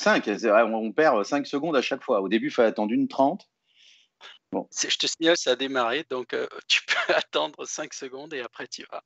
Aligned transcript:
5, 0.00 0.26
on 0.72 0.92
perd 0.92 1.24
5 1.24 1.46
secondes 1.46 1.76
à 1.76 1.82
chaque 1.82 2.02
fois. 2.02 2.22
Au 2.22 2.28
début, 2.28 2.46
il 2.46 2.50
fallait 2.50 2.68
attendre 2.68 2.92
une 2.92 3.06
30. 3.06 3.46
Bon. 4.50 4.66
Je 4.72 4.96
te 4.96 5.06
signale, 5.06 5.36
ça 5.36 5.52
a 5.52 5.56
démarré, 5.56 6.04
donc 6.08 6.32
euh, 6.32 6.48
tu 6.68 6.80
peux 6.86 7.14
attendre 7.14 7.66
5 7.66 7.92
secondes 7.92 8.32
et 8.32 8.40
après 8.40 8.66
tu 8.66 8.84
vas. 8.90 9.04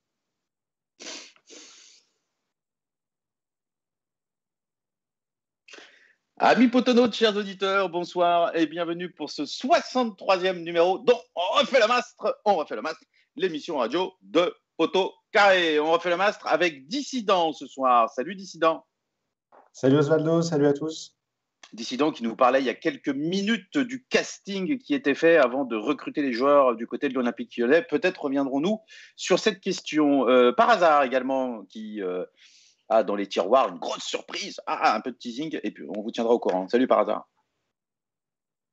Amis 6.37 6.69
potonautes, 6.69 7.15
chers 7.15 7.37
auditeurs, 7.37 7.89
bonsoir 7.89 8.55
et 8.57 8.67
bienvenue 8.67 9.11
pour 9.11 9.31
ce 9.31 9.43
63e 9.43 10.63
numéro 10.63 10.99
dont 10.99 11.21
on 11.35 11.59
refait 11.59 11.81
le 11.81 11.87
mastre, 11.87 12.41
on 12.45 12.55
refait 12.55 12.77
le 12.77 12.83
mastre, 12.83 13.05
l'émission 13.37 13.79
radio 13.79 14.13
de 14.23 14.55
Poto 14.77 15.13
Carré. 15.33 15.79
On 15.79 15.93
refait 15.93 16.11
le 16.11 16.17
mastre 16.17 16.47
avec 16.47 16.87
Dissident 16.87 17.53
ce 17.53 17.67
soir. 17.67 18.11
Salut 18.11 18.35
Dissident. 18.35 18.85
Salut 19.77 19.97
Osvaldo, 19.97 20.41
salut 20.41 20.69
à 20.69 20.73
tous. 20.73 21.17
Dissident 21.73 22.13
qui 22.13 22.23
nous 22.23 22.37
parlait 22.37 22.61
il 22.61 22.65
y 22.65 22.71
a 22.71 22.75
quelques 22.75 23.09
minutes 23.09 23.77
du 23.77 24.05
casting 24.05 24.79
qui 24.79 24.95
était 24.95 25.17
fait 25.17 25.37
avant 25.37 25.65
de 25.65 25.75
recruter 25.75 26.23
les 26.23 26.33
joueurs 26.33 26.77
du 26.77 26.87
côté 26.87 27.09
de 27.09 27.15
l'Olympique 27.15 27.57
lyonnais. 27.57 27.83
Peut-être 27.83 28.23
reviendrons-nous 28.23 28.79
sur 29.17 29.41
cette 29.41 29.59
question. 29.59 30.29
Euh, 30.29 30.53
par 30.53 30.71
hasard 30.71 31.03
également, 31.03 31.65
qui 31.65 32.01
euh, 32.01 32.25
a 32.89 33.03
dans 33.03 33.17
les 33.17 33.27
tiroirs 33.27 33.71
une 33.71 33.81
grosse 33.81 34.05
surprise. 34.05 34.61
Ah, 34.69 34.95
un 34.95 35.01
peu 35.01 35.11
de 35.11 35.17
teasing, 35.17 35.59
et 35.65 35.73
puis 35.73 35.85
on 35.89 36.03
vous 36.03 36.13
tiendra 36.13 36.35
au 36.35 36.39
courant. 36.39 36.69
Salut 36.69 36.87
par 36.87 37.01
hasard. 37.01 37.29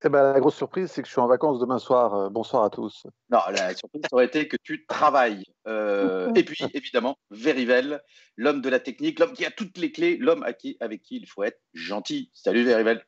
Eh 0.04 0.10
ben, 0.10 0.34
la 0.34 0.40
grosse 0.40 0.56
surprise, 0.56 0.90
c'est 0.92 1.04
que 1.04 1.08
je 1.08 1.12
suis 1.12 1.22
en 1.22 1.28
vacances 1.28 1.60
demain 1.60 1.78
soir. 1.78 2.16
Euh, 2.16 2.30
bonsoir 2.30 2.64
à 2.64 2.72
tous. 2.72 3.04
Non, 3.30 3.40
la 3.52 3.76
surprise 3.76 4.02
aurait 4.12 4.26
été 4.26 4.48
que 4.48 4.58
tu 4.64 4.86
travailles. 4.88 5.44
Euh, 5.68 6.34
et 6.34 6.44
puis, 6.44 6.64
évidemment, 6.74 7.18
Verivel, 7.30 8.02
l'homme 8.36 8.62
de 8.62 8.70
la 8.70 8.80
technique, 8.80 9.20
l'homme 9.20 9.34
qui 9.34 9.46
a 9.46 9.52
toutes 9.52 9.78
les 9.78 9.92
clés, 9.92 10.18
l'homme 10.18 10.44
avec 10.44 11.02
qui 11.04 11.16
il 11.16 11.28
faut 11.28 11.44
être 11.44 11.62
gentil. 11.76 12.32
Salut 12.34 12.64
Verivel. 12.64 13.06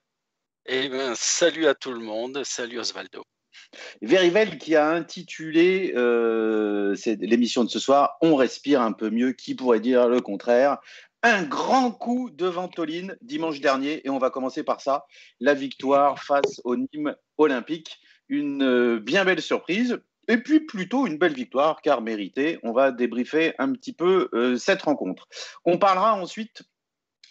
Eh 0.67 0.87
bien, 0.87 1.13
salut 1.15 1.65
à 1.65 1.73
tout 1.73 1.91
le 1.91 1.99
monde. 1.99 2.43
Salut 2.43 2.79
Osvaldo. 2.79 3.23
Verivel 4.01 4.59
qui 4.59 4.75
a 4.75 4.89
intitulé 4.89 5.93
euh, 5.95 6.95
l'émission 7.19 7.63
de 7.63 7.69
ce 7.69 7.79
soir 7.79 8.17
On 8.21 8.35
respire 8.35 8.81
un 8.81 8.91
peu 8.91 9.09
mieux. 9.09 9.31
Qui 9.31 9.55
pourrait 9.55 9.79
dire 9.79 10.07
le 10.07 10.21
contraire? 10.21 10.77
Un 11.23 11.43
grand 11.43 11.91
coup 11.91 12.29
de 12.29 12.45
Ventoline 12.45 13.15
dimanche 13.21 13.61
dernier 13.61 14.05
et 14.05 14.09
on 14.09 14.17
va 14.17 14.29
commencer 14.29 14.63
par 14.63 14.81
ça, 14.81 15.05
la 15.39 15.53
victoire 15.53 16.19
face 16.21 16.61
au 16.65 16.75
Nîmes 16.75 17.15
Olympique, 17.37 17.99
une 18.27 18.63
euh, 18.63 18.99
bien 18.99 19.23
belle 19.23 19.41
surprise 19.41 19.99
et 20.27 20.37
puis 20.37 20.59
plutôt 20.59 21.07
une 21.07 21.17
belle 21.17 21.33
victoire 21.33 21.81
car 21.81 22.01
méritée. 22.01 22.59
On 22.63 22.73
va 22.73 22.91
débriefer 22.91 23.53
un 23.57 23.71
petit 23.71 23.93
peu 23.93 24.29
euh, 24.33 24.57
cette 24.57 24.81
rencontre. 24.81 25.27
On 25.65 25.77
parlera 25.77 26.13
ensuite 26.13 26.63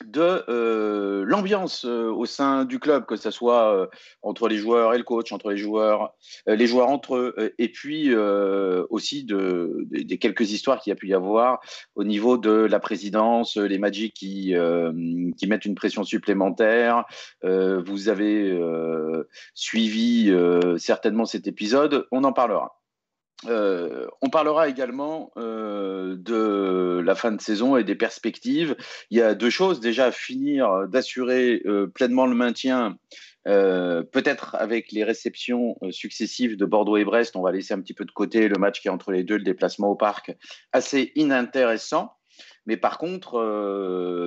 de 0.07 0.45
euh, 0.49 1.25
l'ambiance 1.27 1.85
euh, 1.85 2.11
au 2.11 2.27
sein 2.27 2.65
du 2.65 2.79
club, 2.79 3.07
que 3.07 3.17
ce 3.17 3.31
soit 3.31 3.75
euh, 3.75 3.87
entre 4.23 4.49
les 4.49 4.57
joueurs 4.57 4.95
et 4.95 4.99
le 4.99 5.05
coach, 5.05 5.33
entre 5.33 5.51
les 5.51 5.57
joueurs, 5.57 6.15
les 6.47 6.67
joueurs 6.67 6.89
entre 6.89 7.17
eux, 7.17 7.55
et 7.59 7.69
puis 7.69 8.15
aussi 8.15 9.25
de, 9.25 9.87
des 9.91 10.19
quelques 10.19 10.53
histoires 10.53 10.81
qu'il 10.81 10.91
y 10.91 10.93
a 10.93 10.97
pu 10.97 11.09
y 11.09 11.15
avoir 11.15 11.61
au 11.95 12.05
niveau 12.05 12.39
de 12.39 12.51
la 12.51 12.81
présidence, 12.81 13.57
les 13.57 13.79
Magic 13.79 14.15
qui, 14.15 14.55
qui 15.37 15.47
mettent 15.47 15.65
une 15.65 15.75
pression 15.75 16.05
supplémentaire. 16.05 17.05
vous 17.43 18.09
avez 18.09 18.59
suivi 19.55 20.33
certainement 20.79 21.25
cet 21.25 21.47
épisode, 21.47 22.07
on 22.11 22.25
en 22.25 22.33
parlera. 22.33 22.82
Euh, 23.47 24.07
on 24.21 24.29
parlera 24.29 24.69
également 24.69 25.33
euh, 25.37 26.17
de 26.17 27.01
la 27.05 27.15
fin 27.15 27.33
de 27.33 27.41
saison 27.41 27.77
et 27.77 27.85
des 27.85 27.95
perspectives. 27.95 28.77
Il 29.11 29.19
y 29.19 29.23
a 29.23 29.35
deux 29.35 29.51
choses. 29.51 29.81
Déjà, 29.81 30.13
finir 30.13 30.89
d'assurer 30.89 31.63
euh, 31.67 31.87
pleinement 31.87 32.27
le 32.27 32.35
maintien, 32.35 32.99
peut-être 33.45 34.55
avec 34.55 34.93
les 34.93 35.03
réceptions 35.03 35.77
successives 35.91 36.57
de 36.57 36.65
Bordeaux 36.65 36.97
et 36.97 37.05
Brest. 37.05 37.35
On 37.35 37.43
va 37.43 37.51
laisser 37.51 37.75
un 37.75 37.81
petit 37.81 37.95
peu 37.95 38.05
de 38.05 38.13
côté 38.13 38.47
le 38.47 38.57
match 38.57 38.81
qui 38.81 38.87
est 38.87 38.91
entre 38.91 39.11
les 39.11 39.25
deux, 39.25 39.37
le 39.37 39.43
déplacement 39.43 39.89
au 39.89 39.97
parc, 39.97 40.37
assez 40.71 41.11
inintéressant. 41.17 42.13
Mais 42.67 42.77
par 42.77 42.99
contre, 42.99 43.33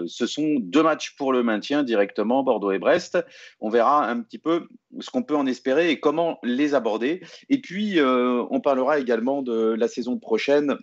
ce 0.05 0.27
sont 0.27 0.57
deux 0.59 0.83
matchs 0.83 1.15
pour 1.15 1.31
le 1.31 1.43
maintien 1.43 1.83
directement, 1.83 2.43
Bordeaux 2.43 2.73
et 2.73 2.79
Brest. 2.79 3.17
On 3.61 3.69
verra 3.69 4.05
un 4.05 4.19
petit 4.19 4.37
peu 4.37 4.67
ce 4.99 5.09
qu'on 5.09 5.23
peut 5.23 5.35
en 5.35 5.45
espérer 5.45 5.89
et 5.91 5.99
comment 5.99 6.39
les 6.43 6.73
aborder. 6.73 7.21
Et 7.49 7.59
puis, 7.59 7.99
euh, 7.99 8.43
on 8.49 8.61
parlera 8.61 8.99
également 8.99 9.41
de 9.41 9.73
la 9.73 9.87
saison 9.87 10.17
prochaine 10.17 10.77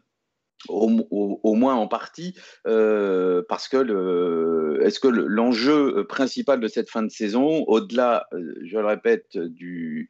au, 0.68 1.54
moins 1.56 1.74
en 1.74 1.88
partie, 1.88 2.36
euh, 2.68 3.42
parce 3.48 3.66
que 3.66 4.80
est-ce 4.84 5.00
que 5.00 5.08
l'enjeu 5.08 6.06
principal 6.06 6.60
de 6.60 6.68
cette 6.68 6.88
fin 6.88 7.02
de 7.02 7.10
saison, 7.10 7.64
au-delà, 7.66 8.28
euh, 8.32 8.54
je 8.64 8.78
le 8.78 8.86
répète, 8.86 9.36
du 9.36 10.08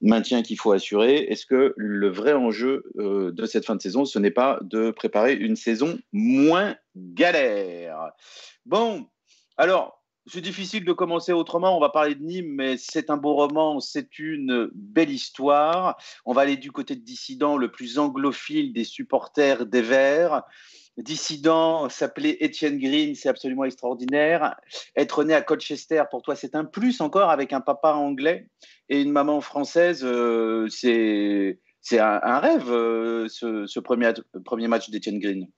maintien 0.00 0.42
qu'il 0.42 0.58
faut 0.58 0.72
assurer, 0.72 1.18
est-ce 1.18 1.46
que 1.46 1.72
le 1.76 2.08
vrai 2.08 2.32
enjeu 2.32 2.82
de 2.96 3.46
cette 3.46 3.64
fin 3.64 3.76
de 3.76 3.82
saison, 3.82 4.04
ce 4.04 4.18
n'est 4.18 4.32
pas 4.32 4.58
de 4.62 4.90
préparer 4.90 5.34
une 5.34 5.54
saison 5.54 6.00
moins 6.12 6.74
galère? 6.96 8.10
Bon, 8.66 9.06
alors, 9.56 10.01
c'est 10.26 10.40
difficile 10.40 10.84
de 10.84 10.92
commencer 10.92 11.32
autrement. 11.32 11.76
On 11.76 11.80
va 11.80 11.88
parler 11.88 12.14
de 12.14 12.22
Nîmes, 12.22 12.54
mais 12.54 12.76
c'est 12.76 13.10
un 13.10 13.16
beau 13.16 13.34
roman, 13.34 13.80
c'est 13.80 14.18
une 14.18 14.70
belle 14.74 15.10
histoire. 15.10 15.96
On 16.24 16.32
va 16.32 16.42
aller 16.42 16.56
du 16.56 16.70
côté 16.70 16.94
de 16.94 17.00
Dissident, 17.00 17.56
le 17.56 17.70
plus 17.70 17.98
anglophile 17.98 18.72
des 18.72 18.84
supporters 18.84 19.66
des 19.66 19.82
Verts. 19.82 20.42
Dissident 20.98 21.88
s'appelait 21.88 22.36
Étienne 22.40 22.78
Green, 22.78 23.14
c'est 23.14 23.28
absolument 23.28 23.64
extraordinaire. 23.64 24.54
Être 24.94 25.24
né 25.24 25.34
à 25.34 25.40
Colchester, 25.40 26.04
pour 26.10 26.22
toi, 26.22 26.36
c'est 26.36 26.54
un 26.54 26.66
plus 26.66 27.00
encore 27.00 27.30
avec 27.30 27.52
un 27.52 27.62
papa 27.62 27.94
anglais 27.94 28.48
et 28.88 29.00
une 29.00 29.10
maman 29.10 29.40
française. 29.40 30.04
Euh, 30.04 30.68
c'est 30.68 31.58
un, 31.98 32.38
rêve, 32.38 32.70
euh, 32.70 33.26
ce, 33.28 33.66
ce, 33.66 33.80
premier, 33.80 34.12
premier 34.44 34.68
match 34.68 34.90
d'Étienne 34.90 35.18
Green. 35.18 35.48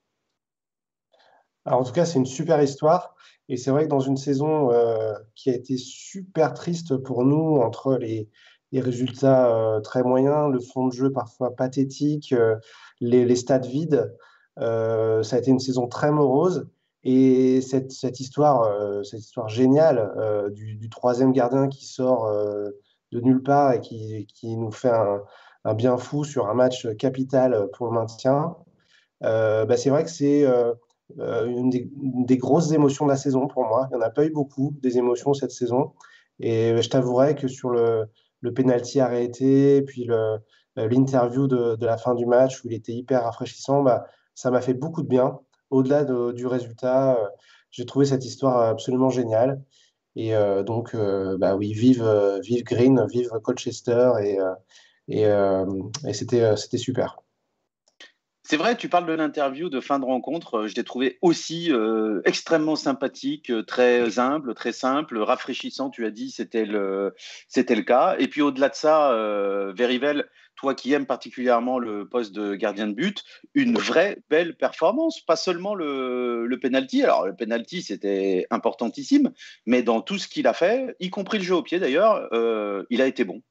Alors, 1.66 1.80
en 1.80 1.84
tout 1.84 1.92
cas, 1.92 2.04
c'est 2.04 2.18
une 2.18 2.26
super 2.26 2.62
histoire. 2.62 3.14
Et 3.48 3.56
c'est 3.56 3.70
vrai 3.70 3.84
que 3.84 3.90
dans 3.90 4.00
une 4.00 4.16
saison 4.16 4.70
euh, 4.72 5.14
qui 5.34 5.50
a 5.50 5.54
été 5.54 5.76
super 5.76 6.54
triste 6.54 6.96
pour 6.96 7.24
nous, 7.24 7.56
entre 7.60 7.96
les, 7.96 8.28
résultats 8.72 9.54
euh, 9.54 9.80
très 9.80 10.02
moyens, 10.02 10.50
le 10.50 10.58
fond 10.58 10.88
de 10.88 10.92
jeu 10.92 11.12
parfois 11.12 11.54
pathétique, 11.54 12.32
euh, 12.32 12.56
les, 13.00 13.36
stades 13.36 13.66
vides, 13.66 14.12
ça 14.56 15.36
a 15.36 15.38
été 15.38 15.50
une 15.50 15.60
saison 15.60 15.86
très 15.86 16.10
morose. 16.10 16.68
Et 17.06 17.60
cette, 17.60 17.92
histoire, 18.18 19.04
cette 19.04 19.20
histoire 19.20 19.48
géniale 19.48 20.10
du, 20.54 20.88
troisième 20.88 21.32
gardien 21.32 21.68
qui 21.68 21.84
sort 21.84 22.32
de 22.32 23.20
nulle 23.20 23.42
part 23.42 23.72
et 23.72 23.80
qui, 23.80 24.56
nous 24.56 24.70
fait 24.70 24.90
un, 25.64 25.74
bien 25.74 25.98
fou 25.98 26.24
sur 26.24 26.48
un 26.48 26.54
match 26.54 26.88
capital 26.96 27.68
pour 27.74 27.86
le 27.88 27.92
maintien, 27.92 28.56
bah 29.20 29.76
c'est 29.76 29.90
vrai 29.90 30.04
que 30.04 30.10
c'est 30.10 30.46
euh, 31.18 31.46
une, 31.46 31.70
des, 31.70 32.36
grosses 32.36 32.72
émotions 32.72 33.04
de 33.04 33.10
la 33.10 33.16
saison 33.16 33.46
pour 33.46 33.64
moi. 33.64 33.88
Il 33.90 33.96
n'y 33.96 34.02
en 34.02 34.06
a 34.06 34.10
pas 34.10 34.24
eu 34.24 34.30
beaucoup 34.30 34.74
des 34.82 34.98
émotions 34.98 35.34
cette 35.34 35.50
saison. 35.50 35.92
Et 36.40 36.74
je 36.80 36.88
t'avouerai 36.88 37.34
que 37.34 37.46
sur 37.48 37.70
le, 37.70 38.06
le 38.40 38.54
penalty 38.54 39.00
arrêté, 39.00 39.82
puis 39.82 40.10
euh, 40.10 40.38
l'interview 40.76 41.46
de, 41.46 41.76
de, 41.76 41.86
la 41.86 41.96
fin 41.96 42.14
du 42.14 42.26
match 42.26 42.64
où 42.64 42.68
il 42.68 42.74
était 42.74 42.92
hyper 42.92 43.22
rafraîchissant, 43.24 43.82
bah, 43.82 44.06
ça 44.34 44.50
m'a 44.50 44.60
fait 44.60 44.74
beaucoup 44.74 45.02
de 45.02 45.08
bien. 45.08 45.38
Au-delà 45.70 46.04
du 46.04 46.46
résultat, 46.46 47.16
euh, 47.16 47.28
j'ai 47.70 47.86
trouvé 47.86 48.06
cette 48.06 48.24
histoire 48.24 48.60
absolument 48.60 49.10
géniale. 49.10 49.62
Et 50.16 50.32
donc, 50.64 50.94
bah 51.40 51.56
oui, 51.56 51.72
vive, 51.72 52.08
vive 52.40 52.62
Green, 52.62 53.04
vive 53.10 53.30
Colchester, 53.42 54.12
et, 54.22 54.38
et, 55.08 55.24
et 55.24 56.12
c'était 56.12 56.54
super. 56.76 57.23
C'est 58.46 58.58
vrai, 58.58 58.76
tu 58.76 58.90
parles 58.90 59.06
de 59.06 59.14
l'interview 59.14 59.70
de 59.70 59.80
fin 59.80 59.98
de 59.98 60.04
rencontre. 60.04 60.58
Euh, 60.58 60.68
je 60.68 60.74
l'ai 60.74 60.84
trouvé 60.84 61.18
aussi 61.22 61.72
euh, 61.72 62.20
extrêmement 62.26 62.76
sympathique, 62.76 63.50
euh, 63.50 63.62
très 63.62 64.18
humble, 64.18 64.54
très 64.54 64.72
simple, 64.72 65.16
rafraîchissant. 65.18 65.88
Tu 65.88 66.04
as 66.04 66.10
dit, 66.10 66.30
c'était 66.30 66.66
le, 66.66 67.14
c'était 67.48 67.74
le 67.74 67.82
cas. 67.82 68.16
Et 68.18 68.28
puis 68.28 68.42
au-delà 68.42 68.68
de 68.68 68.74
ça, 68.74 69.12
euh, 69.12 69.72
Verivel, 69.74 70.28
toi 70.56 70.74
qui 70.74 70.92
aimes 70.92 71.06
particulièrement 71.06 71.78
le 71.78 72.06
poste 72.06 72.34
de 72.34 72.54
gardien 72.54 72.86
de 72.86 72.92
but, 72.92 73.24
une 73.54 73.78
vraie 73.78 74.18
belle 74.28 74.54
performance, 74.58 75.22
pas 75.22 75.36
seulement 75.36 75.74
le, 75.74 76.46
le 76.46 76.60
penalty. 76.60 77.02
Alors 77.02 77.26
le 77.26 77.34
penalty, 77.34 77.80
c'était 77.80 78.46
importantissime, 78.50 79.32
mais 79.64 79.82
dans 79.82 80.02
tout 80.02 80.18
ce 80.18 80.28
qu'il 80.28 80.46
a 80.46 80.52
fait, 80.52 80.94
y 81.00 81.08
compris 81.08 81.38
le 81.38 81.44
jeu 81.44 81.54
au 81.54 81.62
pied 81.62 81.78
d'ailleurs, 81.78 82.28
il 82.90 83.00
a 83.00 83.06
été 83.06 83.24
bon. 83.24 83.42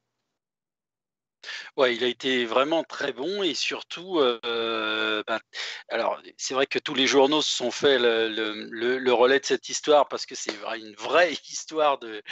Ouais, 1.76 1.94
il 1.94 2.04
a 2.04 2.06
été 2.06 2.44
vraiment 2.44 2.84
très 2.84 3.12
bon 3.12 3.42
et 3.42 3.54
surtout, 3.54 4.18
euh, 4.20 5.22
ben, 5.26 5.40
alors 5.88 6.20
c'est 6.36 6.54
vrai 6.54 6.66
que 6.66 6.78
tous 6.78 6.94
les 6.94 7.06
journaux 7.06 7.42
se 7.42 7.50
sont 7.56 7.70
fait 7.70 7.98
le, 7.98 9.12
relais 9.12 9.40
de 9.40 9.44
cette 9.44 9.68
histoire 9.68 10.08
parce 10.08 10.26
que 10.26 10.34
c'est 10.34 10.52
une 10.76 10.94
vraie 10.94 11.32
histoire 11.50 11.98
de, 11.98 12.22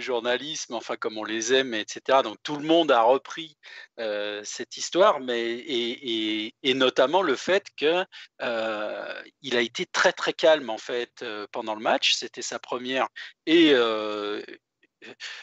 journalisme, 0.00 0.74
enfin 0.74 0.96
comme 0.96 1.18
on 1.18 1.24
les 1.24 1.54
aime, 1.54 1.74
etc. 1.74 2.22
Donc 2.22 2.36
tout 2.42 2.56
le 2.56 2.64
monde 2.64 2.90
a 2.90 3.02
repris 3.02 3.56
euh, 3.98 4.42
cette 4.44 4.76
histoire, 4.76 5.20
mais 5.20 5.56
et, 5.58 6.74
notamment 6.74 7.22
le 7.22 7.36
fait 7.36 7.66
que 7.76 8.04
euh, 8.42 9.22
il 9.42 9.56
a 9.56 9.60
été 9.60 9.86
très 9.86 10.12
très 10.12 10.32
calme 10.34 10.68
en 10.70 10.78
fait 10.78 11.24
pendant 11.52 11.74
le 11.74 11.80
match. 11.80 12.12
C'était 12.14 12.42
sa 12.42 12.58
première 12.58 13.08
et 13.46 13.74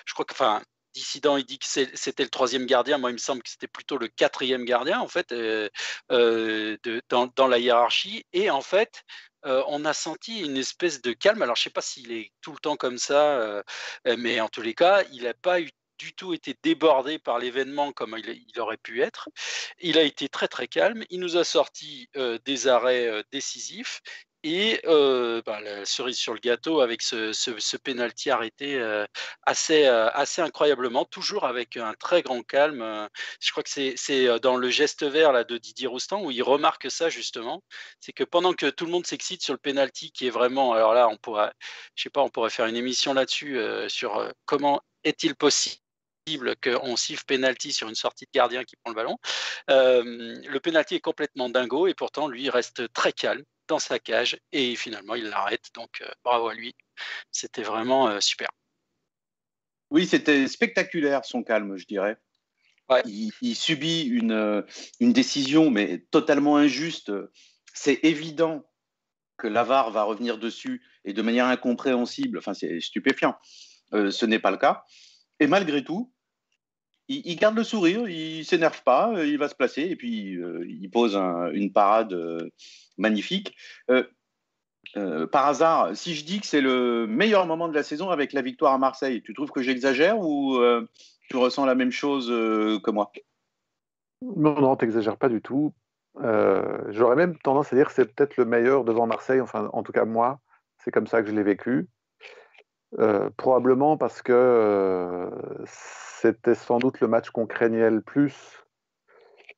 je 0.06 0.14
crois 0.14 0.26
que, 0.26 0.34
enfin, 0.34 0.62
dissident, 0.94 1.38
il 1.38 1.46
dit 1.46 1.60
que 1.60 1.66
c'était 1.66 2.24
le 2.24 2.30
troisième 2.30 2.66
gardien. 2.66 2.98
Moi, 2.98 3.12
il 3.12 3.14
me 3.14 3.18
semble 3.18 3.44
que 3.44 3.50
c'était 3.50 3.68
plutôt 3.68 3.98
le 3.98 4.08
quatrième 4.08 4.66
gardien, 4.66 5.00
en 5.00 5.08
fait, 5.08 5.32
euh, 5.32 5.70
euh, 6.12 6.78
dans, 7.10 7.48
la 7.48 7.60
hiérarchie. 7.60 8.26
Et 8.34 8.50
en 8.50 8.62
fait, 8.62 9.04
euh, 9.46 9.64
on 9.68 9.86
a 9.86 9.94
senti 9.94 10.42
une 10.42 10.58
espèce 10.58 11.02
de 11.02 11.14
calme. 11.14 11.42
Alors, 11.42 11.56
je 11.56 11.62
ne 11.62 11.64
sais 11.66 11.70
pas 11.70 11.82
s'il 11.82 12.12
est 12.12 12.32
tout 12.42 12.52
le 12.52 12.60
temps 12.60 12.78
comme 12.78 12.98
ça, 12.98 13.64
mais 14.06 14.40
en 14.40 14.50
tous 14.50 14.62
les 14.62 14.74
cas, 14.74 15.04
il 15.12 15.24
n'a 15.24 15.34
pas 15.34 15.60
du 16.00 16.14
tout 16.16 16.34
été 16.34 16.56
débordé 16.64 17.20
par 17.20 17.40
l'événement 17.40 17.92
comme 17.92 18.18
il, 18.18 18.60
aurait 18.60 18.78
pu 18.78 19.02
être. 19.02 19.30
Il 19.80 19.98
a 19.98 20.04
été 20.04 20.30
très 20.30 20.48
très 20.48 20.68
calme. 20.68 21.04
Il 21.10 21.20
nous 21.20 21.38
a 21.38 21.44
sorti 21.44 22.10
des 22.46 22.68
arrêts 22.68 23.24
décisifs 23.32 24.02
et 24.44 24.82
bah, 24.86 25.60
la 25.62 25.86
cerise 25.86 26.18
sur 26.18 26.34
le 26.34 26.40
gâteau 26.40 26.82
avec 26.82 27.02
ce, 27.02 27.34
ce, 27.34 27.78
penalty 27.78 28.30
arrêté 28.30 28.82
assez, 29.44 29.86
assez 29.86 30.42
incroyablement, 30.42 31.06
toujours 31.06 31.46
avec 31.46 31.78
un 31.78 31.94
très 31.94 32.22
grand 32.22 32.44
calme. 32.44 33.10
Je 33.40 33.52
crois 33.52 33.64
que 33.64 33.70
c'est 33.70 34.40
dans 34.42 34.58
le 34.58 34.70
geste 34.70 35.04
vert 35.04 35.32
là, 35.32 35.44
de 35.44 35.58
Didier 35.58 35.88
Roustan 35.88 36.24
où 36.24 36.32
il 36.32 36.44
remarque 36.44 36.92
ça 36.92 37.10
justement. 37.10 37.64
C'est 38.00 38.14
que 38.14 38.24
pendant 38.24 38.54
que 38.54 38.70
tout 38.70 38.86
le 38.86 38.92
monde 38.92 39.06
s'excite 39.06 39.44
sur 39.44 39.54
le 39.54 39.60
penalty 39.60 40.12
qui 40.12 40.28
est 40.28 40.32
vraiment, 40.32 40.74
alors 40.74 40.94
là, 40.94 41.08
on 41.10 41.18
pourrait, 41.18 41.52
je 41.96 42.04
sais 42.04 42.10
pas, 42.10 42.22
on 42.22 42.30
pourrait 42.30 42.50
faire 42.50 42.66
une 42.66 42.76
émission 42.76 43.14
là-dessus 43.14 43.60
sur 43.88 44.32
comment 44.46 44.82
est-il 45.04 45.36
possible 45.36 45.80
qu'on 46.62 46.96
siffle 46.96 47.26
penalty 47.26 47.74
sur 47.74 47.90
une 47.90 47.96
sortie 47.96 48.26
de 48.26 48.32
gardien 48.34 48.64
qui 48.64 48.76
prend 48.78 48.92
le 48.92 48.96
ballon. 48.96 49.18
le 49.68 50.60
penalty 50.60 50.96
est 50.96 51.02
complètement 51.02 51.50
dingo 51.50 51.88
et 51.88 51.94
pourtant 51.94 52.28
lui 52.28 52.50
reste 52.50 52.92
très 52.94 53.14
calme 53.14 53.44
dans 53.68 53.80
sa 53.80 54.00
cage 54.00 54.38
et 54.52 54.76
finalement 54.76 55.16
il 55.16 55.26
l'arrête. 55.26 55.70
Donc 55.74 56.02
euh, 56.02 56.10
bravo 56.24 56.50
à 56.50 56.54
lui. 56.54 56.76
C'était 57.32 57.64
vraiment 57.64 58.08
euh, 58.08 58.20
super. 58.20 58.50
Oui, 59.90 60.08
c'était 60.08 60.48
spectaculaire 60.48 61.26
son 61.26 61.44
calme, 61.44 61.78
je 61.78 61.86
dirais. 61.86 62.18
Il, 63.06 63.56
subit 63.56 64.04
une, 64.04 64.64
une, 65.00 65.14
décision, 65.14 65.72
mais 65.72 66.06
totalement 66.12 66.58
injuste. 66.58 67.12
C'est 67.74 68.00
évident 68.04 68.64
que 69.38 69.48
l'avare 69.48 69.90
va 69.90 70.04
revenir 70.04 70.38
dessus 70.38 70.84
et 71.06 71.14
de 71.14 71.22
manière 71.22 71.48
incompréhensible. 71.48 72.38
Enfin, 72.38 72.54
c'est 72.54 72.80
stupéfiant. 72.82 73.36
Euh, 73.94 74.12
ce 74.12 74.26
n'est 74.26 74.40
pas 74.40 74.52
le 74.52 74.58
cas. 74.58 74.84
Et 75.40 75.48
malgré 75.48 75.84
tout, 75.84 76.13
il, 77.08 77.36
garde 77.36 77.56
le 77.56 77.64
sourire, 77.64 78.08
il 78.08 78.46
s'énerve 78.46 78.82
pas, 78.84 79.14
il 79.24 79.38
va 79.38 79.50
se 79.50 79.56
placer 79.56 79.82
et 79.82 79.96
puis 79.96 80.40
il 80.68 80.90
pose 80.90 81.16
une 81.16 81.72
parade 81.72 82.16
magnifique. 82.98 83.56
Euh, 83.90 84.04
euh, 84.96 85.26
par 85.26 85.48
hasard, 85.48 85.96
si 85.96 86.14
je 86.14 86.26
dis 86.26 86.40
que 86.40 86.46
c'est 86.46 86.62
le 86.62 87.08
meilleur 87.08 87.48
moment 87.48 87.68
de 87.68 87.74
la 87.74 87.84
saison 87.84 88.10
avec 88.10 88.34
la 88.34 88.42
victoire 88.42 88.74
à 88.74 88.78
Marseille, 88.78 89.22
tu 89.24 89.34
trouves 89.34 89.52
que 89.52 89.64
j'exagère 89.64 90.20
ou 90.20 90.58
euh, 90.58 90.88
tu 91.30 91.38
ressens 91.38 91.66
la 91.66 91.76
même 91.76 91.92
chose 91.92 92.28
que 92.28 92.92
moi? 92.92 93.12
Non, 94.22 94.60
non, 94.60 94.76
tu 94.76 94.86
n'exagères 94.86 95.18
pas 95.18 95.30
du 95.30 95.42
tout. 95.42 95.74
J'aurais 96.20 97.16
même 97.16 97.38
tendance 97.40 97.74
à 97.74 97.76
dire 97.76 97.88
que 97.88 97.94
c'est 97.94 98.14
peut-être 98.14 98.38
le 98.38 98.46
meilleur 98.46 98.84
devant 98.84 99.08
Marseille, 99.08 99.42
enfin 99.42 99.70
en 99.74 99.82
tout 99.84 99.92
cas 99.92 100.06
moi, 100.06 100.40
c'est 100.84 100.92
comme 100.92 101.08
ça 101.08 101.24
que 101.24 101.30
je 101.30 101.34
l'ai 101.34 101.44
vécu. 101.44 101.88
Probablement 103.38 103.98
parce 103.98 104.22
que 104.22 105.30
c'était 105.66 106.56
sans 106.56 106.80
doute 106.80 107.00
le 107.00 107.08
match 107.08 107.30
qu'on 107.32 107.48
craignait 107.48 107.90
le 107.90 108.02
plus 108.02 108.66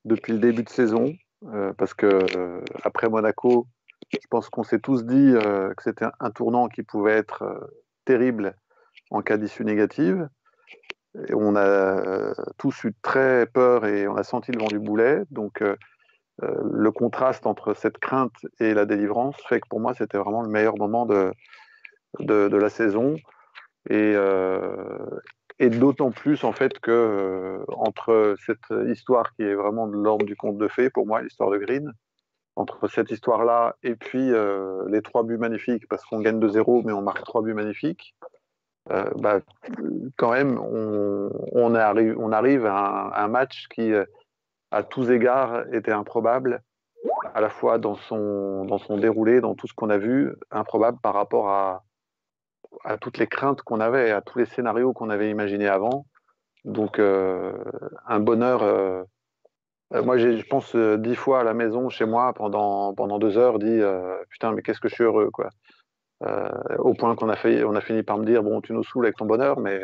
depuis 0.04 0.32
le 0.32 0.38
début 0.38 0.62
de 0.62 0.68
saison. 0.68 1.12
Euh, 1.52 1.72
parce 1.74 1.94
que 1.94 2.06
euh, 2.36 2.60
après 2.82 3.08
Monaco, 3.08 3.66
je 4.10 4.26
pense 4.30 4.48
qu'on 4.48 4.62
s'est 4.62 4.78
tous 4.78 5.04
dit 5.04 5.32
euh, 5.34 5.74
que 5.74 5.82
c'était 5.82 6.06
un 6.18 6.30
tournant 6.30 6.68
qui 6.68 6.82
pouvait 6.82 7.12
être 7.12 7.70
terrible 8.04 8.56
en 9.10 9.22
cas 9.22 9.36
d'issue 9.36 9.64
négative. 9.64 10.28
Et 11.28 11.34
on 11.34 11.56
a 11.56 12.34
tous 12.58 12.84
eu 12.84 12.94
très 13.00 13.46
peur 13.46 13.86
et 13.86 14.06
on 14.06 14.16
a 14.16 14.22
senti 14.22 14.52
le 14.52 14.58
vent 14.58 14.66
du 14.66 14.78
boulet. 14.78 15.22
Donc, 15.30 15.64
le 16.42 16.90
contraste 16.90 17.46
entre 17.46 17.72
cette 17.72 17.96
crainte 17.96 18.34
et 18.60 18.74
la 18.74 18.84
délivrance 18.84 19.34
fait 19.48 19.60
que 19.60 19.68
pour 19.70 19.80
moi, 19.80 19.94
c'était 19.94 20.18
vraiment 20.18 20.42
le 20.42 20.50
meilleur 20.50 20.76
moment 20.76 21.06
de, 21.06 21.32
de, 22.20 22.48
de 22.48 22.56
la 22.56 22.68
saison. 22.68 23.16
Et, 23.88 24.16
et 25.58 25.70
d'autant 25.70 26.10
plus 26.10 26.44
en 26.44 26.52
fait 26.52 26.78
que 26.80 26.90
euh, 26.90 27.64
entre 27.68 28.36
cette 28.44 28.72
histoire 28.88 29.34
qui 29.34 29.42
est 29.42 29.54
vraiment 29.54 29.86
de 29.86 29.96
l'ordre 29.96 30.26
du 30.26 30.36
conte 30.36 30.58
de 30.58 30.68
fées 30.68 30.90
pour 30.90 31.06
moi, 31.06 31.22
l'histoire 31.22 31.50
de 31.50 31.58
Green, 31.58 31.92
entre 32.56 32.88
cette 32.88 33.10
histoire-là 33.10 33.76
et 33.82 33.94
puis 33.96 34.32
euh, 34.32 34.84
les 34.88 35.02
trois 35.02 35.22
buts 35.22 35.38
magnifiques, 35.38 35.88
parce 35.88 36.04
qu'on 36.04 36.20
gagne 36.20 36.38
2-0 36.38 36.82
mais 36.84 36.92
on 36.92 37.02
marque 37.02 37.24
trois 37.24 37.42
buts 37.42 37.54
magnifiques, 37.54 38.14
euh, 38.90 39.10
bah, 39.16 39.40
quand 40.16 40.32
même 40.32 40.58
on, 40.58 41.30
on, 41.52 41.74
arrive, 41.74 42.16
on 42.18 42.32
arrive 42.32 42.66
à 42.66 43.22
un, 43.22 43.28
match 43.28 43.66
qui 43.68 43.92
à 44.70 44.82
tous 44.82 45.10
égards 45.10 45.72
était 45.74 45.92
improbable, 45.92 46.62
à 47.34 47.40
la 47.40 47.48
fois 47.48 47.78
dans 47.78 47.94
son, 47.94 48.64
dans 48.66 48.78
son 48.78 48.98
déroulé, 48.98 49.40
dans 49.40 49.54
tout 49.54 49.66
ce 49.66 49.74
qu'on 49.74 49.90
a 49.90 49.98
vu, 49.98 50.34
improbable 50.50 50.98
par 51.02 51.14
rapport 51.14 51.48
à, 51.48 51.82
à 52.84 52.98
toutes 52.98 53.18
les 53.18 53.26
craintes 53.26 53.62
qu'on 53.62 53.80
avait, 53.80 54.10
à 54.10 54.20
tous 54.20 54.38
les 54.38 54.46
scénarios 54.46 54.92
qu'on 54.92 55.10
avait 55.10 55.30
imaginés 55.30 55.68
avant. 55.68 56.06
Donc, 56.66 56.98
euh, 56.98 57.52
un 58.06 58.20
bonheur. 58.20 58.62
Euh, 58.62 59.02
euh, 59.94 60.02
moi, 60.02 60.18
je 60.18 60.42
pense 60.48 60.74
dix 60.74 61.14
fois 61.14 61.40
à 61.40 61.44
la 61.44 61.54
maison, 61.54 61.88
chez 61.88 62.04
moi, 62.04 62.32
pendant, 62.34 62.92
pendant 62.92 63.18
deux 63.18 63.38
heures, 63.38 63.58
dit 63.58 63.80
Putain, 64.30 64.52
mais 64.52 64.62
qu'est-ce 64.62 64.80
que 64.80 64.88
je 64.88 64.94
suis 64.94 65.04
heureux, 65.04 65.30
quoi. 65.30 65.50
au 66.78 66.92
point 66.94 67.14
qu'on 67.14 67.28
a, 67.28 67.36
fini 67.36 68.02
par 68.02 68.18
me 68.18 68.26
dire 68.26 68.42
Bon, 68.42 68.60
tu 68.60 68.72
nous 68.72 68.82
saoules 68.82 69.06
avec 69.06 69.16
ton 69.16 69.26
bonheur, 69.26 69.60
mais, 69.60 69.80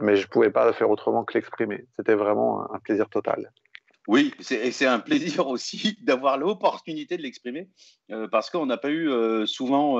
mais 0.00 0.14
je 0.14 0.26
ne 0.26 0.30
pouvais 0.30 0.50
pas 0.50 0.72
faire 0.72 0.90
autrement 0.90 1.24
que 1.24 1.34
l'exprimer. 1.34 1.86
C'était 1.96 2.14
vraiment 2.14 2.72
un 2.72 2.78
plaisir 2.78 3.08
total. 3.08 3.50
Oui, 4.06 4.32
et 4.50 4.70
c'est 4.70 4.86
un 4.86 5.00
plaisir 5.00 5.48
aussi 5.48 5.98
d'avoir 6.04 6.38
l'opportunité 6.38 7.16
de 7.16 7.22
l'exprimer, 7.22 7.68
parce 8.30 8.48
qu'on 8.48 8.66
n'a 8.66 8.76
pas 8.76 8.90
eu 8.90 9.10
souvent 9.48 9.98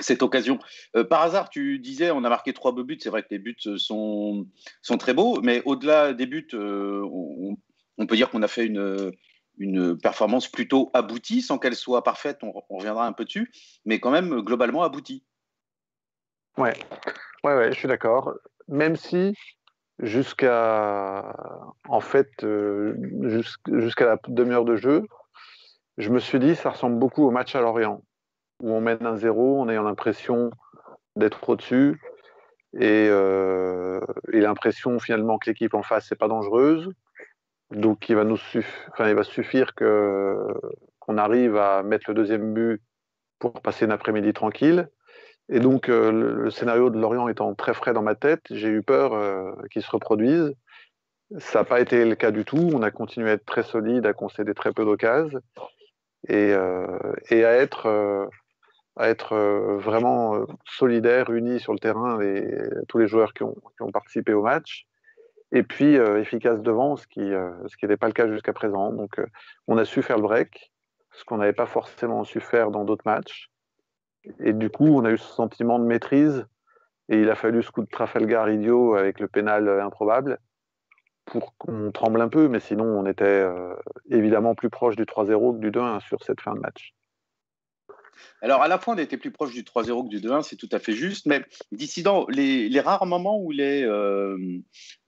cette 0.00 0.22
occasion. 0.22 0.58
Euh, 0.96 1.04
par 1.04 1.22
hasard, 1.22 1.50
tu 1.50 1.78
disais, 1.78 2.10
on 2.10 2.24
a 2.24 2.28
marqué 2.28 2.52
trois 2.52 2.72
beaux 2.72 2.84
buts. 2.84 2.98
C'est 3.00 3.10
vrai 3.10 3.22
que 3.22 3.28
les 3.30 3.38
buts 3.38 3.56
euh, 3.66 3.78
sont, 3.78 4.46
très 4.98 5.14
beaux, 5.14 5.40
mais 5.42 5.62
au-delà 5.64 6.12
des 6.12 6.26
buts, 6.26 6.48
euh, 6.54 7.02
on, 7.98 8.06
peut 8.06 8.16
dire 8.16 8.30
qu'on 8.30 8.42
a 8.42 8.48
fait 8.48 8.66
une, 8.66 9.98
performance 9.98 10.48
plutôt 10.48 10.90
aboutie, 10.94 11.42
sans 11.42 11.58
qu'elle 11.58 11.76
soit 11.76 12.02
parfaite. 12.02 12.38
On, 12.42 12.52
reviendra 12.76 13.06
un 13.06 13.12
peu 13.12 13.24
dessus, 13.24 13.52
mais 13.84 14.00
quand 14.00 14.10
même 14.10 14.40
globalement 14.40 14.82
aboutie. 14.82 15.24
Ouais, 16.56 16.74
ouais, 17.44 17.72
je 17.72 17.78
suis 17.78 17.88
d'accord. 17.88 18.34
Même 18.68 18.96
si 18.96 19.34
jusqu'à 20.00 21.36
jusqu'à 23.68 24.06
la 24.06 24.18
demi-heure 24.26 24.64
de 24.64 24.76
jeu, 24.76 25.06
je 25.98 26.10
me 26.10 26.18
suis 26.18 26.40
dit 26.40 26.56
ça 26.56 26.70
ressemble 26.70 26.98
beaucoup 26.98 27.24
au 27.24 27.30
match 27.30 27.54
à 27.54 27.60
Lorient 27.60 28.02
où 28.64 28.72
on 28.72 28.80
mène 28.80 29.04
un 29.04 29.16
zéro 29.16 29.60
en 29.60 29.68
ayant 29.68 29.82
l'impression 29.82 30.50
d'être 31.16 31.46
au-dessus 31.46 32.00
et, 32.80 33.08
euh, 33.10 34.00
l'impression 34.28 34.98
finalement 34.98 35.38
que 35.38 35.50
l'équipe 35.50 35.74
en 35.74 35.82
face 35.82 36.10
n'est 36.10 36.16
pas 36.16 36.28
dangereuse. 36.28 36.90
Donc 37.70 38.08
il 38.08 38.16
va 38.16 38.24
nous 38.24 38.38
suffire 38.38 39.74
qu'on 39.74 41.18
arrive 41.18 41.56
à 41.56 41.82
mettre 41.82 42.06
le 42.08 42.14
deuxième 42.14 42.54
but 42.54 42.80
pour 43.38 43.52
passer 43.60 43.84
un 43.84 43.90
après-midi 43.90 44.32
tranquille. 44.32 44.88
Et 45.50 45.60
donc 45.60 45.90
euh, 45.90 46.10
le, 46.10 46.50
scénario 46.50 46.88
de 46.88 46.98
Lorient 46.98 47.28
étant 47.28 47.54
très 47.54 47.74
frais 47.74 47.92
dans 47.92 48.02
ma 48.02 48.14
tête, 48.14 48.44
j'ai 48.50 48.68
eu 48.68 48.82
peur 48.82 49.12
euh, 49.12 49.52
qu'il 49.70 49.82
se 49.82 49.90
reproduise. 49.90 50.54
Ça 51.38 51.58
n'a 51.60 51.64
pas 51.66 51.80
été 51.80 52.06
le 52.06 52.14
cas 52.14 52.30
du 52.30 52.46
tout. 52.46 52.70
On 52.72 52.82
a 52.82 52.90
continué 52.90 53.28
à 53.28 53.32
être 53.34 53.44
très 53.44 53.62
solide, 53.62 54.06
à 54.06 54.14
concéder 54.14 54.54
très 54.54 54.72
peu 54.72 54.86
d'occasions 54.86 55.40
et, 56.28 56.54
et, 57.30 57.44
à 57.44 57.52
être 57.52 58.30
à 58.96 59.08
être 59.08 59.32
euh, 59.32 59.76
vraiment 59.76 60.36
euh, 60.36 60.46
solidaires, 60.64 61.30
unis 61.30 61.60
sur 61.60 61.72
le 61.72 61.78
terrain, 61.78 62.18
tous 62.88 62.98
les 62.98 63.06
joueurs 63.06 63.32
qui 63.32 63.42
ont, 63.42 63.54
participé 63.92 64.32
au 64.32 64.42
match, 64.42 64.86
et 65.52 65.62
puis 65.62 65.98
euh, 65.98 66.20
efficace 66.20 66.62
devant, 66.62 66.96
ce 66.96 67.06
qui 67.06 67.20
ce 67.20 67.76
qui 67.76 67.84
n'était 67.84 67.96
pas 67.96 68.06
le 68.06 68.12
cas 68.12 68.28
jusqu'à 68.28 68.52
présent. 68.52 68.92
Donc 68.92 69.20
on 69.66 69.78
a 69.78 69.84
su 69.84 70.02
faire 70.02 70.16
le 70.16 70.22
break, 70.22 70.72
ce 71.12 71.24
qu'on 71.24 71.38
n'avait 71.38 71.52
pas 71.52 71.66
forcément 71.66 72.24
su 72.24 72.40
faire 72.40 72.70
dans 72.70 72.84
d'autres 72.84 73.06
matchs. 73.06 73.50
Et 74.40 74.52
du 74.52 74.70
coup, 74.70 74.86
on 74.86 75.04
a 75.04 75.10
eu 75.10 75.18
ce 75.18 75.26
sentiment 75.26 75.78
de 75.78 75.84
maîtrise, 75.84 76.46
et 77.08 77.20
il 77.20 77.28
a 77.30 77.34
fallu 77.34 77.62
ce 77.62 77.70
coup 77.70 77.82
de 77.82 77.90
Trafalgar 77.90 78.48
idiot 78.48 78.94
avec 78.94 79.20
le 79.20 79.28
pénal 79.28 79.68
improbable 79.80 80.38
pour 81.26 81.56
qu'on 81.56 81.90
tremble 81.90 82.20
un 82.20 82.28
peu, 82.28 82.48
mais 82.48 82.60
sinon 82.60 82.84
on 82.84 83.06
était 83.06 83.46
évidemment 84.10 84.54
plus 84.54 84.70
proche 84.70 84.96
du 84.96 85.04
3-0 85.04 85.56
que 85.56 85.60
du 85.60 85.70
2-1 85.70 86.00
sur 86.00 86.22
cette 86.22 86.40
fin 86.40 86.54
de 86.54 86.60
match. 86.60 86.94
Alors, 88.42 88.62
à 88.62 88.68
la 88.68 88.78
fois, 88.78 88.94
on 88.94 88.98
était 88.98 89.16
plus 89.16 89.30
proche 89.30 89.52
du 89.52 89.62
3-0 89.62 90.04
que 90.04 90.16
du 90.16 90.20
2-1, 90.20 90.42
c'est 90.42 90.56
tout 90.56 90.68
à 90.72 90.78
fait 90.78 90.92
juste, 90.92 91.26
mais 91.26 91.44
d'ici 91.72 92.04
les, 92.28 92.68
les 92.68 92.80
rares 92.80 93.06
moments 93.06 93.38
où 93.38 93.50
les, 93.50 93.82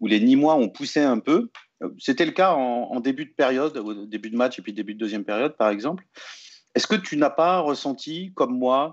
les 0.02 0.20
Nîmois 0.20 0.56
ont 0.56 0.68
poussé 0.68 1.00
un 1.00 1.18
peu, 1.18 1.50
c'était 1.98 2.24
le 2.24 2.32
cas 2.32 2.52
en, 2.52 3.00
début 3.00 3.26
de 3.26 3.34
période, 3.34 3.76
au 3.76 4.06
début 4.06 4.30
de 4.30 4.36
match 4.36 4.58
et 4.58 4.62
puis 4.62 4.72
début 4.72 4.94
de 4.94 4.98
deuxième 4.98 5.24
période, 5.24 5.56
par 5.56 5.70
exemple. 5.70 6.04
Est-ce 6.74 6.86
que 6.86 6.94
tu 6.94 7.16
n'as 7.16 7.30
pas 7.30 7.60
ressenti, 7.60 8.32
comme 8.34 8.58
moi, 8.58 8.92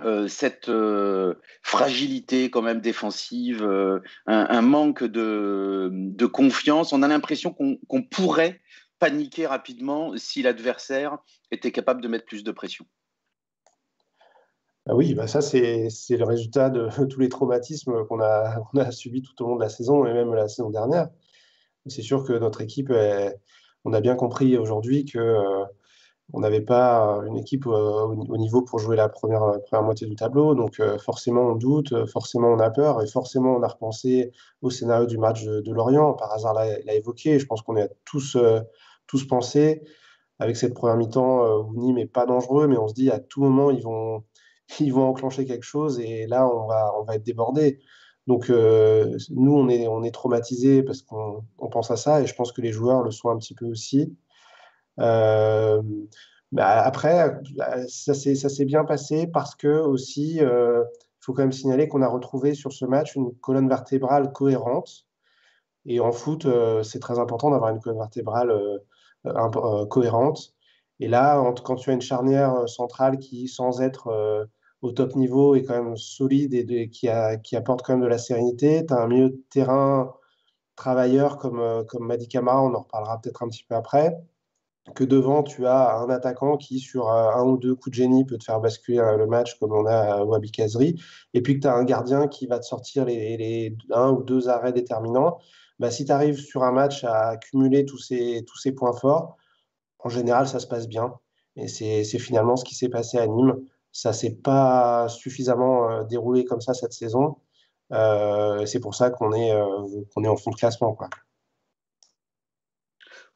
euh, 0.00 0.28
cette 0.28 0.68
euh, 0.68 1.34
fragilité 1.62 2.50
quand 2.50 2.62
même 2.62 2.80
défensive, 2.80 3.64
euh, 3.64 4.00
un, 4.26 4.62
manque 4.62 5.04
de, 5.04 6.26
confiance? 6.26 6.92
On 6.92 7.02
a 7.02 7.08
l'impression 7.08 7.52
qu'on 7.52 8.02
pourrait 8.02 8.60
paniquer 8.98 9.46
rapidement 9.46 10.16
si 10.16 10.42
l'adversaire 10.42 11.18
était 11.50 11.72
capable 11.72 12.00
de 12.00 12.08
mettre 12.08 12.26
plus 12.26 12.44
de 12.44 12.52
pression. 12.52 12.86
Ah 14.90 14.94
oui, 14.96 15.12
bah 15.12 15.26
ça 15.26 15.42
c'est 15.42 15.88
le 16.10 16.24
résultat 16.24 16.70
de 16.70 16.88
tous 17.08 17.20
les 17.20 17.28
traumatismes 17.28 18.06
qu'on 18.06 18.20
a, 18.20 18.62
a 18.78 18.90
subis 18.90 19.22
tout 19.22 19.42
au 19.44 19.48
long 19.48 19.56
de 19.56 19.60
la 19.60 19.68
saison 19.68 20.06
et 20.06 20.12
même 20.14 20.32
la 20.34 20.48
saison 20.48 20.70
dernière. 20.70 21.08
C'est 21.86 22.02
sûr 22.02 22.24
que 22.24 22.32
notre 22.32 22.60
équipe, 22.62 22.90
on 23.84 23.92
a 23.92 24.00
bien 24.00 24.14
compris 24.16 24.56
aujourd'hui 24.58 25.04
que 25.04 25.18
euh, 25.18 25.64
on 26.32 26.40
n'avait 26.40 26.62
pas 26.62 27.22
une 27.26 27.36
équipe 27.38 27.66
euh, 27.66 28.06
au, 28.06 28.36
niveau 28.36 28.62
pour 28.62 28.78
jouer 28.78 28.96
la 28.96 29.08
première, 29.08 29.60
première 29.66 29.84
moitié 29.84 30.06
du 30.06 30.16
tableau. 30.16 30.54
Donc 30.54 30.80
euh, 30.80 30.98
forcément 30.98 31.42
on 31.42 31.54
doute, 31.54 32.06
forcément 32.06 32.48
on 32.48 32.58
a 32.58 32.70
peur 32.70 33.02
et 33.02 33.06
forcément 33.06 33.56
on 33.56 33.62
a 33.62 33.68
repensé 33.68 34.32
au 34.62 34.70
scénario 34.70 35.06
du 35.06 35.18
match 35.18 35.44
de, 35.44 35.72
Lorient. 35.72 36.14
Par 36.14 36.32
hasard 36.32 36.54
l'a 36.54 36.94
évoqué. 36.94 37.38
Je 37.38 37.46
pense 37.46 37.62
qu'on 37.62 37.78
a 37.80 37.88
tous, 38.04 38.36
tous 39.06 39.26
pensé 39.26 39.82
avec 40.38 40.56
cette 40.56 40.74
première 40.74 40.96
mi-temps 40.96 41.60
où 41.60 41.74
Nîmes 41.74 41.96
n'est 41.96 42.06
pas 42.06 42.26
dangereux, 42.26 42.68
mais 42.68 42.78
on 42.78 42.88
se 42.88 42.94
dit 42.94 43.10
à 43.10 43.18
tout 43.18 43.42
moment 43.42 43.70
ils 43.70 43.82
vont, 43.82 44.24
ils 44.80 44.92
vont 44.92 45.08
enclencher 45.08 45.44
quelque 45.46 45.64
chose 45.64 46.00
et 46.00 46.26
là 46.26 46.48
on 46.48 46.66
va, 46.66 46.92
on 46.98 47.04
va 47.04 47.16
être 47.16 47.24
débordé. 47.24 47.80
Donc, 48.28 48.50
euh, 48.50 49.16
nous, 49.30 49.56
on 49.56 49.70
est, 49.70 49.88
on 49.88 50.02
est 50.02 50.10
traumatisés 50.10 50.82
parce 50.82 51.00
qu'on 51.00 51.42
pense 51.72 51.90
à 51.90 51.96
ça 51.96 52.20
et 52.20 52.26
je 52.26 52.34
pense 52.34 52.52
que 52.52 52.60
les 52.60 52.72
joueurs 52.72 53.02
le 53.02 53.10
sont 53.10 53.30
un 53.30 53.38
petit 53.38 53.54
peu 53.54 53.64
aussi. 53.64 54.14
Euh, 55.00 55.80
bah, 56.52 56.82
après, 56.82 57.40
ça 57.88 58.12
s'est 58.12 58.64
bien 58.66 58.84
passé 58.84 59.26
parce 59.28 59.54
que 59.54 59.80
aussi, 59.80 60.34
il 60.34 60.42
euh, 60.42 60.84
faut 61.20 61.32
quand 61.32 61.40
même 61.40 61.52
signaler 61.52 61.88
qu'on 61.88 62.02
a 62.02 62.06
retrouvé 62.06 62.52
sur 62.52 62.70
ce 62.70 62.84
match 62.84 63.16
une 63.16 63.34
colonne 63.36 63.68
vertébrale 63.68 64.30
cohérente. 64.30 65.06
Et 65.86 65.98
en 65.98 66.12
foot, 66.12 66.46
c'est 66.82 67.00
très 67.00 67.18
important 67.18 67.50
d'avoir 67.50 67.70
une 67.70 67.80
colonne 67.80 67.98
vertébrale 67.98 68.52
cohérente. 69.88 70.52
Et 71.00 71.08
là, 71.08 71.42
quand 71.64 71.76
tu 71.76 71.88
as 71.88 71.94
une 71.94 72.02
charnière 72.02 72.68
centrale 72.68 73.18
qui, 73.18 73.48
sans 73.48 73.80
être 73.80 74.50
au 74.82 74.92
top 74.92 75.16
niveau 75.16 75.54
et 75.54 75.64
quand 75.64 75.82
même 75.82 75.96
solide 75.96 76.54
et 76.54 76.88
qui, 76.88 77.08
qui, 77.44 77.56
apporte 77.56 77.82
quand 77.82 77.94
même 77.94 78.02
de 78.02 78.08
la 78.08 78.18
sérénité. 78.18 78.86
Tu 78.86 78.94
as 78.94 78.98
un 78.98 79.08
milieu 79.08 79.30
de 79.30 79.42
terrain 79.50 80.14
travailleur 80.76 81.38
comme, 81.38 81.60
euh, 81.60 81.84
comme 81.84 82.06
Madi 82.06 82.28
on 82.38 82.46
en 82.46 82.82
reparlera 82.82 83.20
peut-être 83.20 83.42
un 83.42 83.48
petit 83.48 83.64
peu 83.64 83.74
après. 83.74 84.16
Que 84.94 85.04
devant, 85.04 85.42
tu 85.42 85.66
as 85.66 85.98
un 85.98 86.08
attaquant 86.08 86.56
qui, 86.56 86.78
sur 86.78 87.10
un 87.10 87.44
ou 87.44 87.58
deux 87.58 87.74
coups 87.74 87.90
de 87.90 88.02
génie, 88.02 88.24
peut 88.24 88.38
te 88.38 88.44
faire 88.44 88.58
basculer 88.58 89.02
le 89.18 89.26
match 89.26 89.58
comme 89.58 89.72
on 89.72 89.84
a 89.84 90.14
à 90.14 90.24
Wabi 90.24 90.50
Kazri. 90.50 90.98
Et 91.34 91.42
puis 91.42 91.56
que 91.56 91.60
tu 91.60 91.66
as 91.68 91.74
un 91.74 91.84
gardien 91.84 92.26
qui 92.26 92.46
va 92.46 92.58
te 92.58 92.64
sortir 92.64 93.04
les, 93.04 93.36
les 93.36 93.76
un 93.92 94.10
ou 94.10 94.22
deux 94.22 94.48
arrêts 94.48 94.72
déterminants. 94.72 95.38
Bah, 95.78 95.90
si 95.90 96.04
tu 96.04 96.12
arrives 96.12 96.38
sur 96.38 96.64
un 96.64 96.72
match 96.72 97.04
à 97.04 97.28
accumuler 97.28 97.84
tous 97.84 97.98
ces, 97.98 98.44
tous 98.46 98.56
ces 98.56 98.72
points 98.72 98.94
forts, 98.94 99.36
en 100.00 100.08
général, 100.08 100.48
ça 100.48 100.58
se 100.58 100.66
passe 100.66 100.88
bien. 100.88 101.14
Et 101.56 101.68
c'est 101.68 102.04
finalement 102.18 102.56
ce 102.56 102.64
qui 102.64 102.74
s'est 102.74 102.88
passé 102.88 103.18
à 103.18 103.26
Nîmes. 103.26 103.56
Ça 103.92 104.12
s'est 104.12 104.36
pas 104.36 105.08
suffisamment 105.08 105.90
euh, 105.90 106.04
déroulé 106.04 106.44
comme 106.44 106.60
ça 106.60 106.74
cette 106.74 106.92
saison. 106.92 107.36
Euh, 107.92 108.66
c'est 108.66 108.80
pour 108.80 108.94
ça 108.94 109.10
qu'on 109.10 109.32
est, 109.32 109.52
euh, 109.52 110.04
qu'on 110.14 110.24
est 110.24 110.28
en 110.28 110.36
fond 110.36 110.50
de 110.50 110.56
classement. 110.56 110.94
Quoi. 110.94 111.08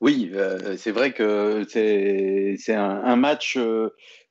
Oui, 0.01 0.33
c'est 0.79 0.91
vrai 0.91 1.13
que 1.13 1.65
c'est 1.69 2.75
un, 2.75 3.15
match 3.15 3.57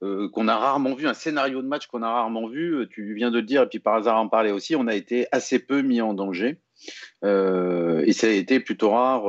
qu'on 0.01 0.47
a 0.49 0.57
rarement 0.57 0.95
vu, 0.95 1.07
un 1.07 1.13
scénario 1.13 1.61
de 1.61 1.67
match 1.67 1.87
qu'on 1.87 2.03
a 2.03 2.11
rarement 2.11 2.49
vu. 2.49 2.89
Tu 2.91 3.13
viens 3.15 3.31
de 3.31 3.37
le 3.37 3.45
dire, 3.45 3.61
et 3.61 3.67
puis 3.67 3.79
par 3.79 3.95
hasard 3.95 4.17
en 4.17 4.27
parler 4.27 4.51
aussi, 4.51 4.75
on 4.75 4.87
a 4.87 4.95
été 4.95 5.27
assez 5.31 5.59
peu 5.59 5.81
mis 5.81 6.01
en 6.01 6.13
danger. 6.13 6.59
et 7.23 8.13
ça 8.13 8.27
a 8.27 8.31
été 8.31 8.59
plutôt 8.59 8.89
rare 8.89 9.23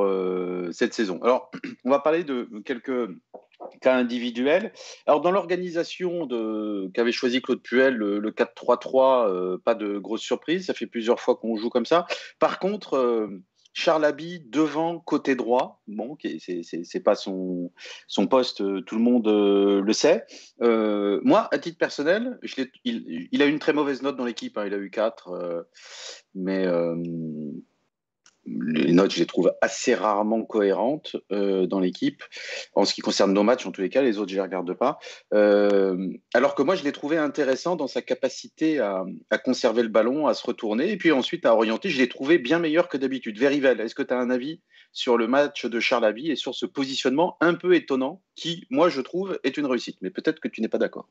cette 0.73 0.93
saison. 0.93 1.23
Alors, 1.23 1.49
on 1.85 1.89
va 1.89 1.99
parler 1.99 2.25
de 2.25 2.49
quelques 2.65 3.09
cas 3.81 3.95
individuel. 3.95 4.73
Alors, 5.05 5.21
dans 5.21 5.31
l'organisation 5.31 6.27
qu'avait 6.93 7.11
choisi 7.11 7.41
Claude 7.41 7.61
Puel, 7.61 7.95
le, 7.95 8.31
4-3-3, 8.31 9.29
euh, 9.29 9.57
pas 9.63 9.75
de 9.75 9.97
grosse 9.97 10.21
surprise. 10.21 10.67
Ça 10.67 10.73
fait 10.73 10.87
plusieurs 10.87 11.19
fois 11.19 11.35
qu'on 11.35 11.55
joue 11.55 11.69
comme 11.69 11.85
ça. 11.85 12.05
Par 12.39 12.59
contre, 12.59 12.95
euh, 12.95 13.27
Charles 13.73 14.05
Abbey 14.05 14.39
devant 14.45 14.99
côté 14.99 15.35
droit, 15.35 15.81
bon, 15.87 16.15
c'est 16.39 17.03
pas 17.03 17.15
son, 17.15 17.71
son 18.07 18.27
poste, 18.27 18.61
euh, 18.61 18.81
tout 18.81 18.95
le 18.95 19.01
monde 19.01 19.27
le 19.27 19.93
sait. 19.93 20.25
moi, 20.59 21.47
à 21.51 21.57
titre 21.57 21.77
personnel, 21.77 22.39
il, 22.83 23.41
a 23.41 23.45
une 23.45 23.59
très 23.59 23.73
mauvaise 23.73 24.03
note 24.03 24.15
dans 24.15 24.25
l'équipe, 24.25 24.57
hein, 24.57 24.65
il 24.67 24.73
a 24.73 24.77
eu 24.77 24.91
4, 24.91 25.65
mais 26.35 26.67
les 28.45 28.91
notes, 28.91 29.13
je 29.13 29.19
les 29.19 29.25
trouve 29.25 29.53
assez 29.61 29.95
rarement 29.95 30.43
cohérentes 30.43 31.15
euh, 31.31 31.65
dans 31.65 31.79
l'équipe. 31.79 32.23
En 32.73 32.85
ce 32.85 32.93
qui 32.93 33.01
concerne 33.01 33.33
nos 33.33 33.43
matchs, 33.43 33.65
en 33.65 33.71
tous 33.71 33.81
les 33.81 33.89
cas, 33.89 34.01
les 34.01 34.17
autres, 34.17 34.29
je 34.29 34.35
ne 34.35 34.39
les 34.39 34.47
regarde 34.47 34.73
pas. 34.73 34.99
Euh, 35.33 36.09
alors 36.33 36.55
que 36.55 36.61
moi, 36.61 36.75
je 36.75 36.83
l'ai 36.83 36.91
trouvé 36.91 37.17
intéressant 37.17 37.75
dans 37.75 37.87
sa 37.87 38.01
capacité 38.01 38.79
à, 38.79 39.05
conserver 39.43 39.83
le 39.83 39.89
ballon, 39.89 40.27
à 40.27 40.33
se 40.33 40.45
retourner 40.45 40.91
et 40.91 40.97
puis 40.97 41.11
ensuite 41.11 41.45
à 41.45 41.53
orienter. 41.53 41.89
Je 41.89 41.97
l'ai 41.97 42.09
trouvé 42.09 42.37
bien 42.37 42.59
meilleur 42.59 42.89
que 42.89 42.97
d'habitude. 42.97 43.39
Verivel, 43.39 43.79
est-ce 43.79 43.95
que 43.95 44.03
tu 44.03 44.13
as 44.13 44.19
un 44.19 44.29
avis 44.29 44.61
sur 44.91 45.17
le 45.17 45.27
match 45.27 45.65
de 45.65 45.79
Charles 45.79 46.05
Abbey 46.05 46.27
et 46.27 46.35
sur 46.35 46.55
ce 46.55 46.65
positionnement 46.65 47.37
un 47.41 47.53
peu 47.53 47.75
étonnant 47.75 48.21
qui, 48.35 48.67
moi, 48.69 48.89
je 48.89 49.01
trouve, 49.01 49.39
est 49.43 49.57
une 49.57 49.65
réussite? 49.65 49.97
Mais 50.01 50.09
peut-être 50.09 50.39
que 50.39 50.47
tu 50.47 50.61
n'es 50.61 50.69
pas 50.69 50.77
d'accord. 50.77 51.07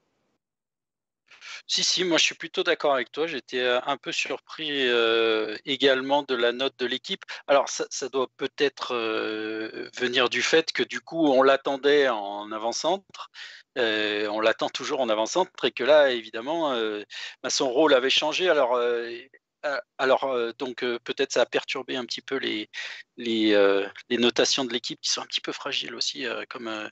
Si, 1.66 1.82
si, 1.84 2.04
moi 2.04 2.18
je 2.18 2.24
suis 2.24 2.34
plutôt 2.34 2.62
d'accord 2.62 2.94
avec 2.94 3.10
toi. 3.12 3.26
J'étais 3.26 3.60
euh, 3.60 3.80
un 3.86 3.96
peu 3.96 4.12
surpris 4.12 4.88
euh, 4.88 5.56
également 5.64 6.22
de 6.22 6.34
la 6.34 6.52
note 6.52 6.78
de 6.78 6.86
l'équipe. 6.86 7.24
Alors 7.46 7.68
ça, 7.68 8.08
doit 8.10 8.28
peut-être 8.36 8.94
euh, 8.94 9.88
venir 9.96 10.28
du 10.28 10.42
fait 10.42 10.72
que 10.72 10.82
du 10.82 11.00
coup 11.00 11.26
on 11.28 11.42
l'attendait 11.42 12.08
en 12.08 12.52
avant-centre. 12.52 13.30
on 13.76 14.40
l'attend 14.40 14.68
toujours 14.68 15.00
en 15.00 15.08
avant-centre 15.08 15.64
et 15.64 15.72
que 15.72 15.84
là, 15.84 16.10
évidemment, 16.10 16.74
bah, 17.42 17.50
son 17.50 17.70
rôle 17.70 17.94
avait 17.94 18.10
changé. 18.10 18.48
Alors, 18.50 18.78
alors, 19.98 20.24
euh, 20.24 20.52
donc 20.58 20.82
euh, 20.82 20.98
peut-être 21.04 21.32
ça 21.32 21.42
a 21.42 21.46
perturbé 21.46 21.96
un 21.96 22.04
petit 22.04 22.20
peu 22.20 22.36
les, 22.36 22.68
notations 24.10 24.64
de 24.64 24.72
l'équipe 24.72 25.00
qui 25.00 25.10
sont 25.10 25.20
un 25.22 25.26
petit 25.26 25.40
peu 25.40 25.52
fragiles 25.52 25.94
aussi, 25.94 26.24
comme, 26.48 26.90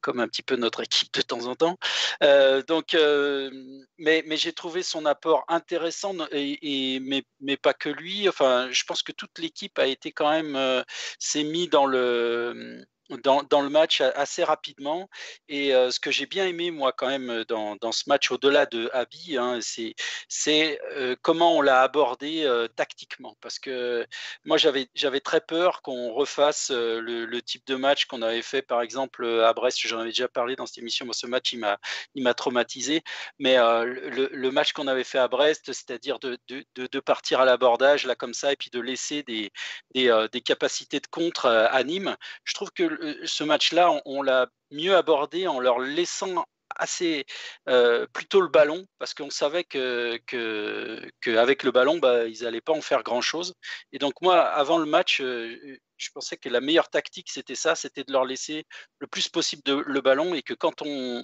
comme 0.00 0.20
un 0.20 0.28
petit 0.28 0.42
peu 0.42 0.56
notre 0.56 0.82
équipe 0.84 1.12
de 1.14 1.22
temps 1.22 1.46
en 1.46 1.54
temps. 1.54 1.78
donc, 2.68 2.96
mais, 3.98 4.22
mais 4.26 4.36
j'ai 4.36 4.52
trouvé 4.52 4.82
son 4.82 5.06
apport 5.06 5.44
intéressant, 5.48 6.14
et, 6.32 7.00
mais, 7.00 7.24
mais, 7.40 7.56
pas 7.56 7.74
que 7.74 7.88
lui. 7.88 8.28
Enfin, 8.28 8.68
je 8.70 8.84
pense 8.84 9.02
que 9.02 9.12
toute 9.12 9.38
l'équipe 9.38 9.78
a 9.78 9.86
été 9.86 10.12
quand 10.12 10.30
même 10.30 10.84
s'est 11.18 11.44
mis 11.44 11.68
dans 11.68 11.86
le 11.86 12.84
dans, 13.18 13.60
le 13.60 13.68
match 13.68 14.00
assez 14.00 14.44
rapidement. 14.44 15.08
Et 15.48 15.70
ce 15.70 16.00
que 16.00 16.10
j'ai 16.10 16.26
bien 16.26 16.46
aimé, 16.46 16.70
moi, 16.70 16.92
quand 16.92 17.08
même, 17.08 17.44
dans, 17.44 17.92
ce 17.92 18.04
match, 18.08 18.30
au-delà 18.30 18.66
de 18.66 18.90
Abi, 18.92 19.36
hein, 19.38 19.58
c'est 20.28 20.80
comment 21.22 21.56
on 21.56 21.60
l'a 21.60 21.82
abordé 21.82 22.48
tactiquement. 22.76 23.36
Parce 23.40 23.58
que 23.58 24.06
moi, 24.44 24.56
j'avais 24.56 25.20
très 25.20 25.40
peur 25.40 25.82
qu'on 25.82 26.12
refasse 26.12 26.70
le, 26.70 27.40
type 27.40 27.66
de 27.66 27.74
match 27.74 28.06
qu'on 28.06 28.22
avait 28.22 28.42
fait, 28.42 28.62
par 28.62 28.82
exemple, 28.82 29.26
à 29.44 29.52
Brest. 29.52 29.78
J'en 29.82 30.00
avais 30.00 30.10
déjà 30.10 30.28
parlé 30.28 30.56
dans 30.56 30.66
cette 30.66 30.78
émission. 30.78 31.04
Moi, 31.04 31.14
ce 31.14 31.26
match, 31.26 31.52
il 31.52 31.60
m'a 32.22 32.34
traumatisé. 32.34 33.02
Mais 33.38 33.56
le, 33.56 34.50
match 34.50 34.72
qu'on 34.72 34.86
avait 34.86 35.04
fait 35.04 35.18
à 35.18 35.28
Brest, 35.28 35.72
c'est-à-dire 35.72 36.18
de, 36.18 36.38
de, 36.48 37.00
partir 37.00 37.40
à 37.40 37.44
l'abordage, 37.44 38.06
là, 38.06 38.14
comme 38.14 38.34
ça, 38.34 38.52
et 38.52 38.56
puis 38.56 38.70
de 38.70 38.80
laisser 38.80 39.22
des, 39.22 39.50
des, 39.94 40.40
capacités 40.44 41.00
de 41.00 41.06
contre 41.06 41.46
à 41.46 41.82
Nîmes, 41.84 42.16
je 42.44 42.54
trouve 42.54 42.70
que 42.72 42.82
euh, 42.82 42.98
ce 43.24 43.44
match-là, 43.44 44.00
on, 44.04 44.22
l'a 44.22 44.46
mieux 44.70 44.96
abordé 44.96 45.46
en 45.46 45.60
leur 45.60 45.78
laissant 45.78 46.44
assez 46.76 47.26
euh, 47.68 48.06
plutôt 48.12 48.40
le 48.40 48.48
ballon 48.48 48.86
parce 48.98 49.12
qu'on 49.14 49.30
savait 49.30 49.64
que 49.64 50.18
qu'avec 51.20 51.64
le 51.64 51.70
ballon 51.70 51.98
bah, 51.98 52.26
ils 52.26 52.42
n'allaient 52.42 52.62
pas 52.62 52.72
en 52.72 52.80
faire 52.80 53.02
grand 53.02 53.20
chose 53.20 53.54
et 53.92 53.98
donc 53.98 54.14
moi 54.22 54.40
avant 54.40 54.78
le 54.78 54.86
match 54.86 55.20
euh, 55.20 55.78
je 55.98 56.08
pensais 56.14 56.38
que 56.38 56.48
la 56.48 56.62
meilleure 56.62 56.88
tactique 56.88 57.30
c'était 57.30 57.54
ça 57.54 57.74
c'était 57.74 58.04
de 58.04 58.12
leur 58.12 58.24
laisser 58.24 58.64
le 59.00 59.06
plus 59.06 59.28
possible 59.28 59.62
le 59.66 60.00
ballon 60.00 60.34
et 60.34 60.42
que 60.42 60.54
quand 60.54 60.80
on 60.80 61.22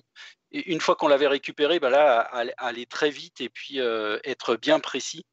une 0.51 0.81
fois 0.81 0.97
qu'on 0.97 1.09
l'avait 1.09 1.27
récupéré 1.27 1.81
bah 1.81 1.89
là 1.91 2.21
aller 2.59 2.87
très 2.87 3.11
vite 3.11 3.41
et 3.41 3.49
puis 3.49 3.79
être 3.79 4.57
bien 4.57 4.81
précis 4.81 5.25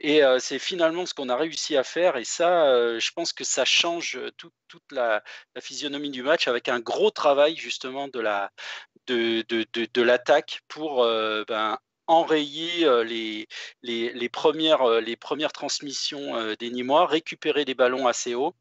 Et 0.00 0.22
c'est 0.38 0.58
finalement 0.58 1.06
ce 1.06 1.14
qu'on 1.14 1.28
a 1.28 1.36
réussi 1.36 1.76
à 1.76 1.82
faire. 1.82 2.16
Et 2.16 2.24
ça, 2.24 2.98
je 2.98 3.10
pense 3.12 3.32
que 3.32 3.44
ça 3.44 3.64
change 3.64 4.18
toute 4.36 4.92
la, 4.92 5.22
physionomie 5.60 6.10
du 6.10 6.22
match 6.22 6.46
avec 6.48 6.68
un 6.68 6.80
gros 6.80 7.10
travail 7.10 7.56
justement 7.56 8.08
de, 8.08 8.20
l'attaque 10.02 10.60
pour 10.68 11.04
ben, 11.04 11.78
enrayer 12.08 12.86
les, 13.04 13.46
les, 13.82 14.12
les, 14.12 14.28
premières, 14.28 15.00
les 15.00 15.16
premières 15.16 15.52
transmissions 15.52 16.54
des 16.58 16.70
Nîmois, 16.70 17.06
récupérer 17.06 17.64
des 17.64 17.74
ballons 17.74 18.06
assez 18.06 18.34
hauts. 18.34 18.54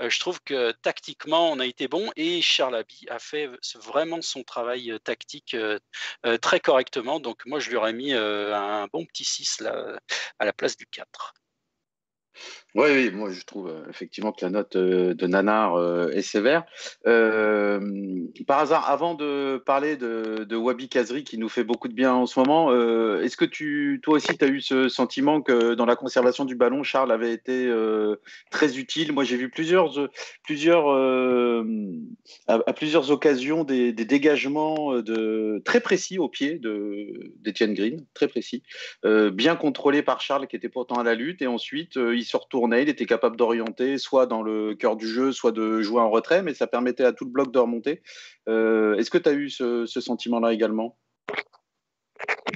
je 0.00 0.18
trouve 0.20 0.40
que 0.42 0.72
tactiquement, 0.82 1.50
on 1.50 1.58
a 1.60 1.66
été 1.66 1.88
bon 1.88 2.10
et 2.16 2.42
Charles 2.42 2.76
Abbey 2.76 3.08
a 3.08 3.18
fait 3.18 3.50
vraiment 3.76 4.22
son 4.22 4.42
travail 4.42 4.96
tactique 5.04 5.56
très 6.40 6.60
correctement. 6.60 7.20
Donc 7.20 7.44
moi, 7.46 7.58
je 7.58 7.70
lui 7.70 7.76
aurais 7.76 7.92
mis 7.92 8.12
un 8.12 8.86
bon 8.92 9.04
petit 9.06 9.24
6 9.24 9.60
là, 9.60 9.98
à 10.38 10.44
la 10.44 10.52
place 10.52 10.76
du 10.76 10.86
4. 10.86 11.34
Oui, 12.76 12.86
oui, 12.92 13.10
moi 13.10 13.30
je 13.32 13.42
trouve 13.42 13.68
euh, 13.68 13.82
effectivement 13.90 14.30
que 14.30 14.44
la 14.44 14.50
note 14.50 14.76
euh, 14.76 15.12
de 15.12 15.26
Nanar 15.26 15.74
euh, 15.74 16.08
est 16.10 16.22
sévère. 16.22 16.64
par 17.04 18.58
hasard, 18.60 18.88
avant 18.88 19.14
de 19.14 19.60
parler 19.66 19.96
de, 19.96 20.54
Wabi 20.54 20.88
Kazri 20.88 21.24
qui 21.24 21.36
nous 21.36 21.48
fait 21.48 21.64
beaucoup 21.64 21.88
de 21.88 21.94
bien 21.94 22.12
en 22.12 22.26
ce 22.26 22.38
moment, 22.38 22.70
est-ce 23.20 23.36
que 23.36 23.44
tu, 23.44 24.00
toi 24.02 24.14
aussi, 24.14 24.36
tu 24.36 24.44
as 24.44 24.48
eu 24.48 24.60
ce 24.60 24.88
sentiment 24.88 25.40
que 25.40 25.74
dans 25.74 25.86
la 25.86 25.96
conservation 25.96 26.44
du 26.44 26.54
ballon, 26.54 26.82
Charles 26.82 27.12
avait 27.12 27.32
été 27.32 27.72
très 28.50 28.78
utile? 28.78 29.12
Moi 29.12 29.24
j'ai 29.24 29.36
vu 29.36 29.48
plusieurs, 29.48 30.08
plusieurs, 30.44 30.88
à, 32.46 32.72
plusieurs 32.72 33.10
occasions 33.10 33.64
des, 33.64 33.92
dégagements 33.92 35.00
de, 35.00 35.62
très 35.64 35.80
précis 35.80 36.18
au 36.18 36.28
pied 36.28 36.60
d'Etienne 37.40 37.74
Green, 37.74 38.04
très 38.14 38.28
précis, 38.28 38.62
bien 39.04 39.56
contrôlés 39.56 40.02
par 40.02 40.20
Charles 40.20 40.46
qui 40.46 40.56
était 40.56 40.68
pourtant 40.68 40.96
à 40.96 41.04
la 41.04 41.14
lutte, 41.14 41.42
et 41.42 41.46
ensuite 41.46 41.96
il 42.20 42.24
se 42.24 42.36
retourne 42.36 42.74
il 42.74 42.88
était 42.88 43.06
capable 43.06 43.36
d'orienter 43.36 43.98
soit 43.98 44.26
dans 44.26 44.42
le 44.42 44.74
cœur 44.74 44.96
du 44.96 45.06
jeu, 45.06 45.32
soit 45.32 45.52
de 45.52 45.80
jouer 45.80 46.00
en 46.00 46.10
retrait, 46.10 46.42
mais 46.42 46.54
ça 46.54 46.66
permettait 46.66 47.04
à 47.04 47.12
tout 47.12 47.24
le 47.24 47.30
bloc 47.30 47.52
de 47.52 47.58
remonter. 47.58 48.02
Euh, 48.48 48.94
est-ce 48.96 49.10
que 49.10 49.18
tu 49.18 49.28
as 49.28 49.32
eu 49.32 49.50
ce, 49.50 49.86
sentiment-là 49.86 50.52
également? 50.52 50.96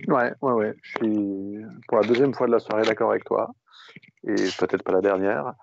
Ouais, 0.09 0.33
ouais, 0.43 0.53
ouais. 0.53 0.75
Je 0.83 0.99
suis 0.99 1.65
pour 1.89 1.99
la 1.99 2.07
deuxième 2.07 2.35
fois 2.35 2.47
de 2.47 2.53
la 2.53 2.59
soirée 2.59 2.85
d'accord 2.85 3.11
avec 3.11 3.25
toi, 3.25 3.51
et 4.27 4.35
peut-être 4.35 4.83
pas 4.83 4.93
la 4.93 5.01
dernière. 5.01 5.55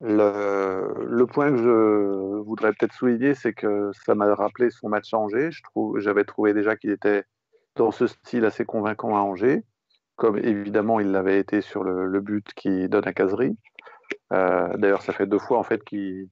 Le, 0.00 1.24
point 1.24 1.50
que 1.50 1.56
je 1.56 2.40
voudrais 2.42 2.72
peut-être 2.72 2.92
souligner, 2.92 3.34
c'est 3.34 3.54
que 3.54 3.90
ça 4.04 4.14
m'a 4.14 4.34
rappelé 4.34 4.70
son 4.70 4.88
match 4.88 5.14
à 5.14 5.18
Angers. 5.18 5.50
J'avais 5.96 6.24
trouvé 6.24 6.52
déjà 6.52 6.76
qu'il 6.76 6.90
était 6.90 7.24
dans 7.76 7.90
ce 7.90 8.06
style 8.06 8.44
assez 8.44 8.64
convaincant 8.64 9.16
à 9.16 9.20
Angers, 9.20 9.64
comme 10.16 10.38
évidemment 10.38 10.98
il 10.98 11.12
l'avait 11.12 11.38
été 11.38 11.60
sur 11.60 11.84
le, 11.84 12.20
but 12.20 12.52
qui 12.54 12.88
donne 12.88 13.06
à 13.06 13.12
Caserie. 13.12 13.56
Euh, 14.32 14.76
d'ailleurs, 14.76 15.02
ça 15.02 15.12
fait 15.12 15.26
deux 15.26 15.38
fois 15.38 15.58
en 15.58 15.62
fait 15.62 15.84
qu'il 15.84 16.28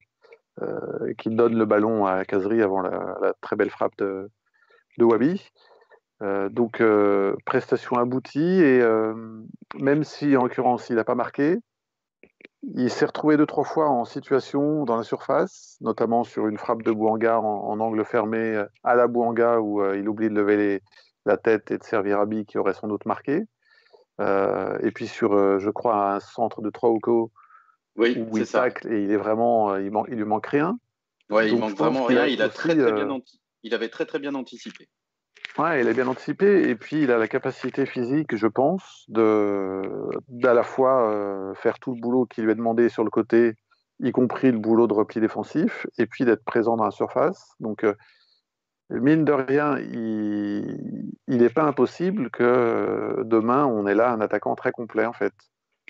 euh, 0.61 1.13
donne 1.25 1.57
le 1.57 1.65
ballon 1.65 2.05
à 2.05 2.25
Casery 2.25 2.61
avant 2.61 2.81
la, 2.81 3.33
très 3.41 3.55
belle 3.55 3.69
frappe 3.69 3.95
de, 3.97 4.29
Wabi. 4.99 5.51
Euh, 6.21 6.49
donc, 6.49 6.81
prestation 7.45 7.97
aboutie 7.97 8.61
et 8.61 8.81
même 9.79 10.03
si 10.03 10.35
en 10.35 10.43
l'occurrence 10.43 10.89
il 10.89 10.95
n'a 10.95 11.03
pas 11.03 11.15
marqué, 11.15 11.59
il 12.63 12.89
s'est 12.89 13.05
retrouvé 13.05 13.37
deux, 13.37 13.45
trois 13.45 13.63
fois 13.63 13.89
en 13.89 14.05
situation 14.05 14.85
dans 14.85 14.97
la 14.97 15.03
surface, 15.03 15.77
notamment 15.81 16.23
sur 16.23 16.47
une 16.47 16.57
frappe 16.57 16.81
de 16.81 16.91
Bouanga 16.91 17.39
en, 17.39 17.79
angle 17.79 18.03
fermé 18.03 18.63
à 18.83 18.95
la 18.95 19.07
Bouanga 19.07 19.59
où 19.59 19.85
il 19.93 20.09
oublie 20.09 20.29
de 20.29 20.35
lever 20.35 20.81
la 21.27 21.37
tête 21.37 21.69
et 21.69 21.77
de 21.77 21.83
servir 21.83 22.19
Abi 22.19 22.45
qui 22.45 22.57
aurait 22.57 22.73
sans 22.73 22.87
doute 22.87 23.05
marqué. 23.05 23.45
Et 24.19 24.91
puis 24.93 25.07
sur, 25.07 25.59
je 25.59 25.69
crois, 25.69 26.15
un 26.15 26.19
centre 26.19 26.61
de 26.61 26.69
Trauco 26.69 27.31
oui, 27.95 28.17
où 28.29 28.37
il 28.37 28.47
tacle 28.47 28.91
et 28.91 29.03
il 29.03 29.11
est 29.11 29.17
vraiment, 29.17 29.71
euh, 29.71 29.81
il, 29.81 29.91
il 30.09 30.15
lui 30.15 30.25
manque 30.25 30.47
rien. 30.47 30.77
Oui, 31.29 31.49
il 31.49 31.57
manque 31.57 31.77
vraiment 31.77 32.05
rien. 32.05 32.25
Il, 32.25 32.41
a 32.41 32.49
très, 32.49 32.75
très 32.75 32.91
bien 32.91 33.09
euh, 33.09 33.19
il 33.63 33.73
avait 33.73 33.89
très 33.89 34.05
très 34.05 34.19
bien 34.19 34.35
anticipé. 34.35 34.89
Ouais, 35.57 35.81
il 35.81 35.87
a 35.87 35.93
bien 35.93 36.07
anticipé 36.07 36.69
et 36.69 36.75
puis 36.75 37.03
il 37.03 37.11
a 37.11 37.17
la 37.17 37.27
capacité 37.27 37.85
physique, 37.85 38.35
je 38.35 38.47
pense, 38.47 39.05
de 39.07 39.81
d'à 40.27 40.53
la 40.53 40.63
fois 40.63 41.09
euh, 41.09 41.53
faire 41.55 41.79
tout 41.79 41.95
le 41.95 42.01
boulot 42.01 42.25
qui 42.25 42.41
lui 42.41 42.51
est 42.51 42.55
demandé 42.55 42.89
sur 42.89 43.03
le 43.03 43.09
côté, 43.09 43.53
y 44.01 44.11
compris 44.11 44.51
le 44.51 44.59
boulot 44.59 44.87
de 44.87 44.93
repli 44.93 45.21
défensif, 45.21 45.87
et 45.97 46.05
puis 46.05 46.25
d'être 46.25 46.43
présent 46.43 46.75
dans 46.75 46.83
la 46.83 46.91
surface. 46.91 47.53
Donc, 47.61 47.85
mine 48.89 49.25
de 49.25 49.31
rien, 49.31 49.77
il 49.79 51.17
n'est 51.27 51.49
pas 51.49 51.63
impossible 51.63 52.29
que 52.29 53.23
demain 53.25 53.65
on 53.65 53.87
ait 53.87 53.95
là 53.95 54.11
un 54.11 54.21
attaquant 54.21 54.55
très 54.55 54.71
complet 54.71 55.05
en 55.05 55.13
fait, 55.13 55.33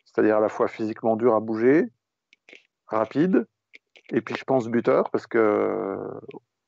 c'est-à-dire 0.05 0.37
à 0.37 0.39
la 0.39 0.49
fois 0.49 0.67
physiquement 0.67 1.15
dur 1.15 1.35
à 1.35 1.39
bouger, 1.39 1.85
rapide, 2.87 3.47
et 4.11 4.21
puis 4.21 4.35
je 4.35 4.43
pense 4.43 4.67
buteur, 4.67 5.09
parce 5.09 5.27
que 5.27 5.97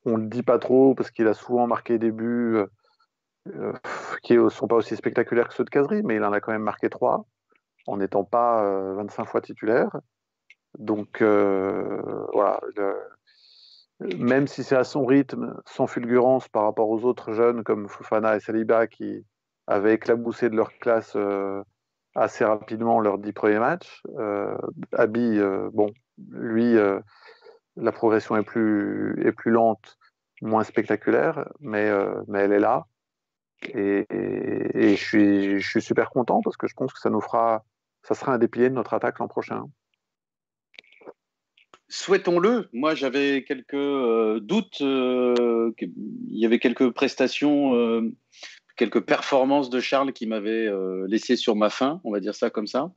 on 0.04 0.16
le 0.16 0.26
dit 0.26 0.42
pas 0.42 0.58
trop, 0.58 0.94
parce 0.94 1.10
qu'il 1.10 1.26
a 1.28 1.34
souvent 1.34 1.66
marqué 1.66 1.98
des 1.98 2.10
buts 2.10 2.58
euh, 3.54 3.72
qui 4.22 4.36
ne 4.36 4.48
sont 4.48 4.68
pas 4.68 4.76
aussi 4.76 4.96
spectaculaires 4.96 5.48
que 5.48 5.54
ceux 5.54 5.64
de 5.64 5.70
Casery, 5.70 6.02
mais 6.02 6.16
il 6.16 6.24
en 6.24 6.32
a 6.32 6.40
quand 6.40 6.52
même 6.52 6.62
marqué 6.62 6.88
trois, 6.88 7.26
en 7.86 7.98
n'étant 7.98 8.24
pas 8.24 8.62
25 8.94 9.22
euh, 9.22 9.24
fois 9.26 9.40
titulaire. 9.40 9.96
Donc 10.78 11.22
euh, 11.22 12.26
voilà, 12.32 12.60
même 14.00 14.46
si 14.46 14.62
c'est 14.64 14.76
à 14.76 14.84
son 14.84 15.04
rythme, 15.04 15.60
sans 15.66 15.86
fulgurance 15.86 16.48
par 16.48 16.64
rapport 16.64 16.88
aux 16.88 17.04
autres 17.04 17.32
jeunes 17.32 17.64
comme 17.64 17.88
Fofana 17.88 18.36
et 18.36 18.40
Saliba 18.40 18.86
qui 18.86 19.24
avaient 19.66 19.94
éclaboussé 19.94 20.48
de 20.50 20.56
leur 20.56 20.72
classe 20.78 21.16
assez 22.14 22.44
rapidement 22.44 23.00
leurs 23.00 23.18
dix 23.18 23.32
premiers 23.32 23.58
matchs. 23.58 24.02
Euh, 24.18 24.56
Abi, 24.92 25.40
bon, 25.72 25.92
lui, 26.30 26.76
euh, 26.76 27.00
la 27.76 27.92
progression 27.92 28.36
est 28.36 28.42
plus, 28.42 29.20
est 29.24 29.32
plus 29.32 29.50
lente, 29.50 29.98
moins 30.42 30.64
spectaculaire, 30.64 31.48
mais, 31.60 31.88
euh, 31.88 32.22
mais 32.26 32.40
elle 32.40 32.52
est 32.52 32.60
là. 32.60 32.86
Et, 33.74 34.06
je, 34.10 34.94
suis, 34.94 35.60
je 35.60 35.68
suis 35.68 35.82
super 35.82 36.10
content 36.10 36.40
parce 36.42 36.56
que 36.56 36.68
je 36.68 36.74
pense 36.74 36.92
que 36.92 37.00
ça 37.00 37.10
nous 37.10 37.20
fera, 37.20 37.64
ça 38.02 38.14
sera 38.14 38.32
un 38.32 38.38
des 38.38 38.48
piliers 38.48 38.70
de 38.70 38.74
notre 38.74 38.94
attaque 38.94 39.18
l'an 39.18 39.28
prochain. 39.28 39.64
Souhaitons-le. 41.88 42.68
Moi, 42.72 42.94
j'avais 42.94 43.44
quelques 43.44 43.74
euh, 43.74 44.40
doutes. 44.40 44.80
il 44.80 45.74
y 46.30 46.46
avait 46.46 46.58
quelques 46.58 46.90
prestations, 46.90 48.12
quelques 48.76 49.00
performances 49.00 49.70
de 49.70 49.80
Charles 49.80 50.12
qui 50.12 50.26
m'avaient 50.26 50.70
laissé 51.06 51.36
sur 51.36 51.56
ma 51.56 51.70
faim, 51.70 52.00
on 52.04 52.12
va 52.12 52.20
dire 52.20 52.34
ça 52.34 52.50
comme 52.50 52.66
ça 52.66 52.92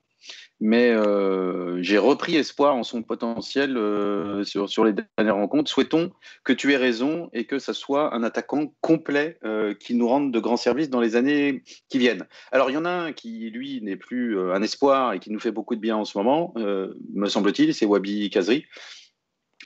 mais 0.60 0.92
euh, 0.92 1.82
j'ai 1.82 1.98
repris 1.98 2.36
espoir 2.36 2.76
en 2.76 2.84
son 2.84 3.02
potentiel 3.02 3.78
euh, 3.78 4.44
sur, 4.44 4.86
les 4.86 4.94
dernières 4.94 5.36
rencontres. 5.36 5.72
Souhaitons 5.72 6.12
que 6.44 6.54
tu 6.54 6.72
aies 6.72 6.78
raison 6.78 7.30
et 7.34 7.46
que 7.46 7.58
ça 7.58 7.74
soit 7.74 8.14
un 8.14 8.24
attaquant 8.24 8.74
complet 8.80 9.40
euh, 9.44 9.74
qui 9.74 9.96
nous 9.96 10.08
rende 10.08 10.32
de 10.32 10.40
grands 10.40 10.58
services 10.58 10.90
dans 10.90 11.02
les 11.02 11.16
années 11.16 11.64
qui 11.90 11.98
viennent. 11.98 12.28
Alors, 12.52 12.70
il 12.70 12.74
y 12.74 12.78
en 12.78 12.86
a 12.86 12.92
un 12.92 13.12
qui, 13.12 13.50
lui, 13.50 13.82
n'est 13.82 13.96
plus 13.96 14.40
un 14.40 14.62
espoir 14.62 15.14
et 15.14 15.20
qui 15.20 15.32
nous 15.32 15.40
fait 15.40 15.52
beaucoup 15.52 15.76
de 15.76 15.82
bien 15.82 15.98
en 15.98 16.06
ce 16.06 16.18
moment, 16.18 16.54
me 16.56 17.28
semble-t-il, 17.28 17.74
c'est 17.74 17.86
Wabi 17.86 18.30
Kazri 18.30 18.66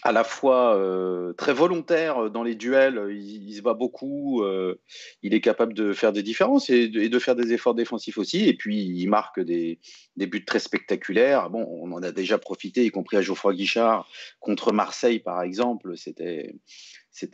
à 0.05 0.11
la 0.11 0.23
fois 0.23 0.77
euh, 0.77 1.33
très 1.33 1.51
volontaire 1.51 2.29
dans 2.29 2.43
les 2.43 2.53
duels, 2.53 3.07
il, 3.09 3.55
se 3.55 3.61
bat 3.63 3.73
beaucoup, 3.73 4.43
euh, 4.43 4.79
il 5.23 5.33
est 5.33 5.41
capable 5.41 5.73
de 5.73 5.93
faire 5.93 6.13
des 6.13 6.21
différences 6.21 6.69
et 6.69 6.87
de, 6.89 7.19
faire 7.19 7.35
des 7.35 7.53
efforts 7.53 7.73
défensifs 7.73 8.19
aussi, 8.19 8.47
et 8.47 8.53
puis 8.53 8.83
il 8.83 9.07
marque 9.07 9.39
des, 9.39 9.79
buts 10.15 10.45
très 10.45 10.59
spectaculaires. 10.59 11.49
Bon, 11.49 11.65
on 11.81 11.91
en 11.91 12.03
a 12.03 12.11
déjà 12.11 12.37
profité, 12.37 12.85
y 12.85 12.91
compris 12.91 13.17
à 13.17 13.23
Geoffroy 13.23 13.55
Guichard 13.55 14.07
contre 14.39 14.71
Marseille 14.71 15.17
par 15.17 15.41
exemple, 15.41 15.95
c'était 15.97 16.53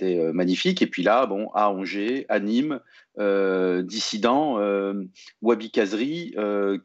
euh, 0.02 0.32
magnifique. 0.32 0.82
Et 0.82 0.88
puis 0.88 1.04
là, 1.04 1.26
bon, 1.26 1.50
à 1.54 1.70
Angers, 1.70 2.26
à 2.30 2.40
Nîmes, 2.40 2.80
dissident, 3.84 4.60
Wabi 5.42 5.72
Kazri, 5.72 6.34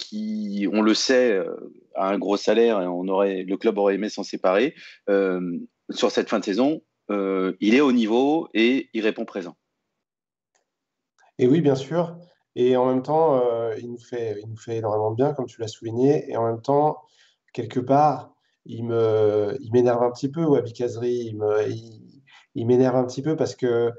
qui, 0.01 0.67
on 0.73 0.83
le 0.83 0.95
sait, 0.95 1.41
a 1.95 2.09
un 2.09 2.19
gros 2.19 2.37
salaire 2.37 2.81
et 2.81 3.45
le 3.45 3.57
club 3.57 3.79
aurait 3.79 3.95
aimé 3.95 4.09
s'en 4.09 4.25
séparer 4.25 4.75
sur 5.91 6.11
cette 6.11 6.29
fin 6.29 6.39
de 6.39 6.45
saison, 6.45 6.83
euh, 7.11 7.55
il 7.61 7.75
est 7.75 7.81
au 7.81 7.93
niveau 7.93 8.49
et 8.55 8.89
il 8.93 9.03
répond 9.03 9.25
présent. 9.25 9.57
Et 11.39 11.47
oui, 11.47 11.61
bien 11.61 11.75
sûr. 11.75 12.17
Et 12.55 12.77
en 12.77 12.87
même 12.87 13.03
temps, 13.03 13.41
euh, 13.41 13.75
il, 13.79 13.91
nous 13.91 13.99
fait, 13.99 14.39
il 14.43 14.49
nous 14.49 14.57
fait 14.57 14.79
énormément 14.79 15.11
bien, 15.11 15.35
comme 15.35 15.47
tu 15.47 15.61
l'as 15.61 15.69
souligné. 15.69 16.31
Et 16.31 16.37
en 16.37 16.47
même 16.47 16.63
temps, 16.63 16.99
quelque 17.53 17.81
part, 17.81 18.35
il 18.65 18.85
me, 18.85 19.57
il 19.61 19.71
m'énerve 19.73 20.03
un 20.03 20.11
petit 20.11 20.31
peu, 20.31 20.45
Wabi 20.45 20.73
Kazri. 20.73 21.37
Il, 22.55 22.67
m'énerve 22.67 22.97
un 22.97 23.05
petit 23.05 23.21
peu 23.21 23.37
parce 23.37 23.55
que 23.55 23.93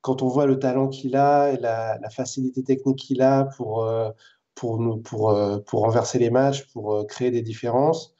quand 0.00 0.22
on 0.22 0.28
voit 0.28 0.46
le 0.46 0.58
talent 0.58 0.88
qu'il 0.88 1.14
a 1.14 1.52
et 1.52 1.56
la, 1.56 1.98
facilité 2.10 2.64
technique 2.64 2.98
qu'il 2.98 3.22
a 3.22 3.44
pour, 3.44 3.84
euh, 3.84 4.10
pour, 4.56 5.00
pour, 5.04 5.62
pour 5.66 5.80
renverser 5.82 6.18
les 6.18 6.30
matchs, 6.30 6.66
pour 6.72 7.06
créer 7.06 7.30
des 7.30 7.42
différences, 7.42 8.16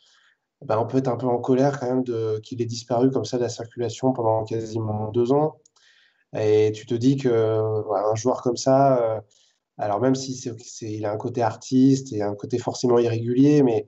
ben, 0.65 0.79
on 0.79 0.87
peut 0.87 0.99
être 0.99 1.09
un 1.09 1.17
peu 1.17 1.27
en 1.27 1.39
colère 1.39 1.79
quand 1.81 1.87
même 1.87 2.41
qu'il 2.41 2.63
ait 2.63 2.67
disparu 2.67 3.11
comme 3.11 3.25
ça 3.25 3.37
de 3.37 3.43
la 3.43 3.49
circulation 3.49 4.13
pendant 4.13 4.45
quasiment 4.45 5.11
deux 5.11 5.33
ans. 5.33 5.57
Et 6.37 6.73
tu 6.73 6.87
te 6.87 6.95
dis 6.95 7.17
que 7.17 7.29
un 7.29 8.15
joueur 8.15 8.43
comme 8.43 8.57
ça, 8.57 8.99
euh, 9.03 9.21
Alors 9.79 10.01
même 10.01 10.15
si 10.15 10.35
c'est, 10.35 10.93
il 10.93 11.05
a 11.07 11.13
un 11.13 11.17
côté 11.17 11.43
artiste 11.43 12.13
et 12.13 12.23
un 12.23 12.35
côté 12.35 12.59
forcément 12.59 12.99
irrégulier, 12.99 13.63
mais 13.63 13.87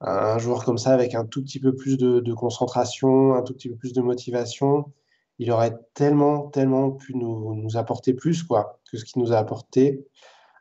un 0.00 0.38
joueur 0.38 0.64
comme 0.64 0.78
ça 0.78 0.92
avec 0.92 1.14
un 1.14 1.24
tout 1.26 1.42
petit 1.42 1.60
peu 1.60 1.74
plus 1.74 1.96
de, 1.98 2.34
concentration, 2.34 3.34
un 3.34 3.42
tout 3.42 3.54
petit 3.54 3.68
peu 3.70 3.76
plus 3.76 3.92
de 3.92 4.02
motivation, 4.02 4.92
il 5.38 5.50
aurait 5.52 5.74
tellement, 5.94 6.48
tellement 6.48 6.92
pu 6.92 7.16
nous, 7.16 7.76
apporter 7.76 8.14
plus 8.14 8.42
quoi, 8.42 8.80
que 8.90 8.98
ce 8.98 9.04
qu'il 9.04 9.22
nous 9.22 9.32
a 9.32 9.38
apporté. 9.38 10.06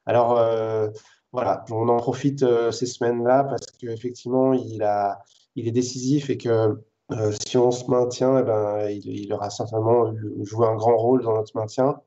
Alors 0.06 0.38
euh, 0.38 0.90
voilà, 1.34 1.66
on 1.72 1.88
en 1.90 1.98
profite 1.98 2.44
euh, 2.44 2.72
ces 2.72 2.86
semaines-là 2.86 3.46
parce 3.46 3.66
qu'effectivement, 3.80 4.54
il, 4.54 4.84
a, 4.84 5.20
il 5.56 5.68
est 5.68 5.72
décisif 5.72 6.30
et 6.30 6.38
que 6.38 6.78
euh, 7.12 7.32
si 7.46 7.58
on 7.58 7.72
se 7.72 7.90
maintient, 7.90 8.40
eh 8.40 8.44
ben, 8.44 8.90
il, 8.90 9.32
aura 9.34 9.50
certainement 9.50 10.14
joué 10.44 10.68
un 10.68 10.76
grand 10.76 10.98
rôle 10.98 11.24
dans 11.24 11.36
notre 11.36 11.56
maintien. 11.58 12.00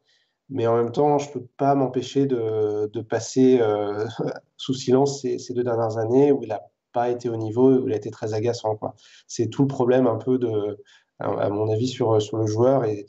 Mais 0.51 0.67
en 0.67 0.77
même 0.77 0.93
temps, 0.93 1.19
je 1.19 1.29
ne 1.29 1.33
peux 1.35 1.47
pas 1.57 1.75
m'empêcher 1.75 2.27
de, 2.27 3.01
passer 3.03 3.61
sous 4.57 4.75
silence 4.75 5.23
ces, 5.23 5.55
deux 5.55 5.65
dernières 5.65 5.99
années 5.99 6.33
où 6.33 6.43
il 6.43 6.49
n'a 6.49 6.63
pas 6.93 7.11
été 7.11 7.29
au 7.29 7.37
niveau, 7.37 7.73
où 7.79 7.89
il 7.89 7.93
a 7.93 7.97
été 7.97 8.11
très 8.11 8.35
agaçant. 8.35 8.79
C'est 9.27 9.49
tout 9.49 9.63
le 9.63 9.69
problème 9.69 10.07
un 10.07 10.17
peu, 10.17 10.39
de, 10.39 10.79
à, 11.19 11.49
mon 11.51 11.71
avis, 11.71 11.89
sur, 11.89 12.21
sur 12.23 12.39
le 12.39 12.47
joueur. 12.47 12.85
Et, 12.85 13.07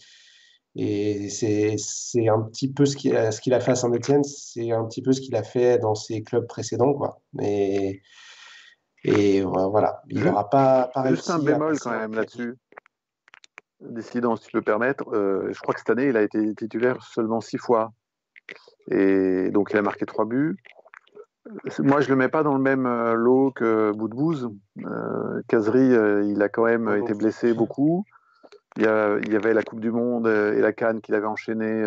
et 0.76 1.30
c'est 1.30 1.78
un 2.28 2.41
petit 2.41 2.71
peu 2.71 2.86
ce 2.86 2.98
qu'il 2.98 3.15
a, 3.15 3.32
fait 3.32 3.71
à 3.71 3.76
Saint-Etienne, 3.76 4.24
c'est 4.26 4.71
un 4.71 4.86
petit 4.86 5.02
peu 5.02 5.13
ce 5.13 5.21
qu'il 5.21 5.36
a 5.36 5.43
fait 5.43 5.80
dans 5.80 5.95
ses 5.95 6.21
clubs 6.21 6.45
précédents. 6.48 6.93
Quoi. 6.93 7.21
Et 9.08 9.41
voilà, 9.44 10.02
il 10.10 10.24
n'aura 10.24 10.50
pas, 10.50 10.89
pas 10.94 11.08
Juste 11.10 11.30
un 11.30 11.39
bémol 11.39 11.78
quand 11.80 11.91
même 11.91 12.13
là-dessus. 12.13 12.56
Décidant, 13.80 14.36
si 14.36 14.48
tu 14.48 14.52
peux 14.52 14.62
permettre. 14.62 15.04
Euh, 15.13 15.50
je 15.52 15.60
crois 15.60 15.74
que 15.74 15.80
cette 15.80 15.91
année, 15.91 16.08
il 16.08 16.18
a 16.18 16.24
été 16.24 16.56
titulaire 16.56 17.04
seulement 17.04 17.39
six 17.39 17.58
fois. 17.58 17.91
Et 18.89 19.50
donc, 19.52 19.70
il 19.72 19.78
a 19.78 19.82
marqué 19.84 20.06
trois 20.06 20.26
buts. 20.26 20.58
Moi, 21.80 22.02
je 22.02 22.08
ne 22.08 22.12
le 22.12 22.15
mets 22.15 22.30
pas 22.30 22.41
dans 22.41 22.56
le 22.56 22.62
même 22.62 22.88
euh, 22.88 23.13
lot 23.13 23.52
que 23.52 23.91
Boudbouz. 23.91 24.50
Euh, 24.84 25.41
Kazri, 25.48 25.94
euh, 25.94 26.24
il 26.24 26.41
a 26.41 26.50
quand 26.50 26.65
même 26.65 26.89
été 26.98 27.13
blessé 27.13 27.54
beaucoup. 27.54 28.04
Il 28.78 28.84
y, 28.84 28.88
avait 28.88 29.54
la 29.54 29.63
Coupe 29.63 29.80
du 29.80 29.91
Monde 29.91 30.28
et 30.28 30.60
la 30.60 30.74
Cannes 30.74 31.00
qu'il 31.00 31.15
avait 31.15 31.28
enchaîné 31.28 31.82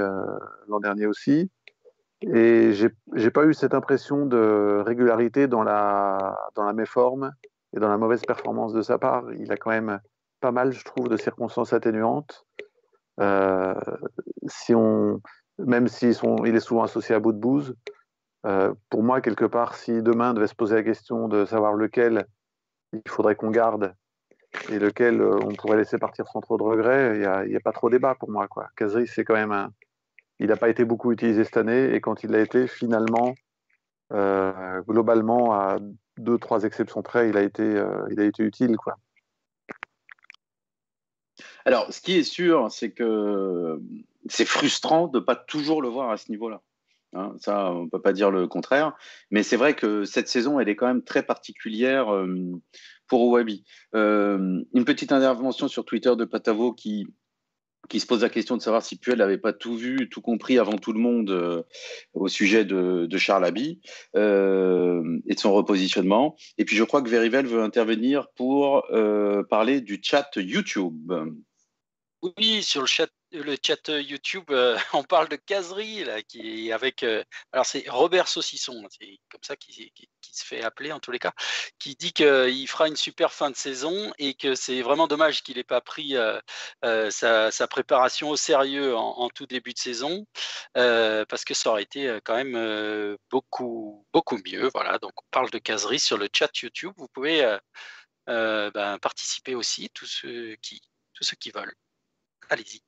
l'an 0.69 0.81
dernier 0.81 1.05
aussi. 1.05 1.51
Et 2.23 2.73
j'ai 2.73 3.31
pas 3.31 3.45
eu 3.45 3.55
cette 3.55 3.75
impression 3.75 4.27
de 4.27 4.83
régularité 4.85 5.47
dans 5.47 5.63
la, 5.63 6.37
dans 6.57 6.65
la 6.65 6.73
méforme 6.73 7.33
et 7.77 7.81
dans 7.81 7.89
la 7.89 7.97
mauvaise 7.97 8.23
performance 8.23 8.73
de 8.73 8.83
sa 8.83 8.99
part. 8.99 9.33
Il 9.35 9.53
a 9.53 9.57
quand 9.57 9.71
même 9.71 10.01
pas 10.41 10.51
mal, 10.51 10.73
je 10.73 10.85
trouve, 10.85 11.09
de 11.09 11.17
circonstances 11.17 11.73
atténuantes. 11.73 12.45
si 14.47 14.75
on, 14.75 15.21
même 15.59 15.89
s'il 15.89 16.15
il 16.45 16.57
est 16.57 16.61
souvent 16.61 16.83
associé 16.83 17.15
à 17.15 17.21
Boudbouz, 17.21 17.75
euh, 18.47 18.73
pour 18.91 19.03
moi, 19.03 19.21
quelque 19.21 19.45
part, 19.45 19.75
si 19.75 20.03
demain 20.03 20.33
devait 20.35 20.47
se 20.47 20.55
poser 20.55 20.77
la 20.77 20.83
question 20.83 21.29
de 21.29 21.45
savoir 21.45 21.75
lequel 21.75 22.27
il 22.93 23.03
faudrait 23.09 23.35
qu'on 23.35 23.51
garde 23.51 23.95
et 24.71 24.79
lequel 24.79 25.21
euh, 25.21 25.39
on 25.43 25.55
pourrait 25.55 25.77
laisser 25.77 25.99
partir 25.99 26.27
sans 26.29 26.41
trop 26.41 26.57
de 26.57 26.63
regrets, 26.63 27.17
il 27.45 27.51
n'y 27.51 27.57
a, 27.57 27.61
pas 27.61 27.73
trop 27.73 27.91
débat 27.91 28.15
pour 28.15 28.31
moi. 28.31 28.47
C'est 29.07 29.25
quand 29.25 29.35
même 29.35 29.53
un... 29.53 29.71
Il 30.41 30.49
n'a 30.49 30.57
pas 30.57 30.69
été 30.69 30.85
beaucoup 30.85 31.13
utilisé 31.13 31.45
cette 31.45 31.57
année 31.57 31.95
et 31.95 32.01
quand 32.01 32.23
il 32.23 32.31
l'a 32.31 32.41
été, 32.41 32.67
finalement, 32.67 33.35
euh, 34.13 34.81
globalement, 34.83 35.53
à 35.53 35.79
deux, 36.17 36.39
trois 36.39 36.65
exceptions 36.65 37.03
près, 37.03 37.29
il 37.29 37.37
a 37.37 37.43
été, 37.43 37.83
il 38.11 38.21
a 38.21 38.25
été 38.25 38.43
utile. 38.43 38.77
Quoi. 38.77 38.97
Alors, 41.65 41.93
ce 41.93 42.01
qui 42.01 42.17
est 42.17 42.23
sûr, 42.23 42.71
c'est 42.71 42.91
que 42.93 43.81
c'est 44.29 44.47
frustrant 44.47 45.09
de 45.09 45.19
ne 45.19 45.25
pas 45.25 45.37
toujours 45.37 45.83
le 45.83 45.89
voir 45.89 46.11
à 46.11 46.17
ce 46.17 46.31
niveau-là. 46.31 46.63
Hein, 47.15 47.35
ça, 47.41 47.73
on 47.73 47.85
ne 47.85 47.89
peut 47.91 48.01
pas 48.01 48.13
dire 48.13 48.31
le 48.31 48.47
contraire. 48.47 48.97
Mais 49.31 49.43
c'est 49.43 49.57
vrai 49.57 49.75
que 49.75 50.05
cette 50.05 50.29
saison, 50.29 50.61
elle 50.61 50.69
est 50.69 50.77
quand 50.77 50.87
même 50.87 51.03
très 51.03 51.23
particulière 51.23 52.13
euh, 52.13 52.61
pour 53.07 53.29
Wabi. 53.29 53.65
Euh, 53.95 54.63
une 54.75 54.85
petite 54.85 55.13
intervention 55.13 55.69
sur 55.69 55.85
Twitter 55.85 56.15
de 56.17 56.25
Patavo 56.25 56.73
qui, 56.73 57.07
qui 57.89 58.01
se 58.01 58.07
pose 58.07 58.23
la 58.23 58.29
question 58.29 58.57
de 58.57 58.63
savoir 58.63 58.83
si 58.83 58.97
Puel 58.97 59.19
n'avait 59.19 59.39
pas 59.39 59.53
tout 59.53 59.77
vu, 59.77 60.09
tout 60.11 60.21
compris 60.21 60.59
avant 60.59 60.77
tout 60.77 60.93
le 60.93 61.01
monde 61.01 61.31
euh, 61.31 61.63
au 62.15 62.29
sujet 62.29 62.65
de, 62.65 63.07
de 63.07 63.19
Charles 63.19 63.45
Abbey 63.45 63.79
et 64.15 64.19
de 65.35 65.39
son 65.39 65.53
repositionnement. 65.53 66.37
Et 66.59 66.65
puis 66.65 66.77
je 66.77 66.85
crois 66.85 67.03
que 67.03 67.09
Verivel 67.09 67.47
veut 67.47 67.63
intervenir 67.63 68.29
pour 68.37 68.87
parler 69.49 69.81
du 69.81 70.01
chat 70.03 70.31
YouTube. 70.37 71.13
Oui, 72.23 72.63
sur 72.63 72.81
le 72.81 72.87
chat 72.87 73.09
le 73.33 73.57
chat 73.63 73.89
euh, 73.89 74.01
YouTube, 74.01 74.45
euh, 74.51 74.79
on 74.95 75.05
parle 75.05 75.29
de 75.29 75.37
caserie, 75.37 76.05
là, 76.05 76.23
qui 76.23 76.69
est 76.69 76.73
avec. 76.73 77.03
Euh, 77.03 77.23
alors, 77.53 77.67
c'est 77.67 77.85
Robert 77.89 78.29
Saucisson, 78.29 78.87
c'est 78.91 79.19
comme 79.31 79.43
ça 79.43 79.57
qu'il 79.57 79.91
se 80.23 80.45
fait 80.45 80.63
appeler 80.63 80.93
en 80.93 81.01
tous 81.01 81.11
les 81.11 81.19
cas, 81.19 81.33
qui 81.79 81.95
dit 81.97 82.13
qu'il 82.13 82.69
fera 82.69 82.89
une 82.89 82.97
super 82.97 83.33
fin 83.33 83.51
de 83.51 83.57
saison 83.57 84.13
et 84.19 84.35
que 84.35 84.55
c'est 84.55 84.83
vraiment 84.83 85.07
dommage 85.07 85.43
qu'il 85.43 85.57
n'ait 85.57 85.65
pas 85.65 85.81
pris 85.81 86.17
sa, 87.11 87.69
préparation 87.69 88.31
au 88.31 88.37
sérieux 88.37 88.97
en, 88.97 89.29
tout 89.31 89.47
début 89.47 89.73
de 89.73 89.79
saison, 89.79 90.27
parce 90.75 91.45
que 91.45 91.55
ça 91.55 91.71
aurait 91.71 91.83
été 91.83 92.19
quand 92.25 92.37
même 92.37 93.17
beaucoup, 93.31 94.07
beaucoup 94.13 94.39
mieux. 94.47 94.71
Voilà, 94.75 94.99
donc 94.99 95.13
on 95.17 95.27
parle 95.31 95.51
de 95.51 95.59
caserie 95.59 96.01
sur 96.01 96.19
le 96.19 96.29
chat 96.33 96.51
YouTube. 96.63 96.93
Vous 96.97 97.09
pouvez 97.09 97.59
ben, 98.27 98.99
participer 99.01 99.55
aussi, 99.55 99.91
tous 99.91 100.07
ceux 100.07 100.57
qui, 100.63 100.81
tous 101.15 101.25
ceux 101.25 101.37
qui 101.37 101.51
veulent. 101.51 101.75
Allez-y. 102.49 102.83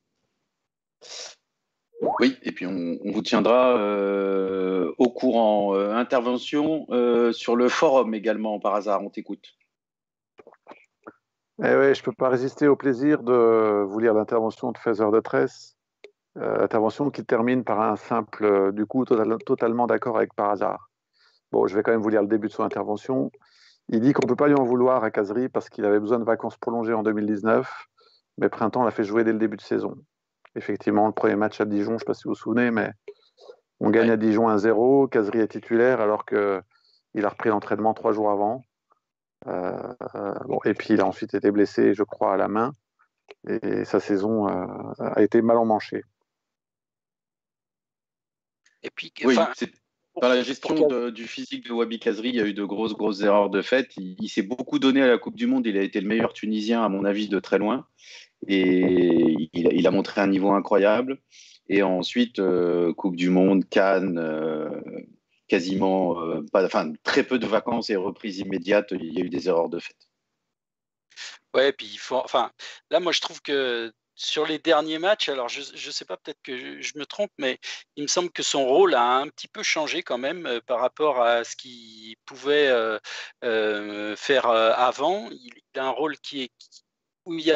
Oui, 2.19 2.37
et 2.41 2.51
puis 2.51 2.65
on, 2.65 2.97
vous 3.11 3.21
tiendra 3.21 3.77
euh, 3.77 4.91
au 4.97 5.09
courant. 5.09 5.75
Euh, 5.75 5.93
intervention 5.93 6.87
euh, 6.89 7.31
sur 7.31 7.55
le 7.55 7.69
forum 7.69 8.15
également, 8.15 8.59
par 8.59 8.73
hasard, 8.73 9.03
on 9.03 9.09
t'écoute. 9.09 9.53
Eh 11.59 11.75
ouais, 11.75 11.93
je 11.93 12.01
ne 12.01 12.05
peux 12.05 12.11
pas 12.11 12.29
résister 12.29 12.67
au 12.67 12.75
plaisir 12.75 13.21
de 13.21 13.83
vous 13.87 13.99
lire 13.99 14.15
l'intervention 14.15 14.71
de 14.71 14.79
Feather 14.79 15.11
de 15.11 15.19
Tresse. 15.19 15.77
intervention 16.35 17.11
qui 17.11 17.23
termine 17.23 17.63
par 17.63 17.81
un 17.81 17.95
simple, 17.97 18.71
du 18.73 18.87
coup, 18.87 19.05
totalement 19.05 19.85
d'accord 19.85 20.17
avec 20.17 20.33
par 20.33 20.49
hasard. 20.49 20.89
Bon, 21.51 21.67
je 21.67 21.75
vais 21.75 21.83
quand 21.83 21.91
même 21.91 22.01
vous 22.01 22.09
lire 22.09 22.23
le 22.23 22.27
début 22.27 22.47
de 22.47 22.53
son 22.53 22.63
intervention. 22.63 23.31
Il 23.89 23.99
dit 23.99 24.13
qu'on 24.13 24.25
ne 24.25 24.29
peut 24.29 24.35
pas 24.35 24.47
lui 24.47 24.55
en 24.55 24.63
vouloir 24.63 25.03
à 25.03 25.11
Casery 25.11 25.49
parce 25.49 25.69
qu'il 25.69 25.85
avait 25.85 25.99
besoin 25.99 26.17
de 26.17 26.23
vacances 26.23 26.57
prolongées 26.57 26.93
en 26.93 27.03
2019, 27.03 27.69
mais 28.37 28.49
Printemps 28.49 28.83
l'a 28.83 28.91
fait 28.91 29.03
jouer 29.03 29.23
dès 29.23 29.33
le 29.33 29.39
début 29.39 29.57
de 29.57 29.61
saison 29.61 29.97
effectivement, 30.55 31.07
le 31.07 31.13
premier 31.13 31.35
match 31.35 31.61
à 31.61 31.65
Dijon, 31.65 31.91
je 31.91 31.93
ne 31.93 31.99
sais 31.99 32.05
pas 32.05 32.13
si 32.13 32.23
vous 32.25 32.31
vous 32.31 32.35
souvenez, 32.35 32.71
mais 32.71 32.91
on 33.79 33.89
gagne 33.89 34.11
à 34.11 34.17
Dijon 34.17 34.49
1-0. 34.49 35.09
Casery 35.09 35.39
est 35.39 35.47
titulaire 35.47 36.01
alors 36.01 36.25
qu'il 36.25 37.25
a 37.25 37.29
repris 37.29 37.49
l'entraînement 37.49 37.93
trois 37.93 38.11
jours 38.11 38.31
avant. 38.31 38.63
Euh, 39.47 39.93
bon, 40.45 40.59
et 40.65 40.73
puis 40.73 40.93
il 40.93 41.01
a 41.01 41.05
ensuite 41.05 41.33
été 41.33 41.51
blessé, 41.51 41.93
je 41.93 42.03
crois, 42.03 42.33
à 42.33 42.37
la 42.37 42.47
main. 42.47 42.73
Et 43.47 43.85
sa 43.85 43.99
saison 43.99 44.47
euh, 44.47 44.93
a 44.99 45.21
été 45.21 45.41
mal 45.41 45.57
emmanchée. 45.57 46.03
Et 48.83 48.89
puis, 48.89 49.13
oui, 49.23 49.37
dans 50.19 50.27
la 50.27 50.43
gestion 50.43 51.09
du 51.09 51.25
physique 51.25 51.67
de 51.67 51.71
Wabi 51.71 51.99
Kazri, 51.99 52.29
il 52.29 52.35
y 52.35 52.41
a 52.41 52.45
eu 52.45 52.53
de 52.53 52.63
grosses, 52.63 52.93
grosses 52.93 53.21
erreurs 53.21 53.49
de 53.49 53.61
fait. 53.61 53.93
Il, 53.97 54.27
s'est 54.29 54.41
beaucoup 54.41 54.79
donné 54.79 55.01
à 55.01 55.07
la 55.07 55.17
Coupe 55.17 55.35
du 55.35 55.47
Monde. 55.47 55.65
Il 55.65 55.77
a 55.77 55.81
été 55.81 56.01
le 56.01 56.07
meilleur 56.07 56.33
Tunisien, 56.33 56.83
à 56.83 56.89
mon 56.89 57.05
avis, 57.05 57.29
de 57.29 57.39
très 57.39 57.57
loin. 57.57 57.87
Et 58.47 59.49
il, 59.53 59.87
a 59.87 59.91
montré 59.91 60.19
un 60.19 60.27
niveau 60.27 60.51
incroyable. 60.51 61.21
Et 61.69 61.83
ensuite, 61.83 62.39
euh, 62.39 62.93
Coupe 62.93 63.15
du 63.15 63.29
Monde, 63.29 63.67
Cannes, 63.69 64.17
euh, 64.17 64.69
quasiment 65.47 66.21
euh, 66.21 66.41
pas, 66.51 66.65
enfin, 66.65 66.91
très 67.03 67.23
peu 67.23 67.39
de 67.39 67.47
vacances 67.47 67.89
et 67.89 67.95
reprise 67.95 68.39
immédiate. 68.39 68.91
Il 68.91 69.13
y 69.13 69.21
a 69.21 69.25
eu 69.25 69.29
des 69.29 69.47
erreurs 69.47 69.69
de 69.69 69.79
fait. 69.79 69.95
Ouais, 71.53 71.71
puis 71.71 71.87
il 71.87 71.97
faut, 71.97 72.17
enfin, 72.17 72.51
là, 72.89 72.99
moi, 72.99 73.11
je 73.11 73.21
trouve 73.21 73.41
que 73.41 73.93
sur 74.21 74.45
les 74.45 74.59
derniers 74.59 74.99
matchs, 74.99 75.29
alors 75.29 75.49
je 75.49 75.61
ne 75.61 75.91
sais 75.91 76.05
pas, 76.05 76.15
peut-être 76.17 76.41
que 76.43 76.79
je, 76.81 76.97
me 76.97 77.05
trompe, 77.05 77.31
mais 77.39 77.59
il 77.95 78.03
me 78.03 78.07
semble 78.07 78.31
que 78.31 78.43
son 78.43 78.65
rôle 78.65 78.93
a 78.93 79.17
un 79.17 79.27
petit 79.27 79.47
peu 79.47 79.63
changé 79.63 80.03
quand 80.03 80.19
même 80.19 80.45
euh, 80.45 80.61
par 80.61 80.79
rapport 80.79 81.21
à 81.21 81.43
ce 81.43 81.55
qu'il 81.55 82.15
pouvait 82.25 82.67
euh, 82.67 82.99
euh, 83.43 84.15
faire 84.15 84.45
avant. 84.45 85.29
Il, 85.31 85.51
a 85.79 85.85
un 85.85 85.89
rôle 85.89 86.17
qui 86.19 86.43
est, 86.43 86.51
où 87.25 87.33
il 87.33 87.45
y, 87.45 87.51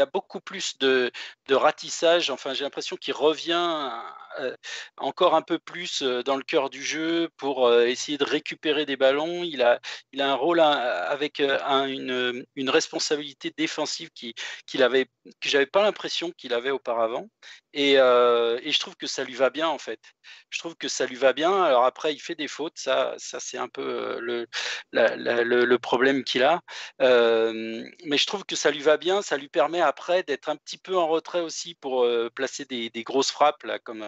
a, 0.00 0.06
beaucoup 0.06 0.40
plus 0.40 0.78
de, 0.78 1.10
de 1.48 1.54
ratissage. 1.54 2.30
Enfin, 2.30 2.54
j'ai 2.54 2.64
l'impression 2.64 2.96
qu'il 2.96 3.14
revient 3.14 3.90
euh, 4.38 4.54
encore 4.98 5.34
un 5.34 5.42
peu 5.42 5.58
plus 5.58 6.02
euh, 6.02 6.22
dans 6.22 6.36
le 6.36 6.42
cœur 6.42 6.68
du 6.70 6.82
jeu 6.82 7.30
pour 7.36 7.66
euh, 7.66 7.86
essayer 7.86 8.18
de 8.18 8.24
récupérer 8.24 8.84
des 8.84 8.96
ballons. 8.96 9.42
Il 9.42 9.62
a, 9.62 9.80
un 10.18 10.34
rôle 10.34 10.60
avec 10.60 11.40
une, 11.40 12.44
une, 12.56 12.70
responsabilité 12.70 13.52
défensive 13.56 14.10
qui, 14.14 14.34
qu'il 14.66 14.82
avait, 14.82 15.06
que 15.40 15.48
j'avais 15.48 15.66
pas 15.66 15.82
l'impression 15.82 16.32
qu'il 16.32 16.52
avait 16.52 16.70
auparavant. 16.70 17.28
Et, 17.76 17.92
et, 17.92 18.72
je 18.72 18.78
trouve 18.78 18.96
que 18.96 19.06
ça 19.06 19.22
lui 19.22 19.34
va 19.34 19.50
bien 19.50 19.68
en 19.68 19.76
fait. 19.76 20.00
Je 20.48 20.58
trouve 20.58 20.76
que 20.76 20.88
ça 20.88 21.04
lui 21.04 21.16
va 21.16 21.34
bien. 21.34 21.62
Alors 21.62 21.84
après, 21.84 22.14
il 22.14 22.18
fait 22.18 22.34
des 22.34 22.48
fautes. 22.48 22.78
Ça, 22.78 23.14
ça 23.18 23.38
c'est 23.38 23.58
un 23.58 23.68
peu 23.68 24.18
le, 24.18 24.46
le, 24.92 25.76
problème 25.76 26.24
qu'il 26.24 26.42
a. 26.42 26.62
mais 26.98 28.16
je 28.16 28.26
trouve 28.26 28.44
que 28.46 28.56
ça 28.56 28.70
lui 28.70 28.80
va 28.80 28.96
bien. 28.96 29.20
Ça 29.20 29.36
lui 29.36 29.48
permet 29.48 29.82
après 29.82 30.22
d'être 30.22 30.48
un 30.48 30.56
petit 30.56 30.78
peu 30.78 30.96
en 30.96 31.06
retrait 31.06 31.40
aussi 31.40 31.74
pour 31.74 32.06
placer 32.34 32.64
des, 32.64 32.90
grosses 33.04 33.30
frappes 33.30 33.62
là, 33.64 33.78
comme 33.78 34.04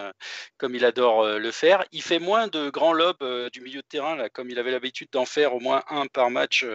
comme 0.56 0.74
il 0.74 0.84
adore 0.86 1.26
le 1.26 1.50
faire. 1.52 1.84
Il 1.92 2.02
fait 2.02 2.18
moins 2.18 2.48
de 2.48 2.70
grands 2.70 2.94
lobes 2.94 3.50
du 3.52 3.60
milieu 3.60 3.82
de 3.82 3.86
terrain, 3.86 4.16
là, 4.16 4.30
comme 4.30 4.48
il 4.50 4.58
avait 4.58 4.70
l'habitude 4.70 5.08
d'en 5.12 5.26
faire 5.26 5.54
au 5.54 5.60
moins 5.60 5.84
un 5.88 6.06
par 6.06 6.30
match 6.30 6.66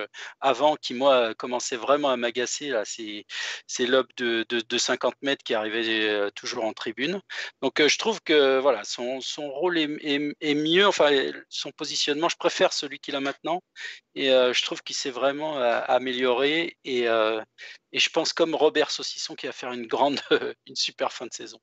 avant, 0.42 0.76
qui, 0.76 0.94
moi, 0.94 1.34
commençait 1.36 1.76
vraiment 1.76 2.10
à 2.10 2.18
m'agacer, 2.18 2.70
là, 2.70 2.86
ces, 2.86 3.26
ces 3.68 3.88
lobes 3.88 4.12
de, 4.18 4.46
de, 4.50 4.78
50 4.78 5.16
mètres 5.22 5.44
qui 5.44 5.54
arrivaient 5.54 6.30
toujours 6.36 6.66
en 6.66 6.74
Donc, 7.62 7.86
je 7.86 7.98
trouve 7.98 8.22
que 8.22 8.60
voilà, 8.60 8.84
son, 8.84 9.22
son 9.22 9.50
rôle 9.50 9.78
est, 9.78 10.36
est, 10.41 10.56
mieux, 10.56 10.88
enfin, 10.88 11.10
son 11.50 11.72
positionnement, 11.72 12.30
je 12.30 12.38
préfère 12.38 12.74
celui 12.74 13.00
qu'il 13.00 13.15
a 13.15 13.19
maintenant. 13.19 13.62
Et 14.15 14.28
je 14.28 14.63
trouve 14.63 14.82
qu'il 14.84 14.96
s'est 14.96 15.12
vraiment 15.12 15.58
amélioré. 15.58 16.78
Et, 16.84 17.04
et 17.04 18.00
je 18.00 18.10
pense 18.10 18.34
comme 18.34 18.56
Robert 18.56 18.91
Saucisson 18.91 19.36
qui 19.36 19.46
va 19.46 19.52
faire 19.54 19.72
une 19.72 19.88
grande, 19.88 20.19
une 20.67 20.76
super 20.76 21.12
fin 21.13 21.26
de 21.26 21.34
saison. 21.34 21.60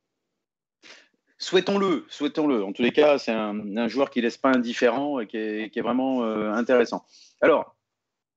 Souhaitons-le, 1.41 2.07
souhaitons-le. 2.11 2.63
En 2.63 2.73
tous 2.73 2.83
les 2.83 2.93
cas, 2.93 3.17
c'est 3.19 3.33
un, 3.33 3.89
joueur 3.89 4.11
qui 4.11 4.21
laisse 4.21 4.37
pas 4.37 4.51
indifférent 4.51 5.21
et 5.21 5.27
qui 5.27 5.39
est, 5.39 5.81
vraiment 5.81 6.23
euh, 6.23 6.53
intéressant. 6.53 7.07
Alors, 7.41 7.75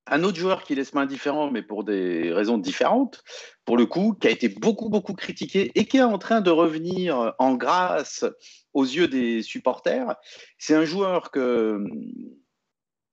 un 0.07 0.23
autre 0.23 0.37
joueur 0.37 0.63
qui 0.63 0.75
laisse 0.75 0.91
pas 0.91 1.01
indifférent, 1.01 1.49
mais 1.51 1.61
pour 1.61 1.83
des 1.83 2.31
raisons 2.33 2.57
différentes, 2.57 3.23
pour 3.65 3.77
le 3.77 3.85
coup, 3.85 4.13
qui 4.19 4.27
a 4.27 4.31
été 4.31 4.49
beaucoup, 4.49 4.89
beaucoup 4.89 5.13
critiqué 5.13 5.71
et 5.75 5.85
qui 5.85 5.97
est 5.97 6.03
en 6.03 6.17
train 6.17 6.41
de 6.41 6.51
revenir 6.51 7.33
en 7.39 7.55
grâce 7.55 8.25
aux 8.73 8.83
yeux 8.83 9.07
des 9.07 9.41
supporters, 9.41 10.15
c'est 10.57 10.75
un 10.75 10.85
joueur 10.85 11.31
que, 11.31 11.83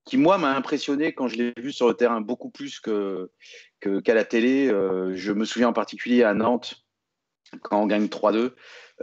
qui, 0.05 0.16
moi, 0.16 0.38
m'a 0.38 0.55
impressionné 0.57 1.12
quand 1.12 1.29
je 1.29 1.37
l'ai 1.37 1.53
vu 1.59 1.72
sur 1.72 1.87
le 1.87 1.94
terrain 1.94 2.20
beaucoup 2.20 2.50
plus 2.50 2.81
qu'à 2.81 4.14
la 4.14 4.24
télé. 4.24 4.68
Euh, 4.68 5.12
je 5.14 5.33
me 5.33 5.44
souviens 5.44 5.68
en 5.68 5.72
particulier 5.72 6.24
à 6.24 6.35
Nantes, 6.35 6.85
quand 7.62 7.81
on 7.81 7.87
gagne 7.87 8.07
3-2. 8.07 8.53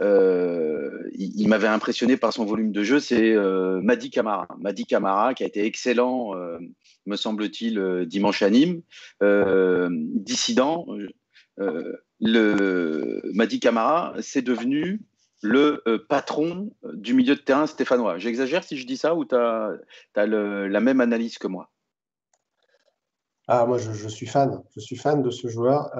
Euh, 0.00 1.08
il, 1.14 1.48
m'avait 1.48 1.66
impressionné 1.66 2.16
par 2.16 2.32
son 2.32 2.44
volume 2.44 2.70
de 2.70 2.82
jeu, 2.84 3.00
c'est 3.00 3.32
euh, 3.32 3.80
Madi 3.82 4.10
Camara. 4.10 4.46
Madi 4.58 4.86
Camara 4.86 5.34
qui 5.34 5.42
a 5.42 5.46
été 5.46 5.64
excellent, 5.64 6.36
euh, 6.36 6.58
me 7.06 7.16
semble-t-il, 7.16 8.06
dimanche 8.06 8.42
à 8.42 8.50
Nîmes. 8.50 8.82
dissident, 9.20 10.86
le 11.56 13.20
Madi 13.32 13.60
Camara, 13.60 14.14
c'est 14.20 14.42
devenu 14.42 15.00
le 15.42 15.82
patron 16.08 16.70
du 16.92 17.14
milieu 17.14 17.34
de 17.34 17.40
terrain 17.40 17.66
stéphanois. 17.66 18.18
J'exagère 18.18 18.64
si 18.64 18.76
je 18.76 18.86
dis 18.86 18.96
ça 18.96 19.14
ou 19.14 19.24
tu 19.24 19.34
as, 19.34 19.76
la 20.14 20.80
même 20.80 21.00
analyse 21.00 21.38
que 21.38 21.46
moi? 21.46 21.70
Ah, 23.50 23.64
moi, 23.64 23.78
je, 23.78 24.08
suis 24.08 24.26
fan. 24.26 24.62
Je 24.76 24.80
suis 24.80 24.96
fan 24.96 25.22
de 25.22 25.30
ce 25.30 25.48
joueur. 25.48 25.90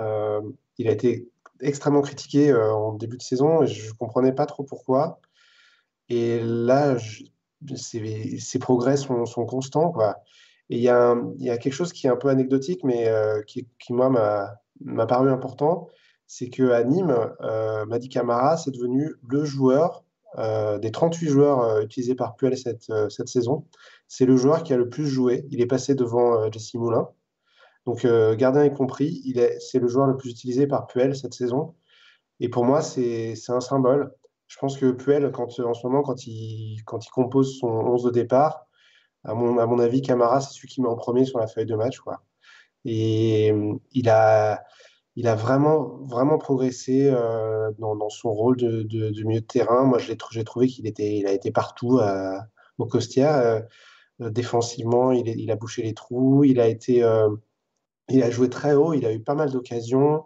il 0.76 0.88
a 0.88 0.92
été 0.92 1.28
extrêmement 1.60 2.02
critiqué 2.02 2.50
euh, 2.50 2.72
en 2.72 2.94
début 2.94 3.16
de 3.16 3.22
saison 3.22 3.62
et 3.62 3.66
je 3.66 3.88
ne 3.88 3.94
comprenais 3.94 4.32
pas 4.32 4.46
trop 4.46 4.62
pourquoi. 4.62 5.20
Et 6.08 6.40
là, 6.42 6.96
ses, 7.76 8.58
progrès 8.58 8.96
sont, 8.96 9.24
constants. 9.46 9.92
Quoi. 9.92 10.16
Et 10.70 10.76
il 10.76 10.82
y, 10.82 10.88
a 10.88 11.58
quelque 11.58 11.72
chose 11.72 11.92
qui 11.92 12.06
est 12.06 12.10
un 12.10 12.16
peu 12.16 12.28
anecdotique, 12.28 12.84
mais 12.84 13.08
euh, 13.08 13.42
qui, 13.42 13.66
moi, 13.90 14.10
m'a 14.80 15.06
paru 15.06 15.30
important. 15.30 15.88
C'est 16.26 16.50
qu'à 16.50 16.84
Nîmes, 16.84 17.16
euh, 17.40 17.86
Madi 17.86 18.10
Camara, 18.10 18.58
c'est 18.58 18.70
devenu 18.70 19.14
le 19.26 19.44
joueur 19.44 20.04
des 20.36 20.90
38 20.92 21.26
joueurs 21.28 21.80
utilisés 21.80 22.14
par 22.14 22.36
Puel 22.36 22.56
cette, 22.56 23.28
saison. 23.28 23.64
C'est 24.08 24.26
le 24.26 24.36
joueur 24.36 24.62
qui 24.62 24.74
a 24.74 24.76
le 24.76 24.88
plus 24.88 25.06
joué. 25.06 25.46
Il 25.50 25.60
est 25.62 25.66
passé 25.66 25.94
devant 25.94 26.50
Jesse 26.52 26.74
Moulin. 26.74 27.08
Donc, 27.88 28.04
euh, 28.04 28.36
gardien 28.36 28.66
y 28.66 28.70
compris, 28.70 29.22
c'est 29.60 29.78
le 29.78 29.88
joueur 29.88 30.06
le 30.06 30.18
plus 30.18 30.28
utilisé 30.28 30.66
par 30.66 30.86
Puel 30.88 31.16
cette 31.16 31.32
saison. 31.32 31.74
Et 32.38 32.50
pour 32.50 32.66
moi, 32.66 32.82
c'est 32.82 33.34
un 33.48 33.60
symbole. 33.60 34.14
Je 34.46 34.58
pense 34.58 34.76
que 34.76 34.90
Puel, 34.90 35.32
en 35.34 35.48
ce 35.48 35.86
moment, 35.86 36.02
quand 36.02 36.26
il, 36.26 36.82
quand 36.84 37.06
il 37.06 37.08
compose 37.08 37.58
son 37.58 37.68
11 37.68 38.04
de 38.04 38.10
départ, 38.10 38.67
à 39.28 39.34
mon, 39.34 39.78
avis, 39.78 40.02
Camara, 40.02 40.40
c'est 40.40 40.54
celui 40.54 40.68
qui 40.68 40.80
met 40.80 40.88
en 40.88 40.96
premier 40.96 41.24
sur 41.24 41.38
la 41.38 41.46
feuille 41.46 41.66
de 41.66 41.74
match. 41.74 41.98
Quoi. 41.98 42.22
Et 42.84 43.52
il 43.92 44.08
a, 44.08 44.64
il 45.16 45.28
a 45.28 45.34
vraiment, 45.34 45.98
vraiment 46.04 46.38
progressé 46.38 47.10
euh, 47.10 47.70
dans, 47.78 48.08
son 48.08 48.32
rôle 48.32 48.56
de, 48.56 49.24
milieu 49.24 49.40
de 49.40 49.46
terrain. 49.46 49.84
Moi, 49.84 49.98
j'ai 49.98 50.16
trouvé 50.16 50.66
qu'il 50.66 50.86
il 50.86 51.26
a 51.26 51.32
été 51.32 51.50
partout 51.50 52.00
au 52.78 52.86
Costière. 52.86 53.36
Euh, 54.20 54.30
défensivement, 54.30 55.12
il, 55.12 55.50
a 55.50 55.56
bouché 55.56 55.82
les 55.82 55.94
trous. 55.94 56.44
Il 56.44 56.60
a 56.60 56.66
été 56.66 57.04
il 58.08 58.22
a 58.22 58.30
joué 58.30 58.48
très 58.48 58.74
haut, 58.74 58.94
il 58.94 59.06
a 59.06 59.12
eu 59.12 59.20
pas 59.20 59.34
mal 59.34 59.50
d'occasions. 59.50 60.24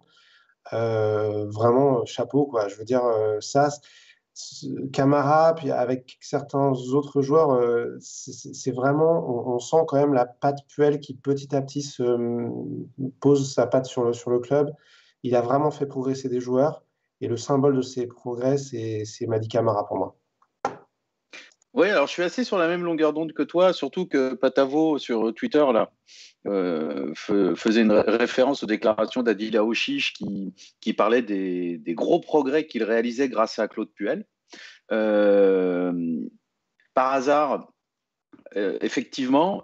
Euh, 0.72 1.46
vraiment, 1.50 2.04
chapeau, 2.06 2.46
quoi. 2.46 2.68
Je 2.68 2.76
veux 2.76 2.84
dire, 2.84 3.04
euh, 3.04 3.38
ça, 3.40 3.68
Camara, 4.92 5.54
puis 5.54 5.70
avec 5.70 6.16
certains 6.20 6.70
autres 6.70 7.20
joueurs, 7.20 7.50
euh, 7.52 7.96
c'est 8.00 8.70
vraiment, 8.70 9.52
on, 9.54 9.58
sent 9.58 9.84
quand 9.86 9.96
même 9.98 10.14
la 10.14 10.26
patte 10.26 10.66
Puel 10.68 11.00
qui 11.00 11.14
petit 11.14 11.54
à 11.54 11.60
petit 11.60 11.82
se 11.82 12.48
pose 13.20 13.52
sa 13.52 13.66
patte 13.66 13.86
sur 13.86 14.04
le, 14.04 14.12
sur 14.12 14.30
le 14.30 14.38
club. 14.38 14.72
Il 15.22 15.36
a 15.36 15.42
vraiment 15.42 15.70
fait 15.70 15.86
progresser 15.86 16.28
des 16.28 16.40
joueurs. 16.40 16.84
Et 17.20 17.28
le 17.28 17.36
symbole 17.36 17.76
de 17.76 17.82
ces 17.82 18.06
progrès, 18.06 18.58
c'est 18.58 19.26
Madi 19.28 19.48
Camara 19.48 19.86
pour 19.86 19.96
moi. 19.96 20.16
Oui, 21.74 21.88
alors 21.88 22.06
je 22.06 22.12
suis 22.12 22.22
assez 22.22 22.44
sur 22.44 22.58
la 22.58 22.68
même 22.68 22.84
longueur 22.84 23.14
d'onde 23.14 23.32
que 23.32 23.42
toi, 23.42 23.72
surtout 23.72 24.06
que 24.06 24.34
Patavo 24.34 24.98
sur 24.98 25.32
Twitter 25.32 25.64
là 25.72 25.90
euh, 26.46 27.14
faisait 27.14 27.80
une 27.80 27.92
référence 27.92 28.62
aux 28.62 28.66
déclarations 28.66 29.22
d'Adila 29.22 29.64
Oshish 29.64 30.12
qui, 30.12 30.92
parlait 30.92 31.22
des, 31.22 31.78
des 31.78 31.94
gros 31.94 32.20
progrès 32.20 32.66
qu'il 32.66 32.84
réalisait 32.84 33.28
grâce 33.28 33.58
à 33.58 33.68
Claude 33.68 33.90
Puel. 33.94 34.26
Euh, 34.90 35.92
par 36.94 37.12
hasard, 37.14 37.71
euh, 38.56 38.78
effectivement, 38.80 39.62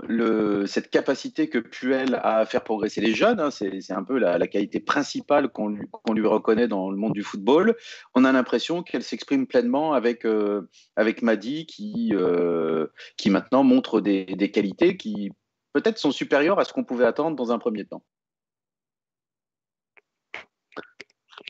cette 0.67 0.91
capacité 0.91 1.49
que 1.49 1.59
Puel 1.59 2.15
a 2.15 2.39
à 2.39 2.47
faire 2.47 2.65
progresser 2.65 3.01
les 3.01 3.15
jeunes, 3.15 3.41
hein, 3.41 3.51
c'est 3.51 3.93
un 3.93 4.05
peu 4.05 4.19
la, 4.19 4.47
qualité 4.47 4.81
principale 4.81 5.49
qu'on 5.49 5.69
lui, 5.69 6.27
reconnaît 6.27 6.69
dans 6.69 6.91
le 6.91 6.97
monde 6.97 7.13
du 7.13 7.23
football. 7.23 7.77
On 8.15 8.25
a 8.25 8.33
l'impression 8.33 8.83
qu'elle 8.83 9.03
s'exprime 9.03 9.47
pleinement 9.47 9.93
avec, 9.93 10.25
euh, 10.25 10.69
avec 10.97 11.23
Madi, 11.23 11.67
qui, 11.67 12.11
euh, 12.13 12.87
qui 13.17 13.31
maintenant 13.31 13.63
montre 13.65 14.01
des, 14.01 14.27
qualités 14.51 14.97
qui 14.97 15.31
peut-être 15.73 15.99
sont 15.99 16.13
supérieures 16.13 16.59
à 16.59 16.65
ce 16.65 16.73
qu'on 16.73 16.85
pouvait 16.85 17.05
attendre 17.05 17.37
dans 17.37 17.53
un 17.53 17.59
premier 17.59 17.85
temps. 17.85 18.03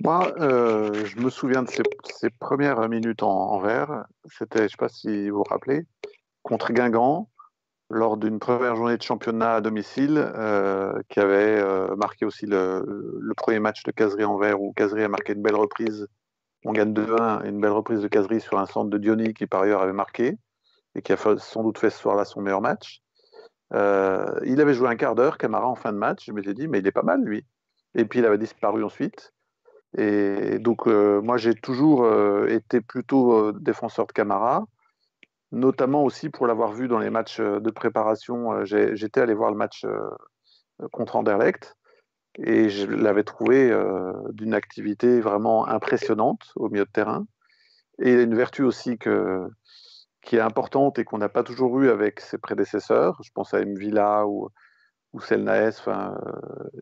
Moi, 0.03 0.33
je 0.39 1.21
me 1.21 1.29
souviens 1.29 1.63
de 1.63 1.69
ses, 1.69 2.31
premières 2.31 2.89
minutes 2.89 3.23
en, 3.23 3.31
en 3.31 3.59
vert. 3.61 4.05
C'était, 4.27 4.61
je 4.61 4.65
ne 4.65 4.69
sais 4.69 4.77
pas 4.79 4.89
si 4.89 5.29
vous 5.29 5.39
vous 5.39 5.45
rappelez, 5.45 5.87
contre 6.49 6.73
Guingamp 6.73 7.29
lors 7.91 8.17
d'une 8.17 8.39
première 8.39 8.75
journée 8.75 8.97
de 8.97 9.03
championnat 9.03 9.57
à 9.57 9.61
domicile 9.61 10.17
euh, 10.17 10.99
qui 11.11 11.21
avait 11.21 11.61
euh, 11.61 11.95
marqué 11.97 12.25
aussi 12.25 12.47
le, 12.47 13.35
premier 13.37 13.61
match 13.61 13.83
de 13.83 13.91
Caserie 13.91 14.25
en 14.25 14.39
vert 14.39 14.61
où 14.61 14.73
Caserie 14.73 15.05
a 15.05 15.09
marqué 15.09 15.35
une 15.35 15.43
belle 15.43 15.57
reprise. 15.57 16.09
On 16.65 16.73
gagne 16.73 16.95
2-1 16.95 17.45
et 17.45 17.51
une 17.51 17.61
belle 17.61 17.73
reprise 17.73 18.01
de 18.01 18.09
Caserie 18.09 18.41
sur 18.41 18.59
un 18.59 18.65
centre 18.65 18.89
de 18.89 18.97
Diony 18.97 19.35
qui 19.35 19.47
par 19.47 19.63
ailleurs 19.63 19.83
avait 19.83 19.93
marqué 19.93 20.39
et 20.95 21.03
qui 21.03 21.13
a 21.13 21.17
sans 21.37 21.63
doute 21.63 21.79
fait 21.79 21.91
ce 21.91 21.99
soir-là 21.99 22.25
son 22.25 22.41
meilleur 22.41 22.63
match. 22.63 23.03
Euh, 23.75 24.41
il 24.47 24.59
avait 24.63 24.73
joué 24.73 24.89
un 24.89 24.97
quart 24.97 25.15
d'heure, 25.15 25.37
Camara, 25.37 25.69
en 25.69 25.77
fin 25.77 25.93
de 25.93 25.99
match. 25.99 26.25
Je 26.27 26.33
m'étais 26.33 26.55
dit, 26.55 26.67
mais 26.67 26.79
il 26.79 26.87
est 26.87 26.93
pas 26.93 27.03
mal, 27.03 27.23
lui. 27.23 27.45
Et 27.95 28.07
puis 28.07 28.21
il 28.21 28.25
avait 28.25 28.39
disparu 28.39 28.83
ensuite. 28.83 29.35
Et 29.99 30.59
donc, 30.59 30.87
moi, 30.87 31.37
j'ai 31.37 31.55
toujours 31.55 32.07
été 32.49 32.81
plutôt 32.81 33.53
défenseur 33.53 34.07
de 34.07 34.13
Camara 34.13 34.65
notamment 35.53 36.05
aussi 36.05 36.29
pour 36.29 36.47
l'avoir 36.47 36.73
vu 36.73 36.89
dans 36.89 36.99
les 36.99 37.11
matchs 37.11 37.41
euh, 37.41 37.61
de 37.61 37.71
préparation. 37.71 38.53
Euh, 38.53 38.65
j'étais 38.65 39.21
allé 39.21 39.35
voir 39.35 39.51
le 39.51 39.57
match 39.57 39.85
euh, 39.85 40.01
contre 40.93 41.17
Anderlecht 41.17 41.77
et 42.39 42.69
je 42.69 42.87
l'avais 42.87 43.25
trouvé 43.25 43.77
d'une 44.31 44.55
activité 44.55 45.21
vraiment 45.21 45.67
impressionnante 45.67 46.53
au 46.55 46.69
milieu 46.69 46.85
de 46.85 46.91
terrain. 46.91 47.27
Et 48.01 48.13
une 48.13 48.37
vertu 48.37 48.63
aussi 48.63 48.97
que, 48.97 49.41
qui 50.23 50.37
est 50.37 50.41
importante 50.41 51.01
et 51.01 51.05
qu'on 51.05 51.19
n'a 51.19 51.29
pas 51.29 51.43
toujours 51.43 51.81
eu 51.81 51.91
avec 51.91 52.21
ses 52.21 52.39
prédécesseurs. 52.39 53.19
Je 53.25 53.33
pense 53.35 53.55
à 53.55 53.65
Mvila 53.65 54.29
ou, 54.29 54.51
ou 55.15 55.21
Selnaes. 55.21 55.83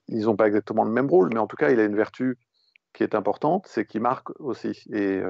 Ils 0.09 0.25
n'ont 0.25 0.37
pas 0.37 0.47
exactement 0.47 0.85
le 0.85 0.91
même 0.91 1.09
rôle, 1.09 1.31
mais 1.33 1.41
en 1.41 1.47
tout 1.47 1.57
cas, 1.57 1.71
il 1.71 1.81
a 1.81 1.85
une 1.85 1.97
vertu 1.97 2.37
qui 2.93 3.03
est 3.03 3.15
importante, 3.15 3.67
c'est 3.67 3.87
qu'il 3.87 4.03
marque 4.03 4.39
aussi. 4.39 4.79
Et 4.93 5.23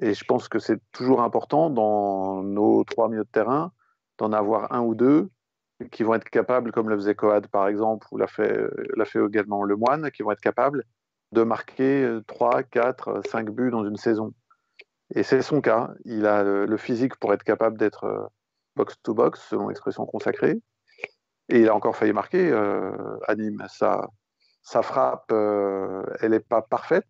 et 0.00 0.14
je 0.14 0.24
pense 0.24 0.48
que 0.48 0.58
c'est 0.58 0.80
toujours 0.92 1.22
important 1.22 1.70
dans 1.70 2.42
nos 2.42 2.84
trois 2.84 3.08
milieux 3.08 3.24
de 3.24 3.28
terrain 3.30 3.72
d'en 4.18 4.32
avoir 4.32 4.72
un 4.72 4.80
ou 4.80 4.94
deux 4.94 5.30
qui 5.90 6.02
vont 6.02 6.14
être 6.14 6.28
capables, 6.28 6.72
comme 6.72 6.88
le 6.88 6.96
faisait 6.96 7.14
Coad 7.14 7.48
par 7.48 7.66
exemple, 7.68 8.06
ou 8.12 8.18
l'a 8.18 8.26
fait, 8.26 8.68
également 9.26 9.64
Le 9.64 9.76
Moine, 9.76 10.10
qui 10.10 10.22
vont 10.22 10.32
être 10.32 10.40
capables 10.40 10.84
de 11.32 11.42
marquer 11.42 12.18
3, 12.26 12.64
4, 12.64 13.22
5 13.26 13.50
buts 13.50 13.70
dans 13.70 13.84
une 13.84 13.96
saison. 13.96 14.34
Et 15.14 15.22
c'est 15.22 15.42
son 15.42 15.60
cas. 15.60 15.90
Il 16.04 16.26
a 16.26 16.42
le 16.42 16.76
physique 16.76 17.16
pour 17.16 17.32
être 17.32 17.44
capable 17.44 17.78
d'être 17.78 18.30
box-to-box, 18.76 19.40
selon 19.48 19.68
l'expression 19.68 20.06
consacrée. 20.06 20.60
Et 21.48 21.60
il 21.60 21.68
a 21.68 21.74
encore 21.74 21.96
failli 21.96 22.12
marquer 22.12 22.50
euh, 22.50 22.92
à 23.26 23.34
Nîmes. 23.34 23.64
Sa, 23.68 24.08
sa 24.62 24.82
frappe, 24.82 25.30
euh, 25.32 26.02
elle 26.20 26.30
n'est 26.30 26.40
pas 26.40 26.62
parfaite, 26.62 27.08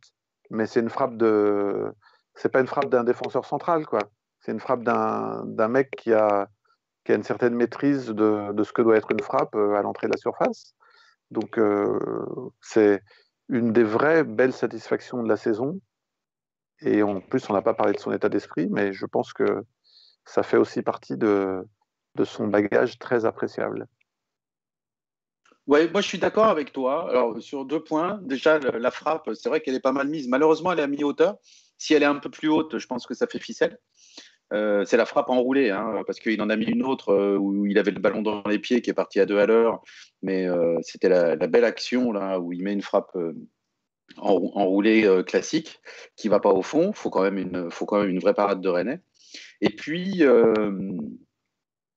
mais 0.51 0.67
c'est 0.67 0.81
une 0.81 0.89
frappe 0.89 1.17
de, 1.17 1.93
c'est 2.41 2.49
pas 2.49 2.61
une 2.61 2.67
frappe 2.67 2.89
d'un 2.89 3.05
défenseur 3.05 3.45
central, 3.45 3.85
quoi. 3.85 4.01
C'est 4.39 4.53
une 4.53 4.61
frappe 4.61 4.83
d'un 4.83 5.69
mec 5.69 5.91
qui 5.91 6.15
a, 6.15 6.49
qui 7.05 7.13
a 7.13 7.15
une 7.15 7.23
certaine 7.23 7.55
maîtrise 7.55 8.07
de, 8.07 8.53
de, 8.53 8.65
ce 8.65 8.73
que 8.73 8.81
doit 8.81 8.97
être 8.97 9.13
une 9.13 9.21
frappe 9.21 9.55
euh, 9.55 9.75
à 9.75 9.83
l'entrée 9.83 10.07
de 10.07 10.13
la 10.13 10.19
surface. 10.19 10.75
Donc, 11.31 11.59
euh, 11.59 11.99
c'est 12.63 13.03
une 13.51 13.75
des 13.75 13.85
vraies 13.85 14.25
belles 14.25 14.55
satisfactions 14.55 15.23
de 15.23 15.29
la 15.29 15.37
saison. 15.37 15.81
Et 16.81 17.03
en 17.03 17.21
plus, 17.21 17.51
on 17.51 17.53
n'a 17.53 17.61
pas 17.61 17.75
parlé 17.75 17.93
de 17.93 17.99
son 17.99 18.11
état 18.11 18.31
d'esprit, 18.31 18.69
mais 18.71 18.95
je 18.95 19.05
pense 19.05 19.35
que 19.35 19.63
ça 20.25 20.43
fait 20.43 20.57
aussi 20.57 20.81
partie 20.81 21.19
de, 21.19 21.63
de 22.15 22.25
son 22.25 22.47
bagage 22.47 22.99
très 22.99 23.27
appréciable. 23.27 23.87
Oui, 25.67 25.91
moi 25.91 26.01
je 26.01 26.09
suis 26.09 26.19
d'accord 26.19 26.47
avec 26.47 26.73
toi. 26.73 27.09
Alors 27.11 27.41
sur 27.43 27.67
deux 27.67 27.85
points. 27.85 28.19
Déjà, 28.23 28.59
la 28.59 28.91
frappe, 28.91 29.29
c'est 29.35 29.51
vrai 29.51 29.61
qu'elle 29.61 29.75
est 29.75 29.81
pas 29.81 29.93
mal 29.93 30.09
mise. 30.09 30.27
Malheureusement, 30.27 30.73
elle 30.73 30.81
est 30.81 30.85
à 30.85 30.87
mi-hauteur. 30.87 31.37
Si 31.81 31.95
elle 31.95 32.03
est 32.03 32.07
un 32.07 32.17
peu 32.17 32.29
plus 32.29 32.51
haute, 32.51 32.79
je 32.79 32.87
pense 32.87 33.07
que 33.07 33.15
ça 33.15 33.27
fait 33.27 33.39
ficelle. 33.39 33.79
Euh, 34.53 34.85
c'est 34.85 34.99
la 34.99 35.07
frappe 35.07 35.31
enroulée, 35.31 35.71
hein, 35.71 36.03
parce 36.07 36.21
qu'il 36.21 36.41
en 36.43 36.51
a 36.51 36.57
mis 36.57 36.67
une 36.67 36.85
autre 36.85 37.15
euh, 37.15 37.39
où 37.39 37.65
il 37.67 37.79
avait 37.79 37.91
le 37.91 38.01
ballon 38.01 38.21
dans 38.21 38.43
les 38.47 38.59
pieds 38.59 38.83
qui 38.83 38.91
est 38.91 38.95
parti 38.95 39.19
à 39.19 39.25
deux 39.25 39.39
à 39.39 39.47
l'heure. 39.47 39.81
Mais 40.23 40.47
euh, 40.47 40.77
c'était 40.83 41.09
la, 41.09 41.37
belle 41.37 41.65
action 41.65 42.13
là 42.13 42.39
où 42.39 42.53
il 42.53 42.63
met 42.63 42.75
une 42.75 42.83
frappe 42.83 43.17
enroulée 44.19 45.09
classique 45.27 45.81
qui 46.17 46.29
va 46.29 46.39
pas 46.39 46.51
au 46.51 46.63
fond. 46.63 46.91
Il 46.91 46.97
faut, 46.97 47.09
quand 47.09 47.23
même 47.23 47.39
une, 47.39 48.19
vraie 48.19 48.35
parade 48.35 48.61
de 48.61 48.69
René. 48.69 48.99
Et 49.63 49.71
puis, 49.71 50.23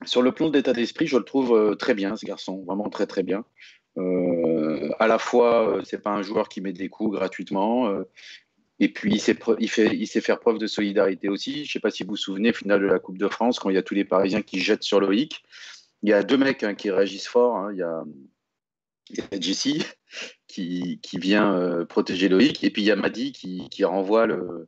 sur 0.05 0.21
le 0.21 0.31
plan 0.31 0.49
de 0.49 0.55
l'état 0.55 0.71
d'esprit, 0.71 1.07
je 1.07 1.17
le 1.17 1.25
trouve 1.25 1.75
très 1.77 1.93
bien, 1.93 2.15
ce 2.15 2.25
garçon, 2.25 2.63
vraiment 2.65 2.89
très 2.89 3.07
très 3.07 3.23
bien. 3.23 3.43
à 3.97 5.07
la 5.07 5.17
fois, 5.17 5.81
c'est 5.83 6.01
pas 6.01 6.11
un 6.11 6.21
joueur 6.21 6.47
qui 6.47 6.61
met 6.61 6.71
des 6.71 6.87
coups 6.87 7.17
gratuitement. 7.17 7.91
Et 8.83 8.89
puis, 8.89 9.13
il 9.13 9.21
sait, 9.21 9.37
il, 9.59 9.69
il 9.79 10.07
faire 10.07 10.41
preuve 10.41 10.57
de 10.57 10.67
solidarité 10.67 11.29
aussi. 11.29 11.53
Je 11.53 11.61
ne 11.61 11.67
sais 11.67 11.79
pas 11.79 11.89
si 11.89 12.03
vous 12.03 12.09
vous 12.09 12.17
souvenez, 12.17 12.51
finale 12.51 12.81
de 12.81 12.85
la 12.85 12.99
Coupe 12.99 13.17
de 13.17 13.29
France, 13.29 13.57
quand 13.57 13.69
il 13.69 13.75
y 13.75 13.77
a 13.77 13.81
tous 13.81 13.93
les 13.93 14.03
Parisiens 14.03 14.41
qui 14.41 14.59
jettent 14.59 14.83
sur 14.83 14.99
Loïc. 14.99 15.41
Il 16.01 16.09
y 16.09 16.13
a 16.13 16.21
deux 16.21 16.35
mecs 16.35 16.63
hein, 16.63 16.75
qui 16.75 16.91
réagissent 16.91 17.29
fort. 17.29 17.55
Hein. 17.55 17.71
Il, 17.71 17.77
y 17.77 19.21
a, 19.21 19.39
Jesse 19.39 19.95
qui, 20.47 20.99
vient 21.13 21.55
euh, 21.55 21.85
protéger 21.85 22.27
Loïc. 22.27 22.61
Et 22.65 22.71
puis, 22.71 22.81
il 22.81 22.85
y 22.85 22.91
a 22.91 22.97
Madi 22.97 23.31
qui, 23.31 23.85
renvoie 23.85 24.27
le, 24.27 24.67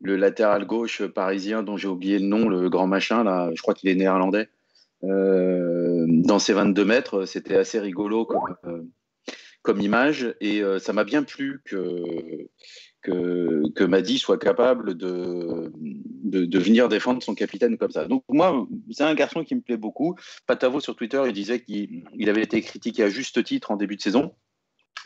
latéral 0.00 0.66
gauche 0.66 1.06
parisien, 1.06 1.62
dont 1.62 1.76
j'ai 1.76 1.86
oublié 1.86 2.18
le 2.18 2.26
nom, 2.26 2.48
le 2.48 2.68
grand 2.68 2.88
machin. 2.88 3.22
Là, 3.22 3.52
je 3.54 3.62
crois 3.62 3.74
qu'il 3.74 3.88
est 3.88 3.94
néerlandais. 3.94 4.48
Euh, 5.04 6.04
dans 6.08 6.40
ses 6.40 6.52
22 6.52 6.84
mètres, 6.84 7.26
c'était 7.26 7.54
assez 7.54 7.78
rigolo 7.78 8.24
comme, 8.24 8.56
euh, 8.64 8.82
comme 9.62 9.80
image. 9.80 10.34
Et 10.40 10.62
ça 10.80 10.92
m'a 10.92 11.04
bien 11.04 11.22
plu 11.22 11.60
que 11.64 12.02
que, 13.06 13.84
Madi 13.84 14.18
soit 14.18 14.38
capable 14.38 14.94
de, 14.94 15.70
de, 16.24 16.58
venir 16.58 16.88
défendre 16.88 17.22
son 17.22 17.34
capitaine 17.34 17.78
comme 17.78 17.90
ça. 17.90 18.06
Donc 18.06 18.24
moi, 18.28 18.66
c'est 18.90 19.04
un 19.04 19.14
garçon 19.14 19.44
qui 19.44 19.54
me 19.54 19.60
plaît 19.60 19.76
beaucoup. 19.76 20.16
Patavo 20.46 20.80
sur 20.80 20.96
Twitter, 20.96 21.22
il 21.26 21.32
disait 21.32 21.60
qu'il 21.60 22.28
avait 22.28 22.42
été 22.42 22.60
critiqué 22.62 23.04
à 23.04 23.08
juste 23.08 23.42
titre 23.44 23.70
en 23.70 23.76
début 23.76 23.96
de 23.96 24.02
saison. 24.02 24.32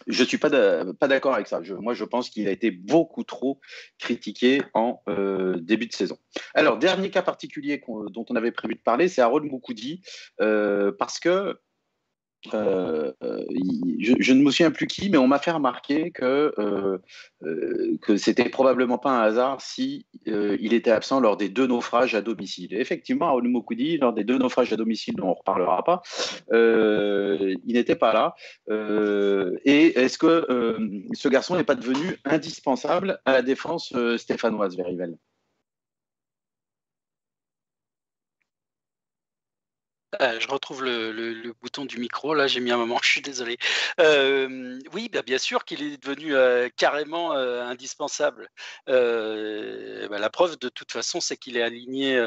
Je 0.06 0.22
ne 0.22 0.28
suis 0.28 0.38
pas 0.38 0.48
d'accord 0.48 1.34
avec 1.34 1.46
ça. 1.46 1.60
moi, 1.80 1.92
je 1.92 2.04
pense 2.04 2.30
qu'il 2.30 2.48
a 2.48 2.50
été 2.50 2.70
beaucoup 2.70 3.22
trop 3.22 3.60
critiqué 3.98 4.62
en 4.72 5.02
euh, 5.08 5.58
début 5.60 5.86
de 5.86 5.92
saison. 5.92 6.16
Alors, 6.54 6.78
dernier 6.78 7.10
cas 7.10 7.22
particulier 7.22 7.82
dont 7.86 8.24
on 8.30 8.36
avait 8.36 8.52
prévu 8.52 8.76
de 8.76 8.80
parler, 8.80 9.08
c'est 9.08 9.20
Harold 9.20 9.44
Moukoudi, 9.44 10.00
euh, 10.40 10.90
parce 10.98 11.18
que 11.18 11.58
euh, 12.54 13.12
euh, 13.22 13.44
je, 13.98 14.32
ne 14.32 14.42
me 14.42 14.50
souviens 14.50 14.70
plus 14.70 14.86
qui, 14.86 15.10
mais 15.10 15.18
on 15.18 15.26
m'a 15.26 15.38
fait 15.38 15.50
remarquer 15.50 16.10
que, 16.10 16.52
euh, 16.58 16.98
que 18.00 18.16
c'était 18.16 18.48
probablement 18.48 18.98
pas 18.98 19.10
un 19.10 19.22
hasard 19.22 19.60
si 19.60 20.06
il 20.26 20.72
était 20.72 20.90
absent 20.90 21.20
lors 21.20 21.36
des 21.36 21.48
deux 21.48 21.66
naufrages 21.66 22.14
à 22.14 22.22
domicile. 22.22 22.74
effectivement, 22.74 23.28
à 23.28 23.32
Olmokoudi, 23.34 23.98
lors 23.98 24.12
des 24.12 24.24
deux 24.24 24.38
naufrages 24.38 24.72
à 24.72 24.76
domicile, 24.76 25.16
dont 25.16 25.26
on 25.26 25.30
ne 25.30 25.34
reparlera 25.34 25.84
pas, 25.84 26.02
il 26.52 27.74
n'était 27.74 27.96
pas 27.96 28.12
là. 28.12 28.34
et 29.64 29.98
est-ce 29.98 30.18
que 30.18 30.78
ce 31.12 31.28
garçon 31.28 31.56
n'est 31.56 31.64
pas 31.64 31.74
devenu 31.74 32.16
indispensable 32.24 33.20
à 33.24 33.32
la 33.32 33.42
défense 33.42 33.94
stéphanoise, 34.16 34.76
Verivel 34.76 35.16
Euh, 40.20 40.38
je 40.38 40.48
retrouve 40.48 40.84
le, 40.84 41.52
bouton 41.62 41.84
du 41.84 41.98
micro. 41.98 42.34
Là, 42.34 42.46
j'ai 42.46 42.60
mis 42.60 42.70
un 42.70 42.76
moment. 42.76 42.98
Je 43.02 43.10
suis 43.10 43.22
désolé. 43.22 43.58
Euh, 44.00 44.78
oui, 44.92 45.08
bah, 45.12 45.22
bien 45.22 45.38
sûr 45.38 45.64
qu'il 45.64 45.82
est 45.82 46.02
devenu 46.02 46.34
euh, 46.34 46.68
carrément 46.76 47.32
indispensable. 47.32 48.48
Bah, 48.86 50.18
la 50.18 50.30
preuve, 50.30 50.58
de 50.58 50.68
toute 50.68 50.92
façon, 50.92 51.20
c'est 51.20 51.36
qu'il 51.36 51.56
est 51.56 51.62
aligné 51.62 52.18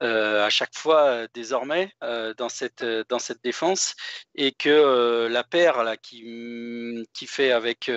à 0.00 0.50
chaque 0.50 0.76
fois 0.76 1.26
désormais 1.34 1.92
dans 2.36 2.48
cette 2.48 2.84
dans 3.08 3.18
cette 3.18 3.42
défense 3.42 3.94
et 4.34 4.52
que 4.52 5.28
la 5.30 5.44
paire 5.44 5.84
là 5.84 5.96
qui 5.96 6.22
mm, 6.24 7.04
qui 7.12 7.26
fait 7.26 7.52
avec 7.52 7.90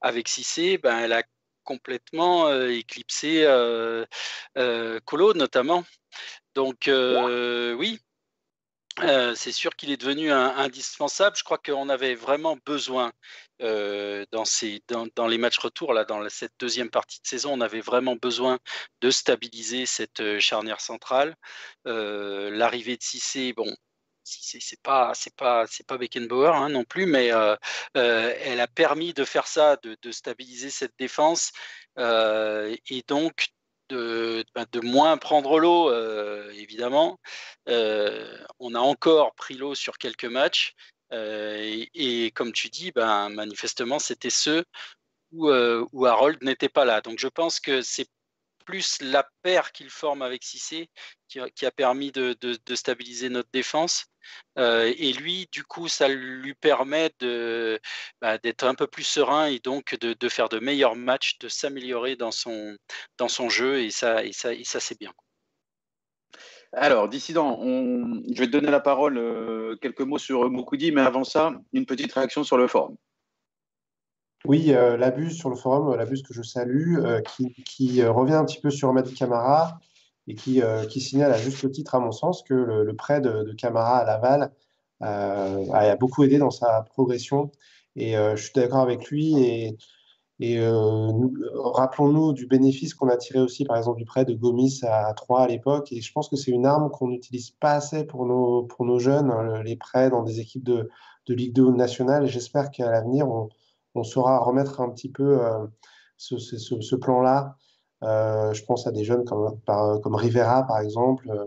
avec 0.00 0.28
Cissé, 0.28 0.78
ben 0.78 0.98
elle 0.98 1.12
a 1.12 1.22
complètement 1.64 2.50
éclipsé 2.68 3.44
Colo 5.04 5.34
notamment. 5.34 5.84
Donc 6.54 6.88
oui, 6.88 8.00
euh, 9.00 9.34
c'est 9.34 9.52
sûr 9.52 9.76
qu'il 9.76 9.90
est 9.90 9.96
devenu 9.98 10.30
indispensable. 10.32 11.36
Je 11.36 11.44
crois 11.44 11.58
qu'on 11.58 11.88
avait 11.88 12.14
vraiment 12.14 12.56
besoin 12.64 13.12
euh, 13.62 14.24
dans, 14.32 15.26
les 15.26 15.38
matchs 15.38 15.58
retour, 15.58 15.92
là, 15.92 16.04
dans 16.04 16.26
cette 16.30 16.54
deuxième 16.58 16.90
partie 16.90 17.20
de 17.20 17.26
saison, 17.26 17.52
on 17.52 17.60
avait 17.60 17.80
vraiment 17.80 18.16
besoin 18.16 18.58
de 19.00 19.10
stabiliser 19.10 19.86
cette 19.86 20.20
euh, 20.20 20.40
charnière 20.40 20.80
centrale. 20.80 21.36
L'arrivée 21.84 22.96
de 22.96 23.02
Cissé, 23.02 23.52
bon, 23.52 23.70
c'est 24.24 24.80
pas, 24.82 25.12
c'est 25.14 25.34
pas, 25.36 25.66
c'est 25.68 25.86
pas 25.86 25.98
Beckenbauer 25.98 26.54
hein, 26.54 26.68
non 26.70 26.84
plus, 26.84 27.06
mais 27.06 27.30
elle 27.94 28.60
a 28.60 28.66
permis 28.66 29.12
de 29.14 29.24
faire 29.24 29.46
ça, 29.46 29.76
de 29.76 30.10
stabiliser 30.10 30.70
cette 30.70 30.94
défense 30.98 31.52
et 31.98 33.04
donc 33.08 33.50
bah, 33.90 34.64
de, 34.72 34.80
moins 34.80 35.16
prendre 35.16 35.58
l'eau, 35.58 35.90
euh, 35.90 36.50
évidemment. 36.52 37.18
Euh, 37.68 38.36
on 38.58 38.74
a 38.74 38.78
encore 38.80 39.34
pris 39.34 39.54
l'eau 39.54 39.74
sur 39.74 39.98
quelques 39.98 40.24
matchs. 40.24 40.74
Euh, 41.12 41.84
et, 41.94 42.30
comme 42.32 42.52
tu 42.52 42.68
dis, 42.68 42.92
ben, 42.92 43.28
manifestement, 43.28 43.98
c'était 43.98 44.30
ceux 44.30 44.64
où, 45.32 45.50
où 45.50 46.06
Harold 46.06 46.42
n'était 46.42 46.68
pas 46.68 46.84
là. 46.84 47.00
Donc 47.00 47.18
je 47.18 47.28
pense 47.28 47.60
que 47.60 47.82
c'est 47.82 48.08
plus 48.66 49.00
la 49.00 49.26
paire 49.42 49.72
qu'il 49.72 49.88
forme 49.88 50.20
avec 50.20 50.44
Cissé 50.44 50.90
qui, 51.28 51.40
a 51.40 51.70
permis 51.70 52.12
de, 52.12 52.36
stabiliser 52.74 53.30
notre 53.30 53.48
défense. 53.52 54.06
Euh, 54.58 54.92
et 54.98 55.12
lui, 55.12 55.48
du 55.52 55.64
coup, 55.64 55.88
ça 55.88 56.08
lui 56.08 56.54
permet 56.54 57.10
bah, 58.20 58.38
d'être 58.38 58.64
un 58.64 58.74
peu 58.74 58.86
plus 58.86 59.04
serein 59.04 59.46
et 59.46 59.60
donc 59.60 59.96
de, 59.98 60.28
faire 60.28 60.48
de 60.48 60.58
meilleurs 60.58 60.96
matchs, 60.96 61.38
de 61.38 61.48
s'améliorer 61.48 62.16
dans 62.16 62.32
son, 62.32 62.76
jeu. 63.48 63.80
Et 63.80 63.90
ça, 63.90 64.24
et 64.24 64.32
c'est 64.32 64.98
bien. 64.98 65.12
Alors, 66.72 67.08
dissident, 67.08 67.58
je 67.62 68.38
vais 68.38 68.46
te 68.46 68.52
donner 68.52 68.70
la 68.70 68.80
parole, 68.80 69.16
euh, 69.16 69.76
quelques 69.80 70.00
mots 70.00 70.18
sur 70.18 70.50
Moukoudi, 70.50 70.92
mais 70.92 71.00
avant 71.00 71.24
ça, 71.24 71.54
une 71.72 71.86
petite 71.86 72.12
réaction 72.12 72.44
sur 72.44 72.58
le 72.58 72.66
forum. 72.66 72.96
Oui, 74.46 74.72
euh, 74.72 74.96
l'abus 74.96 75.32
sur 75.32 75.50
le 75.50 75.56
forum, 75.56 75.90
euh, 75.90 75.96
l'abus 75.96 76.22
que 76.22 76.32
je 76.32 76.42
salue, 76.42 76.98
euh, 76.98 77.20
qui, 77.64 78.02
revient 78.02 78.34
un 78.34 78.44
petit 78.44 78.60
peu 78.60 78.70
sur 78.70 78.92
Madi 78.92 79.14
Camara 79.14 79.80
et 80.28 80.34
qui, 80.34 80.60
signale 81.00 81.32
à 81.32 81.38
juste 81.38 81.70
titre, 81.72 81.94
à 81.94 82.00
mon 82.00 82.12
sens, 82.12 82.42
que 82.42 82.54
le, 82.54 82.96
prêt 82.96 83.20
de, 83.20 83.52
Camara 83.56 83.98
à 83.98 84.04
Laval 84.04 84.52
a 85.00 85.96
beaucoup 85.96 86.24
aidé 86.24 86.38
dans 86.38 86.50
sa 86.50 86.82
progression. 86.82 87.52
Et 87.94 88.14
je 88.14 88.36
suis 88.36 88.52
d'accord 88.54 88.80
avec 88.80 89.08
lui. 89.08 89.76
Et, 90.40 90.58
rappelons-nous 91.54 92.32
du 92.32 92.46
bénéfice 92.46 92.94
qu'on 92.94 93.08
a 93.08 93.16
tiré 93.16 93.38
aussi, 93.38 93.64
par 93.64 93.76
exemple, 93.76 93.98
du 93.98 94.04
prêt 94.04 94.24
de 94.24 94.34
Gomis 94.34 94.80
à 94.82 95.12
3 95.14 95.42
à 95.42 95.46
l'époque. 95.46 95.92
Et 95.92 96.00
je 96.00 96.12
pense 96.12 96.28
que 96.28 96.34
c'est 96.34 96.50
une 96.50 96.66
arme 96.66 96.90
qu'on 96.90 97.06
n'utilise 97.08 97.50
pas 97.50 97.74
assez 97.74 98.04
pour 98.04 98.26
nos, 98.26 98.64
pour 98.64 98.84
nos 98.84 98.98
jeunes, 98.98 99.30
hein, 99.30 99.62
les 99.62 99.76
prêts 99.76 100.10
dans 100.10 100.24
des 100.24 100.40
équipes 100.40 100.64
de, 100.64 100.90
de 101.26 101.34
Ligue 101.34 101.54
2 101.54 101.70
nationale. 101.70 102.26
J'espère 102.26 102.70
qu'à 102.72 102.90
l'avenir, 102.90 103.28
on 103.28 103.48
on 103.96 104.04
saura 104.04 104.38
remettre 104.38 104.80
un 104.80 104.90
petit 104.90 105.10
peu 105.10 105.40
euh, 105.42 105.66
ce, 106.16 106.96
plan-là. 106.96 107.56
Euh, 108.02 108.52
je 108.52 108.64
pense 108.64 108.86
à 108.86 108.92
des 108.92 109.04
jeunes 109.04 109.24
comme, 109.24 110.14
Rivera, 110.14 110.66
par 110.66 110.80
exemple, 110.80 111.30
euh, 111.30 111.46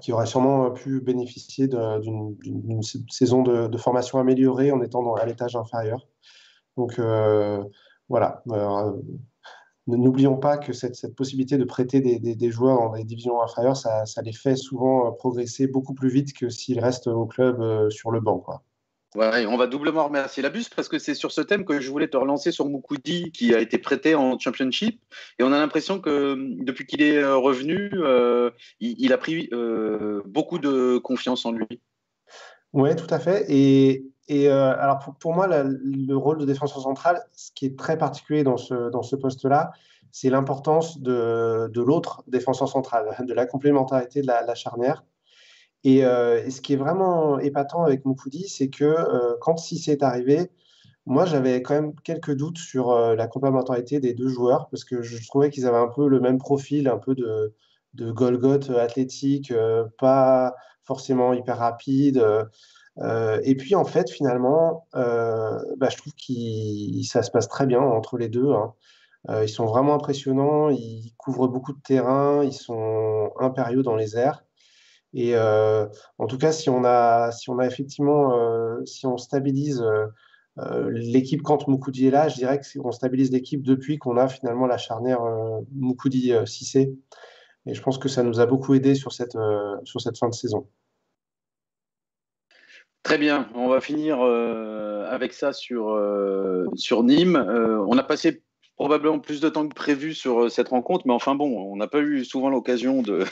qui 0.00 0.12
auraient 0.12 0.26
sûrement 0.26 0.70
pu 0.70 1.00
bénéficier 1.00 1.68
d'une 1.68 2.82
saison 3.10 3.42
de, 3.42 3.76
formation 3.76 4.18
améliorée 4.18 4.72
en 4.72 4.80
étant 4.82 5.14
à 5.14 5.26
l'étage 5.26 5.56
inférieur. 5.56 6.06
Donc 6.76 7.00
voilà. 8.08 8.42
N'oublions 9.86 10.36
pas 10.36 10.56
que 10.56 10.72
cette, 10.72 11.14
possibilité 11.16 11.58
de 11.58 11.64
prêter 11.64 12.00
des, 12.00 12.50
joueurs 12.50 12.78
dans 12.78 12.92
des 12.92 13.04
divisions 13.04 13.42
inférieures, 13.42 13.76
ça, 13.76 14.04
les 14.22 14.32
fait 14.32 14.56
souvent 14.56 15.10
progresser 15.12 15.66
beaucoup 15.66 15.94
plus 15.94 16.08
vite 16.08 16.32
que 16.32 16.48
s'ils 16.48 16.80
restent 16.80 17.08
au 17.08 17.26
club 17.26 17.90
sur 17.90 18.10
le 18.12 18.20
banc. 18.20 18.44
Ouais, 19.16 19.44
on 19.44 19.56
va 19.56 19.66
doublement 19.66 20.04
remercier 20.04 20.40
la 20.40 20.50
bus 20.50 20.68
parce 20.68 20.88
que 20.88 21.00
c'est 21.00 21.14
sur 21.14 21.32
ce 21.32 21.40
thème 21.40 21.64
que 21.64 21.80
je 21.80 21.90
voulais 21.90 22.06
te 22.06 22.16
relancer 22.16 22.52
sur 22.52 22.66
Moukoudi 22.66 23.32
qui 23.32 23.52
a 23.52 23.58
été 23.58 23.76
prêté 23.78 24.14
en 24.14 24.38
championship 24.38 25.02
et 25.38 25.42
on 25.42 25.52
a 25.52 25.58
l'impression 25.58 25.98
que 25.98 26.36
depuis 26.62 26.86
qu'il 26.86 27.02
est 27.02 27.16
euh, 27.16 27.36
revenu, 27.36 27.90
euh, 27.94 28.50
il, 28.78 29.12
a 29.12 29.18
pris 29.18 29.48
euh, 29.52 30.22
beaucoup 30.26 30.60
de 30.60 30.98
confiance 30.98 31.44
en 31.44 31.50
lui. 31.50 31.66
Oui, 32.72 32.94
tout 32.94 33.12
à 33.12 33.18
fait. 33.18 33.46
Et, 33.48 34.06
alors 34.48 35.00
pour, 35.18 35.34
moi, 35.34 35.48
le 35.48 36.14
rôle 36.14 36.38
de 36.38 36.44
défenseur 36.44 36.80
central, 36.80 37.20
ce 37.32 37.50
qui 37.50 37.66
est 37.66 37.76
très 37.76 37.98
particulier 37.98 38.44
dans 38.44 38.56
ce, 38.56 38.90
dans 38.90 39.02
ce 39.02 39.16
poste-là, 39.16 39.72
c'est 40.12 40.30
l'importance 40.30 41.00
de, 41.00 41.68
de 41.68 41.80
l'autre 41.80 42.22
défenseur 42.28 42.68
central, 42.68 43.16
de 43.26 43.34
la 43.34 43.46
complémentarité 43.46 44.22
de 44.22 44.28
la 44.28 44.54
charnière. 44.54 45.02
Euh, 45.86 46.44
et, 46.44 46.50
ce 46.50 46.60
qui 46.60 46.74
est 46.74 46.76
vraiment 46.76 47.38
épatant 47.38 47.84
avec 47.84 48.04
Moukoudi, 48.04 48.48
c'est 48.48 48.68
que 48.68 48.84
euh, 48.84 49.36
quand 49.40 49.56
Cissé 49.56 49.92
est 49.92 50.02
arrivé, 50.02 50.50
moi 51.06 51.24
j'avais 51.24 51.62
quand 51.62 51.74
même 51.74 51.94
quelques 52.04 52.34
doutes 52.34 52.58
sur 52.58 52.90
euh, 52.90 53.14
la 53.16 53.26
complémentarité 53.26 54.00
des 54.00 54.14
deux 54.14 54.28
joueurs 54.28 54.68
parce 54.70 54.84
que 54.84 55.02
je 55.02 55.26
trouvais 55.26 55.50
qu'ils 55.50 55.66
avaient 55.66 55.78
un 55.78 55.88
peu 55.88 56.08
le 56.08 56.20
même 56.20 56.38
profil, 56.38 56.88
un 56.88 56.98
peu 56.98 57.14
de, 57.14 57.54
de 57.94 58.10
Golgoth 58.12 58.70
athlétique, 58.70 59.52
pas 59.98 60.54
forcément 60.84 61.32
hyper 61.32 61.58
rapide. 61.58 62.22
et 63.42 63.54
puis 63.56 63.74
en 63.74 63.84
fait, 63.84 64.10
finalement, 64.10 64.86
bah, 64.92 65.88
je 65.90 65.96
trouve 65.96 66.12
que 66.12 67.02
ça 67.04 67.22
se 67.22 67.30
passe 67.30 67.48
très 67.48 67.66
bien 67.66 67.80
entre 67.80 68.18
les 68.18 68.28
deux. 68.28 68.52
Hein. 68.52 68.74
ils 69.42 69.48
sont 69.48 69.66
vraiment 69.66 69.94
impressionnants, 69.94 70.68
ils 70.70 71.12
couvrent 71.16 71.48
beaucoup 71.48 71.72
de 71.72 71.80
terrain, 71.80 72.44
ils 72.44 72.52
sont 72.52 73.32
impériaux 73.40 73.82
dans 73.82 73.96
les 73.96 74.16
airs. 74.16 74.44
Et 75.12 75.34
euh, 75.34 75.86
en 76.18 76.26
tout 76.26 76.38
cas, 76.38 76.52
si 76.52 76.70
on 76.70 76.84
a, 76.84 77.32
si 77.32 77.50
on 77.50 77.58
a 77.58 77.66
effectivement, 77.66 78.38
euh, 78.38 78.84
si 78.84 79.06
on 79.06 79.16
stabilise 79.16 79.82
euh, 80.58 80.90
l'équipe 80.92 81.42
quand 81.42 81.66
Moukoudi 81.68 82.06
est 82.06 82.10
là, 82.10 82.28
je 82.28 82.36
dirais 82.36 82.60
qu'on 82.60 82.92
stabilise 82.92 83.32
l'équipe 83.32 83.62
depuis 83.62 83.98
qu'on 83.98 84.16
a 84.16 84.28
finalement 84.28 84.66
la 84.66 84.78
charnière 84.78 85.20
Moukoudi-Cissé. 85.74 86.94
Et 87.66 87.74
je 87.74 87.82
pense 87.82 87.98
que 87.98 88.08
ça 88.08 88.22
nous 88.22 88.40
a 88.40 88.46
beaucoup 88.46 88.74
aidé 88.74 88.94
sur 88.94 89.12
cette, 89.12 89.36
sur 89.84 90.00
cette 90.00 90.18
fin 90.18 90.28
de 90.28 90.34
saison. 90.34 90.68
Très 93.02 93.18
bien, 93.18 93.48
on 93.54 93.68
va 93.68 93.80
finir 93.80 94.20
avec 94.20 95.32
ça 95.32 95.52
sur, 95.52 95.98
sur 96.74 97.02
Nîmes. 97.02 97.36
on 97.36 97.96
a 97.98 98.02
passé 98.02 98.42
probablement 98.80 99.18
plus 99.18 99.42
de 99.42 99.50
temps 99.50 99.68
que 99.68 99.74
prévu 99.74 100.14
sur 100.14 100.50
cette 100.50 100.68
rencontre, 100.68 101.06
mais 101.06 101.12
enfin 101.12 101.34
bon, 101.34 101.70
on 101.70 101.76
n'a 101.76 101.86
pas 101.86 102.00
eu 102.00 102.24
souvent 102.24 102.48
l'occasion 102.48 103.02
de, 103.02 103.26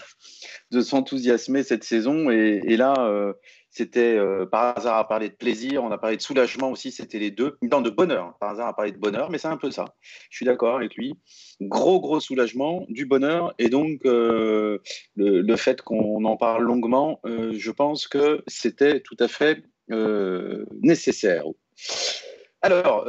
s'enthousiasmer 0.82 1.62
cette 1.62 1.84
saison. 1.84 2.28
Et, 2.30 2.76
là, 2.76 2.92
euh, 2.98 3.32
c'était 3.70 4.14
euh, 4.14 4.44
par 4.44 4.76
hasard 4.76 4.98
à 4.98 5.08
parler 5.08 5.30
de 5.30 5.34
plaisir, 5.34 5.82
on 5.82 5.90
a 5.90 5.96
parlé 5.96 6.18
de 6.18 6.22
soulagement 6.22 6.70
aussi, 6.70 6.92
c'était 6.92 7.18
les 7.18 7.30
deux. 7.30 7.56
Dans 7.62 7.80
de 7.80 7.88
bonheur, 7.88 8.34
par 8.40 8.50
hasard 8.50 8.68
à 8.68 8.76
parler 8.76 8.92
de 8.92 8.98
bonheur, 8.98 9.30
mais 9.30 9.38
c'est 9.38 9.48
un 9.48 9.56
peu 9.56 9.70
ça. 9.70 9.86
Je 10.28 10.36
suis 10.36 10.44
d'accord 10.44 10.76
avec 10.76 10.94
lui. 10.96 11.14
Gros, 11.62 11.98
gros 11.98 12.20
soulagement, 12.20 12.84
du 12.90 13.06
bonheur. 13.06 13.54
Et 13.58 13.70
donc, 13.70 14.00
euh, 14.04 14.80
le, 15.16 15.56
fait 15.56 15.80
qu'on 15.80 16.26
en 16.26 16.36
parle 16.36 16.64
longuement, 16.64 17.22
je 17.24 17.70
pense 17.70 18.06
que 18.06 18.44
c'était 18.48 19.00
tout 19.00 19.16
à 19.18 19.28
fait 19.28 19.62
nécessaire. 20.82 21.44
Alors, 22.62 23.08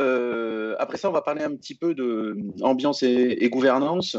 après 0.79 0.97
ça, 0.97 1.09
on 1.09 1.13
va 1.13 1.21
parler 1.21 1.43
un 1.43 1.55
petit 1.55 1.75
peu 1.75 1.93
de 1.93 2.37
ambiance 2.61 3.03
et 3.03 3.49
gouvernance. 3.51 4.17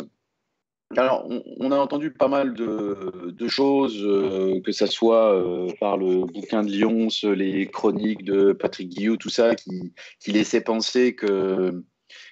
Alors, 0.96 1.28
on, 1.58 1.70
a 1.70 1.76
entendu 1.76 2.10
pas 2.10 2.26
mal 2.26 2.52
de, 2.52 3.48
choses, 3.48 4.02
euh, 4.04 4.60
que 4.60 4.72
ce 4.72 4.86
soit 4.86 5.32
euh, 5.36 5.68
par 5.78 5.96
le 5.96 6.24
bouquin 6.24 6.64
de 6.64 6.72
Lyons, 6.72 7.08
les 7.32 7.68
chroniques 7.70 8.24
de 8.24 8.52
Patrick 8.52 8.88
Guillou, 8.88 9.16
tout 9.16 9.30
ça, 9.30 9.54
qui, 9.54 9.92
laissait 10.26 10.60
penser 10.62 11.14
que, 11.14 11.84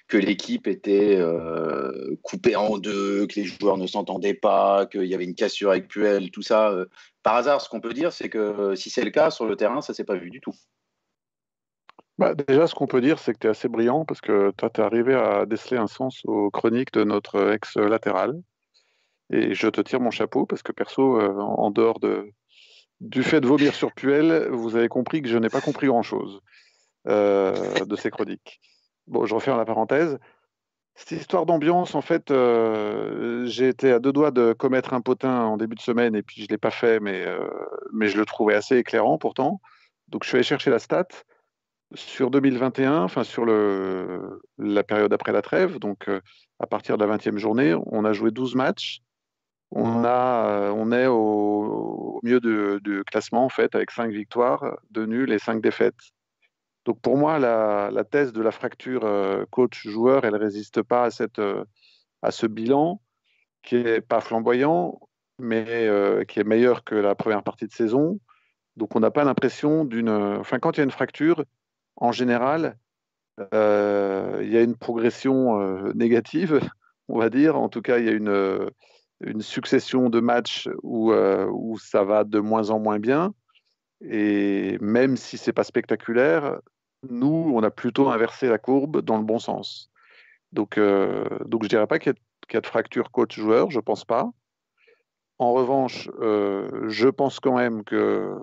que 0.09 0.17
l'équipe 0.17 0.67
était 0.67 1.15
euh, 1.15 2.17
coupée 2.21 2.57
en 2.57 2.77
deux, 2.77 3.27
que 3.27 3.39
les 3.39 3.45
joueurs 3.45 3.77
ne 3.77 3.87
s'entendaient 3.87 4.33
pas, 4.33 4.85
qu'il 4.87 5.05
y 5.05 5.15
avait 5.15 5.23
une 5.23 5.35
cassure 5.35 5.71
avec 5.71 5.87
Puel, 5.87 6.29
tout 6.29 6.41
ça. 6.41 6.75
Par 7.23 7.35
hasard, 7.35 7.61
ce 7.61 7.69
qu'on 7.69 7.79
peut 7.79 7.93
dire, 7.93 8.11
c'est 8.11 8.27
que 8.27 8.75
si 8.75 8.89
c'est 8.89 9.05
le 9.05 9.11
cas, 9.11 9.31
sur 9.31 9.45
le 9.45 9.55
terrain, 9.55 9.79
ça 9.79 9.93
ne 9.93 9.95
s'est 9.95 10.03
pas 10.03 10.17
vu 10.17 10.29
du 10.29 10.41
tout. 10.41 10.55
Bah, 12.19 12.35
déjà, 12.35 12.67
ce 12.67 12.75
qu'on 12.75 12.85
peut 12.85 12.99
dire, 12.99 13.17
c'est 13.17 13.31
que 13.33 13.39
tu 13.39 13.47
es 13.47 13.49
assez 13.49 13.69
brillant 13.69 14.03
parce 14.03 14.19
que 14.19 14.51
tu 14.57 14.65
es 14.65 14.81
arrivé 14.81 15.15
à 15.15 15.45
déceler 15.45 15.77
un 15.77 15.87
sens 15.87 16.21
aux 16.25 16.51
chroniques 16.51 16.91
de 16.91 17.05
notre 17.05 17.53
ex-latéral. 17.53 18.41
Et 19.29 19.53
je 19.53 19.69
te 19.69 19.79
tire 19.79 20.01
mon 20.01 20.11
chapeau 20.11 20.45
parce 20.45 20.61
que 20.61 20.73
perso, 20.73 21.17
euh, 21.17 21.31
en 21.33 21.71
dehors 21.71 22.01
de, 22.01 22.29
du 22.99 23.23
fait 23.23 23.39
de 23.39 23.47
vomir 23.47 23.73
sur 23.73 23.93
Puel, 23.93 24.49
vous 24.51 24.75
avez 24.75 24.89
compris 24.89 25.21
que 25.21 25.29
je 25.29 25.37
n'ai 25.37 25.47
pas 25.47 25.61
compris 25.61 25.87
grand-chose 25.87 26.41
euh, 27.07 27.85
de 27.85 27.95
ces 27.95 28.11
chroniques. 28.11 28.59
Bon, 29.07 29.25
je 29.25 29.33
referme 29.33 29.57
la 29.57 29.63
parenthèse. 29.63 30.19
Cette 30.95 31.11
histoire 31.11 31.45
d'ambiance, 31.45 31.95
en 31.95 32.01
fait, 32.01 32.31
euh, 32.31 33.45
j'ai 33.45 33.69
été 33.69 33.93
à 33.93 33.99
deux 33.99 34.11
doigts 34.11 34.31
de 34.31 34.51
commettre 34.51 34.93
un 34.93 34.99
potin 34.99 35.45
en 35.45 35.55
début 35.55 35.75
de 35.75 35.81
semaine 35.81 36.17
et 36.17 36.21
puis 36.21 36.41
je 36.41 36.47
ne 36.47 36.49
l'ai 36.49 36.57
pas 36.57 36.71
fait, 36.71 36.99
mais, 36.99 37.25
mais 37.93 38.09
je 38.09 38.17
le 38.17 38.25
trouvais 38.25 38.55
assez 38.55 38.75
éclairant 38.75 39.17
pourtant. 39.17 39.61
Donc 40.09 40.25
je 40.25 40.27
suis 40.27 40.35
allé 40.35 40.43
chercher 40.43 40.69
la 40.69 40.79
stat 40.79 41.07
sur 41.95 42.29
2021, 42.31 43.03
enfin 43.03 43.23
sur 43.23 43.45
le, 43.45 44.41
la 44.57 44.83
période 44.83 45.13
après 45.13 45.31
la 45.31 45.41
trêve, 45.41 45.79
donc 45.79 46.09
à 46.59 46.67
partir 46.67 46.97
de 46.97 47.05
la 47.05 47.17
20e 47.17 47.37
journée, 47.37 47.75
on 47.87 48.05
a 48.05 48.13
joué 48.13 48.31
12 48.31 48.55
matchs 48.55 49.01
on, 49.71 50.03
a, 50.03 50.47
euh, 50.47 50.71
on 50.71 50.91
est 50.91 51.07
au, 51.07 52.19
milieu 52.23 52.39
du 52.39 53.03
classement, 53.05 53.45
en 53.45 53.49
fait, 53.49 53.75
avec 53.75 53.91
cinq 53.91 54.11
victoires, 54.11 54.77
deux 54.91 55.05
nuls 55.05 55.31
et 55.31 55.39
cinq 55.39 55.61
défaites. 55.61 55.99
Donc 56.85 57.01
pour 57.01 57.17
moi, 57.17 57.39
la, 57.39 58.03
thèse 58.09 58.33
de 58.33 58.41
la 58.41 58.51
fracture 58.51 59.05
euh, 59.05 59.45
coach-joueur, 59.51 60.25
elle 60.25 60.33
ne 60.33 60.39
résiste 60.39 60.81
pas 60.81 61.03
à, 61.03 61.11
cette, 61.11 61.39
euh, 61.39 61.63
à 62.21 62.31
ce 62.31 62.47
bilan 62.47 63.01
qui 63.61 63.75
n'est 63.83 64.01
pas 64.01 64.21
flamboyant, 64.21 64.99
mais 65.37 65.89
qui 66.27 66.39
est 66.39 66.45
meilleur 66.45 66.83
que 66.83 66.95
la 66.95 67.13
première 67.15 67.43
partie 67.43 67.67
de 67.67 67.71
saison. 67.71 68.19
Donc 68.77 68.95
on 68.95 68.99
n'a 69.01 69.11
pas 69.11 69.23
l'impression 69.25 69.85
d'une... 69.85 70.09
Enfin, 70.09 70.59
quand 70.59 70.77
il 70.77 70.77
y 70.77 70.81
a 70.81 70.83
une 70.85 70.91
fracture, 70.91 71.43
en 71.99 72.11
général, 72.11 72.77
il 73.37 74.49
y 74.49 74.57
a 74.57 74.61
une 74.61 74.75
progression 74.75 75.93
négative, 75.93 76.59
on 77.07 77.19
va 77.19 77.29
dire. 77.29 77.55
En 77.57 77.69
tout 77.69 77.81
cas, 77.81 77.99
il 77.99 78.05
y 78.05 78.09
a 78.09 78.13
une 78.13 78.69
une 79.21 79.41
succession 79.41 80.09
de 80.09 80.19
matchs 80.19 80.69
où, 80.83 81.11
euh, 81.11 81.45
où 81.51 81.77
ça 81.77 82.03
va 82.03 82.23
de 82.23 82.39
moins 82.39 82.69
en 82.69 82.79
moins 82.79 82.99
bien. 82.99 83.33
Et 84.01 84.77
même 84.79 85.17
si 85.17 85.37
c'est 85.37 85.53
pas 85.53 85.63
spectaculaire, 85.63 86.59
nous, 87.09 87.51
on 87.53 87.61
a 87.63 87.71
plutôt 87.71 88.09
inversé 88.09 88.47
la 88.47 88.57
courbe 88.57 89.01
dans 89.01 89.17
le 89.17 89.23
bon 89.23 89.39
sens. 89.39 89.91
Donc, 90.51 90.77
euh, 90.77 91.25
donc 91.45 91.63
je 91.63 91.69
dirais 91.69 91.87
pas 91.87 91.99
qu'il 91.99 92.13
y, 92.53 92.57
a 92.57 92.61
de 92.61 92.67
fracture 92.67 93.11
coach-joueur, 93.11 93.71
je 93.71 93.79
pense 93.79 94.05
pas. 94.05 94.29
En 95.37 95.53
revanche, 95.53 96.09
euh, 96.19 96.87
je 96.87 97.07
pense 97.07 97.39
quand 97.39 97.57
même 97.57 97.83
que, 97.83 98.35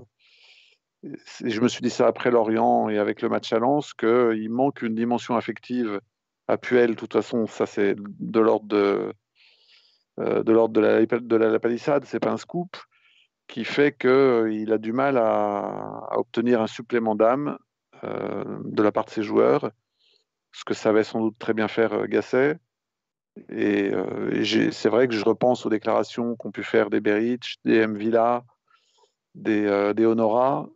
je 1.02 1.60
me 1.60 1.68
suis 1.68 1.82
dit 1.82 1.90
ça 1.90 2.06
après 2.06 2.30
Lorient 2.30 2.88
et 2.88 2.98
avec 2.98 3.22
le 3.22 3.28
match 3.28 3.52
à 3.52 3.58
Lens, 3.58 3.94
qu'il 3.94 4.50
manque 4.50 4.82
une 4.82 4.94
dimension 4.94 5.36
affective 5.36 6.00
à 6.48 6.56
Puel. 6.56 6.90
De 6.90 6.94
toute 6.94 7.12
façon, 7.12 7.46
ça 7.46 7.66
c'est 7.66 7.94
de 7.96 8.40
l'ordre 8.40 8.66
de, 8.66 9.12
euh, 10.18 10.42
l'ordre 10.46 10.74
de 10.74 10.80
la, 10.80 11.04
de 11.04 11.36
la, 11.36 11.60
palissade, 11.60 12.04
c'est 12.06 12.20
pas 12.20 12.32
un 12.32 12.36
scoop, 12.36 12.76
qui 13.48 13.64
fait 13.64 13.96
qu'il 13.96 14.10
euh, 14.10 14.74
a 14.74 14.78
du 14.78 14.92
mal 14.92 15.18
à, 15.18 16.08
obtenir 16.18 16.62
un 16.62 16.66
supplément 16.66 17.14
d'âme 17.14 17.58
euh, 18.04 18.44
de 18.64 18.82
la 18.82 18.92
part 18.92 19.04
de 19.04 19.10
ses 19.10 19.22
joueurs, 19.22 19.70
ce 20.52 20.64
que 20.64 20.74
savait 20.74 21.04
sans 21.04 21.20
doute 21.20 21.38
très 21.38 21.52
bien 21.52 21.68
faire 21.68 22.06
Gasset. 22.08 22.58
Et, 23.50 23.92
c'est 24.72 24.88
vrai 24.88 25.08
que 25.08 25.14
je 25.14 25.22
repense 25.22 25.66
aux 25.66 25.68
déclarations 25.68 26.36
qu'ont 26.36 26.50
pu 26.50 26.62
faire 26.62 26.88
des 26.88 27.00
Beric, 27.00 27.58
des 27.66 27.76
M. 27.80 27.94
Villa, 27.94 28.44
des, 29.34 29.92
des 29.94 30.06
Honora, 30.06 30.70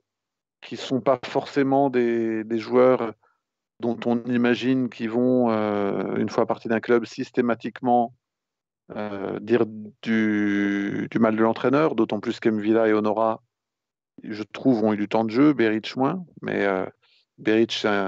qui 0.61 0.75
ne 0.75 0.81
sont 0.81 1.01
pas 1.01 1.19
forcément 1.25 1.91
des, 1.91 2.45
des, 2.45 2.59
joueurs 2.59 3.15
dont 3.81 3.99
on 4.05 4.23
imagine 4.25 4.91
qu'ils 4.91 5.11
vont, 5.11 5.51
une 6.17 6.29
fois 6.29 6.47
partie 6.47 6.69
d'un 6.69 6.81
club, 6.81 7.07
systématiquement 7.07 8.15
euh, 8.97 9.39
dire 9.39 9.67
du, 10.03 11.09
mal 11.21 11.37
de 11.37 11.43
l'entraîneur, 11.43 11.95
d'autant 11.95 12.19
plus 12.19 12.41
qu'Emvilla 12.41 12.89
et 12.89 12.93
Honora, 12.93 13.41
je 14.25 14.43
trouve, 14.43 14.83
ont 14.83 14.93
eu 14.93 14.97
du 14.97 15.09
temps 15.09 15.25
de 15.25 15.31
jeu, 15.31 15.53
Beric 15.53 15.97
moins, 15.97 16.25
mais 16.43 16.65
euh, 16.65 16.85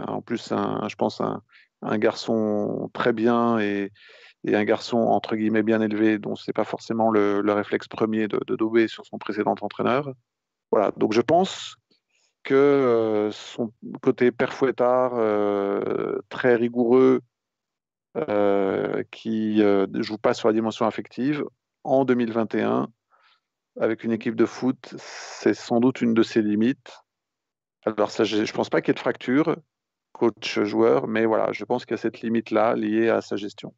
en 0.09 0.23
plus, 0.23 0.51
un, 0.51 0.89
je 0.89 0.97
pense, 0.97 1.21
un, 1.21 1.99
garçon 1.99 2.91
très 2.93 3.13
bien 3.13 3.61
et, 3.61 3.93
un 4.49 4.65
garçon 4.65 4.99
entre 4.99 5.37
guillemets 5.37 5.63
bien 5.63 5.81
élevé, 5.81 6.19
dont 6.19 6.35
c'est 6.35 6.53
pas 6.53 6.65
forcément 6.65 7.11
le, 7.13 7.41
réflexe 7.53 7.87
premier 7.87 8.27
de, 8.27 8.41
de 8.45 8.87
sur 8.89 9.07
son 9.07 9.19
précédent 9.19 9.55
entraîneur. 9.61 10.13
Voilà, 10.73 10.91
donc 10.97 11.13
je 11.13 11.21
pense 11.21 11.77
que 12.43 12.55
euh, 12.55 13.31
son 13.31 13.73
côté 14.01 14.33
père 14.33 14.53
très 16.29 16.55
rigoureux, 16.57 17.21
euh, 18.17 19.03
qui 19.11 19.57
ne 19.57 19.65
euh, 19.65 20.03
joue 20.03 20.19
pas 20.19 20.35
sur 20.35 20.49
la 20.49 20.53
dimension 20.53 20.87
affective, 20.87 21.45
en 21.83 22.05
2021, 22.05 22.89
avec 23.81 24.05
une 24.05 24.13
équipe 24.13 24.37
de 24.37 24.45
foot, 24.45 24.95
c'est 24.99 25.55
sans 25.55 25.81
doute 25.81 26.03
une 26.03 26.13
de 26.13 26.23
ses 26.23 26.43
limites. 26.43 26.93
Alors, 27.87 28.11
je 28.11 28.37
ne 28.37 28.53
pense 28.53 28.69
pas 28.69 28.83
qu'il 28.83 28.89
y 28.89 28.91
ait 28.91 28.95
de 28.95 28.99
fracture, 28.99 29.57
coach-joueur, 30.13 31.09
mais 31.09 31.25
voilà, 31.25 31.53
je 31.53 31.65
pense 31.65 31.87
qu'il 31.87 31.93
y 31.93 31.95
a 31.95 32.03
cette 32.03 32.21
limite-là 32.21 32.75
liée 32.75 33.09
à 33.09 33.23
sa 33.23 33.37
gestion. 33.37 33.75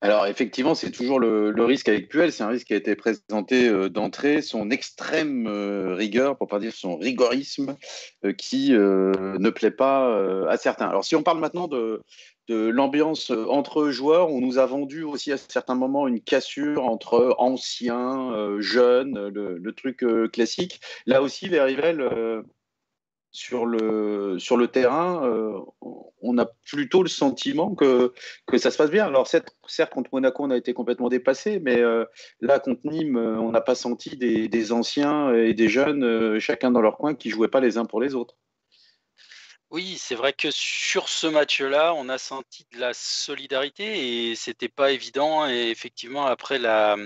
Alors 0.00 0.26
effectivement, 0.26 0.76
c'est 0.76 0.92
toujours 0.92 1.18
le, 1.18 1.52
risque 1.64 1.88
avec 1.88 2.08
Puel, 2.08 2.30
c'est 2.30 2.44
un 2.44 2.48
risque 2.48 2.68
qui 2.68 2.74
a 2.74 2.76
été 2.76 2.94
présenté 2.94 3.68
euh, 3.68 3.88
d'entrée, 3.88 4.42
son 4.42 4.70
extrême 4.70 5.48
euh, 5.48 5.94
rigueur, 5.94 6.38
pour 6.38 6.46
pas 6.46 6.60
dire 6.60 6.72
son 6.72 6.96
rigorisme, 6.96 7.76
euh, 8.24 8.32
qui 8.32 8.70
ne 8.70 9.50
plaît 9.50 9.72
pas 9.72 10.48
à 10.48 10.56
certains. 10.56 10.86
Alors 10.86 11.04
si 11.04 11.16
on 11.16 11.22
parle 11.24 11.40
maintenant 11.40 11.66
de, 11.66 12.02
l'ambiance 12.48 13.30
entre 13.30 13.90
joueurs, 13.90 14.30
on 14.30 14.40
nous 14.40 14.58
a 14.58 14.64
vendu 14.64 15.02
aussi 15.02 15.32
à 15.32 15.36
certains 15.36 15.74
moments 15.74 16.08
une 16.08 16.20
cassure 16.20 16.84
entre 16.84 17.34
anciens, 17.38 18.56
jeunes, 18.58 19.28
le, 19.28 19.72
truc 19.72 20.04
classique. 20.32 20.80
Là 21.06 21.20
aussi, 21.20 21.48
les 21.48 21.60
rivales 21.60 22.44
sur 23.30 23.66
le, 23.66 24.66
terrain, 24.66 25.24
euh, 25.24 25.58
on 26.22 26.38
a 26.38 26.46
plutôt 26.64 27.02
le 27.02 27.08
sentiment 27.08 27.74
que, 27.74 28.12
ça 28.56 28.70
se 28.70 28.76
passe 28.76 28.90
bien. 28.90 29.06
Alors, 29.06 29.26
certes, 29.26 29.54
contre 29.92 30.10
Monaco, 30.12 30.44
on 30.44 30.50
a 30.50 30.56
été 30.56 30.74
complètement 30.74 31.08
dépassé, 31.08 31.60
mais 31.60 31.80
euh, 31.80 32.04
là, 32.40 32.58
contre 32.58 32.80
Nîmes, 32.84 33.16
euh, 33.16 33.38
on 33.38 33.52
n'a 33.52 33.60
pas 33.60 33.74
senti 33.74 34.16
des, 34.16 34.48
des, 34.48 34.72
anciens 34.72 35.32
et 35.34 35.54
des 35.54 35.68
jeunes, 35.68 36.38
chacun 36.38 36.70
dans 36.70 36.80
leur 36.80 36.96
coin, 36.96 37.14
qui 37.14 37.30
jouaient 37.30 37.48
pas 37.48 37.60
les 37.60 37.78
uns 37.78 37.84
pour 37.84 38.00
les 38.00 38.14
autres. 38.14 38.36
Oui, 39.70 39.98
c'est 39.98 40.14
vrai 40.14 40.32
que 40.32 40.50
sur 40.50 41.10
ce 41.10 41.26
match-là, 41.26 41.92
on 41.94 42.08
a 42.08 42.16
senti 42.16 42.66
de 42.72 42.78
la 42.78 42.94
solidarité 42.94 44.30
et 44.30 44.34
c'était 44.34 44.68
pas 44.70 44.92
évident. 44.92 45.46
Et 45.46 45.68
effectivement, 45.68 46.24
après 46.26 46.58
la, 46.58 46.96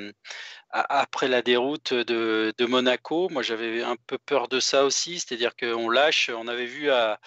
après 0.70 1.26
la 1.28 1.42
déroute 1.42 1.92
de, 1.92 2.54
Monaco, 2.66 3.28
moi 3.30 3.42
j'avais 3.42 3.82
un 3.82 3.96
peu 4.06 4.16
peur 4.18 4.46
de 4.48 4.60
ça 4.60 4.84
aussi, 4.84 5.18
c'est-à-dire 5.18 5.56
qu'on 5.56 5.90
lâche, 5.90 6.30
on 6.30 6.46
avait 6.46 6.66
vu 6.66 6.90
à, 6.90 7.18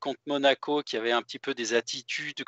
contre 0.00 0.20
Monaco 0.26 0.82
qui 0.82 0.96
avait 0.96 1.12
un 1.12 1.22
petit 1.22 1.38
peu 1.38 1.54
des 1.54 1.74
attitudes 1.74 2.44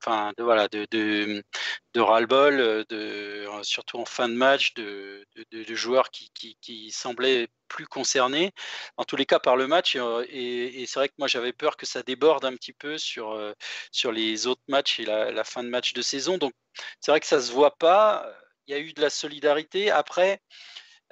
enfin, 0.00 0.32
de, 0.38 0.42
voilà, 0.42 0.68
de, 0.68 0.86
de, 0.90 1.44
de 1.92 2.00
ras-le-bol, 2.00 2.84
de, 2.88 3.46
surtout 3.62 3.98
en 3.98 4.04
fin 4.04 4.28
de 4.28 4.34
match, 4.34 4.74
de, 4.74 5.26
de 5.52 5.74
joueurs 5.74 6.10
qui, 6.10 6.30
qui, 6.32 6.90
semblaient 6.90 7.48
plus 7.68 7.86
concernés, 7.86 8.52
en 8.96 9.04
tous 9.04 9.16
les 9.16 9.26
cas 9.26 9.38
par 9.38 9.56
le 9.56 9.66
match. 9.66 9.96
Et, 10.28 10.84
c'est 10.86 11.00
vrai 11.00 11.08
que 11.08 11.14
moi 11.18 11.28
j'avais 11.28 11.52
peur 11.52 11.76
que 11.76 11.86
ça 11.86 12.02
déborde 12.02 12.44
un 12.44 12.54
petit 12.54 12.72
peu 12.72 12.98
sur, 12.98 13.38
sur 13.90 14.12
les 14.12 14.46
autres 14.46 14.62
matchs 14.68 15.00
et 15.00 15.04
la, 15.04 15.44
fin 15.44 15.62
de 15.62 15.68
match 15.68 15.92
de 15.92 16.02
saison. 16.02 16.38
Donc 16.38 16.52
c'est 17.00 17.10
vrai 17.10 17.20
que 17.20 17.26
ça 17.26 17.40
se 17.40 17.52
voit 17.52 17.76
pas 17.76 18.26
il 18.66 18.72
y 18.72 18.74
a 18.74 18.80
eu 18.80 18.92
de 18.92 19.00
la 19.00 19.10
solidarité. 19.10 19.90
Après, 19.90 20.40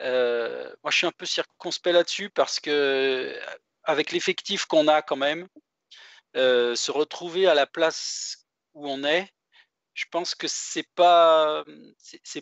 euh, 0.00 0.72
moi, 0.82 0.90
je 0.90 0.96
suis 0.96 1.06
un 1.06 1.12
peu 1.12 1.26
circonspect 1.26 1.94
là-dessus 1.94 2.30
parce 2.30 2.60
que, 2.60 3.38
avec 3.84 4.12
l'effectif 4.12 4.66
qu'on 4.66 4.88
a 4.88 5.02
quand 5.02 5.16
même, 5.16 5.48
euh, 6.36 6.74
se 6.74 6.90
retrouver 6.90 7.46
à 7.46 7.54
la 7.54 7.66
place 7.66 8.46
où 8.74 8.88
on 8.88 9.04
est, 9.04 9.28
je 9.94 10.04
pense 10.10 10.34
que 10.34 10.46
c'est 10.48 10.88
pas 10.94 11.64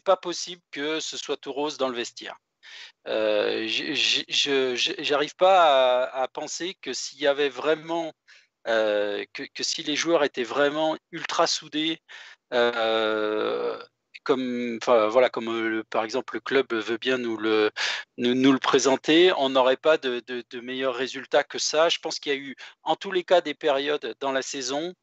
pas 0.04 0.16
possible 0.16 0.62
que 0.70 1.00
ce 1.00 1.16
soit 1.16 1.36
tout 1.36 1.52
rose 1.52 1.76
dans 1.76 1.88
le 1.88 1.96
vestiaire. 1.96 2.36
Euh, 3.08 3.66
je 3.66 5.10
n'arrive 5.10 5.34
pas 5.36 6.04
à, 6.04 6.28
penser 6.28 6.76
que 6.80 6.92
s'il 6.92 7.18
y 7.20 7.26
avait 7.26 7.48
vraiment 7.48 8.12
que, 8.64 9.24
que, 9.54 9.62
si 9.62 9.82
les 9.82 9.96
joueurs 9.96 10.22
étaient 10.22 10.44
vraiment 10.44 10.96
ultra 11.10 11.46
soudés, 11.46 12.00
comme, 14.30 14.78
voilà, 15.10 15.28
comme 15.28 15.48
euh, 15.48 15.82
par 15.90 16.04
exemple 16.04 16.34
le 16.34 16.40
club 16.40 16.72
veut 16.72 16.98
bien 16.98 17.18
nous 17.18 17.36
le, 17.36 17.70
nous, 18.16 18.52
le 18.52 18.58
présenter, 18.58 19.32
on 19.36 19.48
n'aurait 19.48 19.76
pas 19.76 19.98
de, 19.98 20.22
meilleurs 20.60 20.94
résultats 20.94 21.42
que 21.42 21.58
ça. 21.58 21.88
Je 21.88 21.98
pense 21.98 22.20
qu'il 22.20 22.32
y 22.32 22.36
a 22.36 22.38
eu 22.38 22.54
en 22.84 22.94
tous 22.94 23.10
les 23.10 23.24
cas 23.24 23.40
des 23.40 23.54
périodes 23.54 24.14
dans 24.20 24.30
la 24.30 24.42
saison 24.42 24.94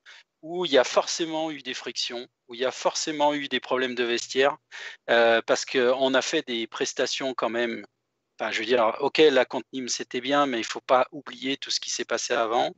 où 0.42 0.64
il 0.64 0.72
y 0.72 0.78
a 0.78 0.86
forcément 0.86 1.52
eu 1.52 1.62
des 1.62 1.74
frictions, 1.74 2.26
où 2.48 2.54
il 2.54 2.62
y 2.62 2.66
a 2.66 2.72
forcément 2.72 3.34
eu 3.34 3.50
des 3.50 3.60
problèmes 3.60 3.96
de 3.96 4.04
vestiaire, 4.06 4.56
euh, 5.10 5.42
parce 5.46 5.66
qu'on 5.66 6.14
a 6.14 6.22
fait 6.22 6.48
des 6.48 6.68
prestations 6.68 7.34
quand 7.34 7.50
même 7.50 7.86
je 8.52 8.60
veux 8.60 8.66
dire, 8.66 8.96
ok, 9.00 9.18
la 9.18 9.46
contre 9.46 9.68
Nîmes, 9.74 9.90
c'était 9.90 10.22
bien, 10.22 10.46
mais 10.46 10.58
il 10.58 10.62
ne 10.62 10.66
faut 10.66 10.82
pas 10.82 11.08
oublier 11.12 11.58
tout 11.58 11.72
ce 11.72 11.80
qui 11.80 11.90
s'est 11.90 12.06
passé 12.06 12.34
avant. 12.34 12.74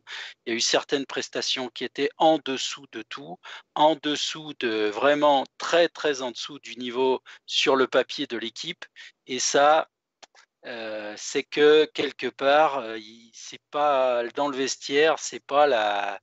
Il 0.45 0.51
y 0.51 0.53
a 0.53 0.55
eu 0.55 0.61
certaines 0.61 1.05
prestations 1.05 1.69
qui 1.69 1.83
étaient 1.83 2.09
en 2.17 2.39
dessous 2.43 2.85
de 2.91 3.01
tout, 3.01 3.37
en 3.75 3.95
dessous 4.01 4.53
de 4.59 4.87
vraiment 4.87 5.45
très, 5.57 5.89
très 5.89 6.21
en 6.21 6.31
dessous 6.31 6.59
du 6.59 6.75
niveau 6.77 7.21
sur 7.45 7.75
le 7.75 7.87
papier 7.87 8.25
de 8.27 8.37
l'équipe. 8.37 8.85
Et 9.27 9.39
ça, 9.39 9.89
euh, 10.65 11.13
c'est 11.17 11.43
que 11.43 11.85
quelque 11.85 12.27
part, 12.27 12.79
euh, 12.79 12.97
c'est 13.33 13.61
pas 13.71 14.23
dans 14.35 14.49
le 14.49 14.57
vestiaire, 14.57 15.17
c'est 15.17 15.39
pas 15.39 15.67
la, 15.67 16.19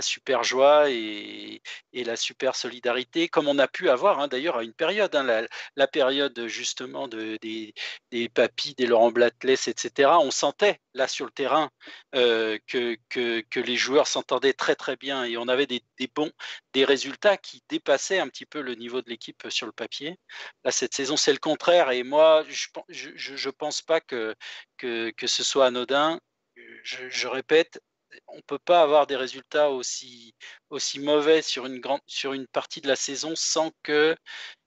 super 0.00 0.42
joie 0.42 0.90
et, 0.90 1.62
la 1.92 2.16
super 2.16 2.54
solidarité 2.56 3.28
comme 3.28 3.48
on 3.48 3.58
a 3.58 3.68
pu 3.68 3.88
avoir 3.90 4.20
hein, 4.20 4.28
d'ailleurs 4.28 4.56
à 4.56 4.62
une 4.64 4.72
période, 4.72 5.14
hein, 5.14 5.46
la, 5.76 5.86
période 5.86 6.46
justement 6.46 7.08
de, 7.08 7.36
des, 7.42 7.74
des 8.10 8.28
papis, 8.28 8.74
des 8.74 8.86
Laurent 8.86 9.10
Blattles, 9.10 9.50
etc. 9.50 10.10
On 10.20 10.30
sentait 10.30 10.80
là 10.94 11.06
sur 11.08 11.26
le 11.26 11.30
terrain 11.30 11.70
euh, 12.14 12.58
que, 12.66 12.96
les 13.60 13.76
joueurs 13.76 14.06
s'entendaient 14.06 14.52
très 14.52 14.76
très 14.76 14.96
bien 14.96 15.24
et 15.24 15.36
on 15.36 15.48
avait 15.48 15.66
des, 15.66 15.82
des, 15.98 16.08
bons 16.14 16.32
des 16.72 16.84
résultats 16.84 17.36
qui 17.36 17.62
dépassaient 17.68 18.18
un 18.18 18.28
petit 18.28 18.46
peu 18.46 18.60
le 18.60 18.74
niveau 18.74 19.02
de 19.02 19.10
l'équipe 19.10 19.46
sur 19.50 19.66
le 19.66 19.72
papier. 19.72 20.18
Là 20.64 20.70
cette 20.70 20.94
saison 20.94 21.16
c'est 21.16 21.32
le 21.32 21.38
contraire 21.38 21.90
et 21.90 22.02
moi 22.02 22.44
je, 22.48 22.68
je 22.88 23.25
je 23.34 23.48
ne 23.48 23.52
pense 23.52 23.82
pas 23.82 24.00
que, 24.00 24.34
ce 24.80 25.42
soit 25.42 25.66
anodin. 25.66 26.20
Je, 26.82 27.26
répète, 27.26 27.80
on 28.28 28.36
ne 28.36 28.42
peut 28.42 28.58
pas 28.58 28.82
avoir 28.82 29.06
des 29.06 29.16
résultats 29.16 29.70
aussi, 29.70 30.34
mauvais 30.98 31.42
sur 31.42 31.66
une 31.66 32.46
partie 32.48 32.80
de 32.80 32.88
la 32.88 32.96
saison 32.96 33.34
sans 33.34 33.72
que 33.82 34.16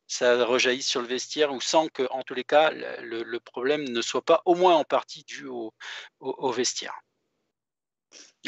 ça 0.07 0.43
rejaillisse 0.43 0.87
sur 0.87 1.01
le 1.01 1.07
vestiaire 1.07 1.53
ou 1.53 1.61
sans 1.61 1.87
que, 1.87 2.07
en 2.11 2.23
tous 2.23 2.33
les 2.33 2.43
cas, 2.43 2.71
le, 2.71 3.39
problème 3.39 3.83
ne 3.83 4.01
soit 4.01 4.25
pas 4.25 4.41
au 4.45 4.55
moins 4.55 4.75
en 4.75 4.83
partie 4.83 5.23
dû 5.23 5.47
au 5.47 6.51
vestiaire. 6.51 6.99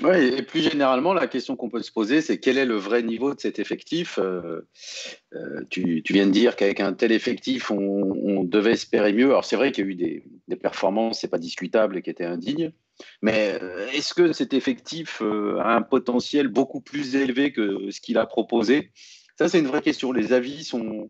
Oui, 0.01 0.35
et 0.37 0.41
plus 0.41 0.61
généralement, 0.61 1.13
la 1.13 1.27
question 1.27 1.57
qu'on 1.57 1.69
peut 1.69 1.81
se 1.81 1.91
poser, 1.91 2.21
c'est 2.21 2.39
quel 2.39 2.57
est 2.57 2.65
le 2.65 2.75
vrai 2.75 3.03
niveau 3.03 3.33
de 3.35 3.39
cet 3.39 3.59
effectif 3.59 4.19
euh, 4.19 4.61
euh, 5.33 5.65
tu, 5.69 6.01
viens 6.09 6.27
de 6.27 6.31
dire 6.31 6.55
qu'avec 6.55 6.79
un 6.79 6.93
tel 6.93 7.11
effectif, 7.11 7.71
on, 7.71 8.43
devait 8.45 8.71
espérer 8.71 9.11
mieux. 9.13 9.27
Alors 9.27 9.45
c'est 9.45 9.57
vrai 9.57 9.71
qu'il 9.71 9.85
y 9.85 9.87
a 9.87 9.91
eu 9.91 9.95
des, 9.95 10.23
des 10.47 10.55
performances, 10.55 11.19
c'est 11.19 11.27
pas 11.27 11.37
discutable, 11.37 11.97
et 11.97 12.01
qui 12.01 12.09
étaient 12.09 12.23
indignes. 12.23 12.71
Mais 13.21 13.59
euh, 13.61 13.87
est-ce 13.89 14.13
que 14.13 14.31
cet 14.31 14.53
effectif 14.53 15.21
a 15.21 15.75
un 15.75 15.81
potentiel 15.81 16.47
beaucoup 16.47 16.81
plus 16.81 17.15
élevé 17.15 17.51
que 17.51 17.91
ce 17.91 17.99
qu'il 17.99 18.17
a 18.17 18.25
proposé? 18.25 18.91
Ça, 19.37 19.49
c'est 19.49 19.59
une 19.59 19.67
vraie 19.67 19.81
question. 19.81 20.11
Les 20.11 20.33
avis 20.33 20.63
sont, 20.63 21.09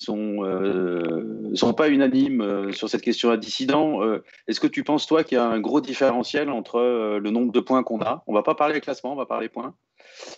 sont, 0.00 0.44
euh, 0.44 1.54
sont 1.54 1.74
pas 1.74 1.90
unanimes 1.90 2.40
euh, 2.40 2.72
sur 2.72 2.88
cette 2.88 3.02
question 3.02 3.30
à 3.30 3.36
dissident. 3.36 4.02
Euh, 4.02 4.24
est-ce 4.48 4.58
que 4.58 4.66
tu 4.66 4.82
penses, 4.82 5.06
toi, 5.06 5.24
qu'il 5.24 5.36
y 5.36 5.38
a 5.38 5.44
un 5.44 5.60
gros 5.60 5.80
différentiel 5.80 6.50
entre 6.50 6.80
le 7.18 7.30
nombre 7.30 7.52
de 7.52 7.60
points 7.60 7.82
qu'on 7.82 8.00
a? 8.00 8.24
On 8.26 8.32
va 8.32 8.42
pas 8.42 8.54
parler 8.54 8.80
classement, 8.80 9.12
on 9.12 9.16
va 9.16 9.26
parler 9.26 9.48
points. 9.48 9.74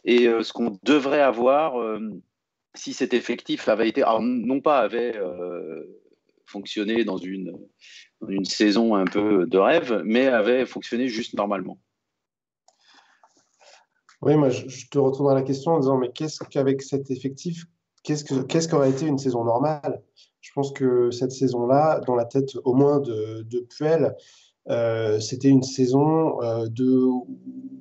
Et 0.05 0.25
ce 0.27 0.53
qu'on 0.53 0.79
devrait 0.83 1.21
avoir 1.21 1.75
si 2.75 2.93
cet 2.93 3.15
effectif 3.15 3.69
avait 3.69 3.89
été, 3.89 4.03
alors 4.03 4.21
non 4.23 4.61
pas 4.61 4.81
avait 4.81 5.15
fonctionné 6.47 7.05
dans 7.05 7.17
une, 7.17 7.57
saison 8.45 8.95
un 8.95 9.05
peu 9.05 9.47
de 9.47 9.59
rêve, 9.59 10.03
mais 10.05 10.27
avait 10.27 10.67
fonctionné 10.67 11.09
juste 11.09 11.35
normalement. 11.35 11.79
Oui, 14.23 14.37
moi, 14.37 14.51
je, 14.51 14.87
te 14.89 14.99
retourne 14.99 15.33
à 15.33 15.35
la 15.35 15.43
question 15.43 15.73
en 15.73 15.81
disant, 15.81 15.99
mais 15.99 16.13
qu'est-ce 16.13 16.45
qu'avec 16.45 16.83
cet 16.83 17.11
effectif, 17.11 17.65
qu'est-ce 18.03 18.69
qu'aurait 18.69 18.91
été 18.91 19.07
une 19.07 19.19
saison 19.19 19.45
normale? 19.45 20.03
Je 20.41 20.51
pense 20.55 20.73
que 20.73 21.11
cette 21.11 21.33
saison-là, 21.33 22.01
dans 22.07 22.15
la 22.15 22.25
tête 22.25 22.57
au 22.65 22.75
moins 22.75 23.01
de, 23.01 23.67
Puel, 23.71 24.17
euh, 24.69 25.21
c'était 25.21 25.49
une 25.49 25.63
saison 25.63 26.41
euh, 26.43 26.67
où 26.81 27.27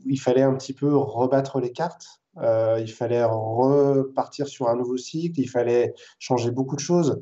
il 0.05 0.19
fallait 0.19 0.41
un 0.41 0.55
petit 0.55 0.73
peu 0.73 0.95
rebattre 0.95 1.59
les 1.59 1.71
cartes. 1.71 2.21
Euh, 2.37 2.79
il 2.79 2.91
fallait 2.91 3.23
repartir 3.23 4.47
sur 4.47 4.69
un 4.69 4.75
nouveau 4.75 4.97
cycle. 4.97 5.39
Il 5.39 5.49
fallait 5.49 5.93
changer 6.19 6.51
beaucoup 6.51 6.75
de 6.75 6.81
choses. 6.81 7.21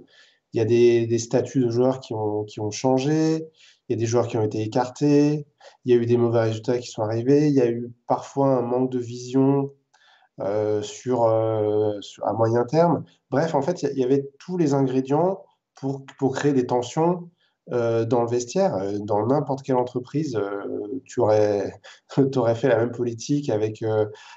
Il 0.54 0.58
y 0.58 0.62
a 0.62 0.66
des, 0.66 1.08
des 1.08 1.20
statuts 1.20 1.64
de 1.64 1.70
joueurs 1.70 2.00
qui 2.00 2.14
ont, 2.14 2.72
changé. 2.72 3.46
Il 3.88 3.94
y 3.94 3.96
a 3.96 3.98
des 3.98 4.06
joueurs 4.06 4.28
qui 4.28 4.38
ont 4.38 4.44
été 4.44 4.62
écartés. 4.62 5.48
Il 5.86 5.94
y 5.94 5.98
a 5.98 6.02
eu 6.02 6.06
des 6.06 6.18
mauvais 6.18 6.42
résultats 6.42 6.78
qui 6.78 6.88
sont 6.88 7.02
arrivés. 7.02 7.48
Il 7.48 7.54
y 7.54 7.62
a 7.62 7.70
eu 7.70 7.92
parfois 8.08 8.58
un 8.58 8.62
manque 8.62 8.92
de 8.92 9.00
vision 9.00 9.72
sur, 10.82 11.24
euh, 11.24 12.00
à 12.24 12.34
moyen 12.34 12.66
terme. 12.66 13.04
Bref, 13.30 13.56
en 13.56 13.62
fait, 13.62 13.84
il 13.84 13.98
y, 13.98 14.04
avait 14.04 14.30
tous 14.40 14.58
les 14.58 14.74
ingrédients 14.74 15.44
pour, 15.76 16.06
pour 16.18 16.34
créer 16.34 16.54
des 16.54 16.66
tensions 16.66 17.30
euh, 17.72 18.06
dans 18.06 18.22
le 18.22 18.30
vestiaire. 18.30 18.78
Dans 19.02 19.26
n'importe 19.28 19.64
quelle 19.64 19.76
entreprise, 19.76 20.40
tu 21.06 21.20
aurais, 21.20 21.74
aurais 22.36 22.56
fait 22.56 22.70
la 22.70 22.78
même 22.78 22.92
politique 22.92 23.50
avec, 23.50 23.84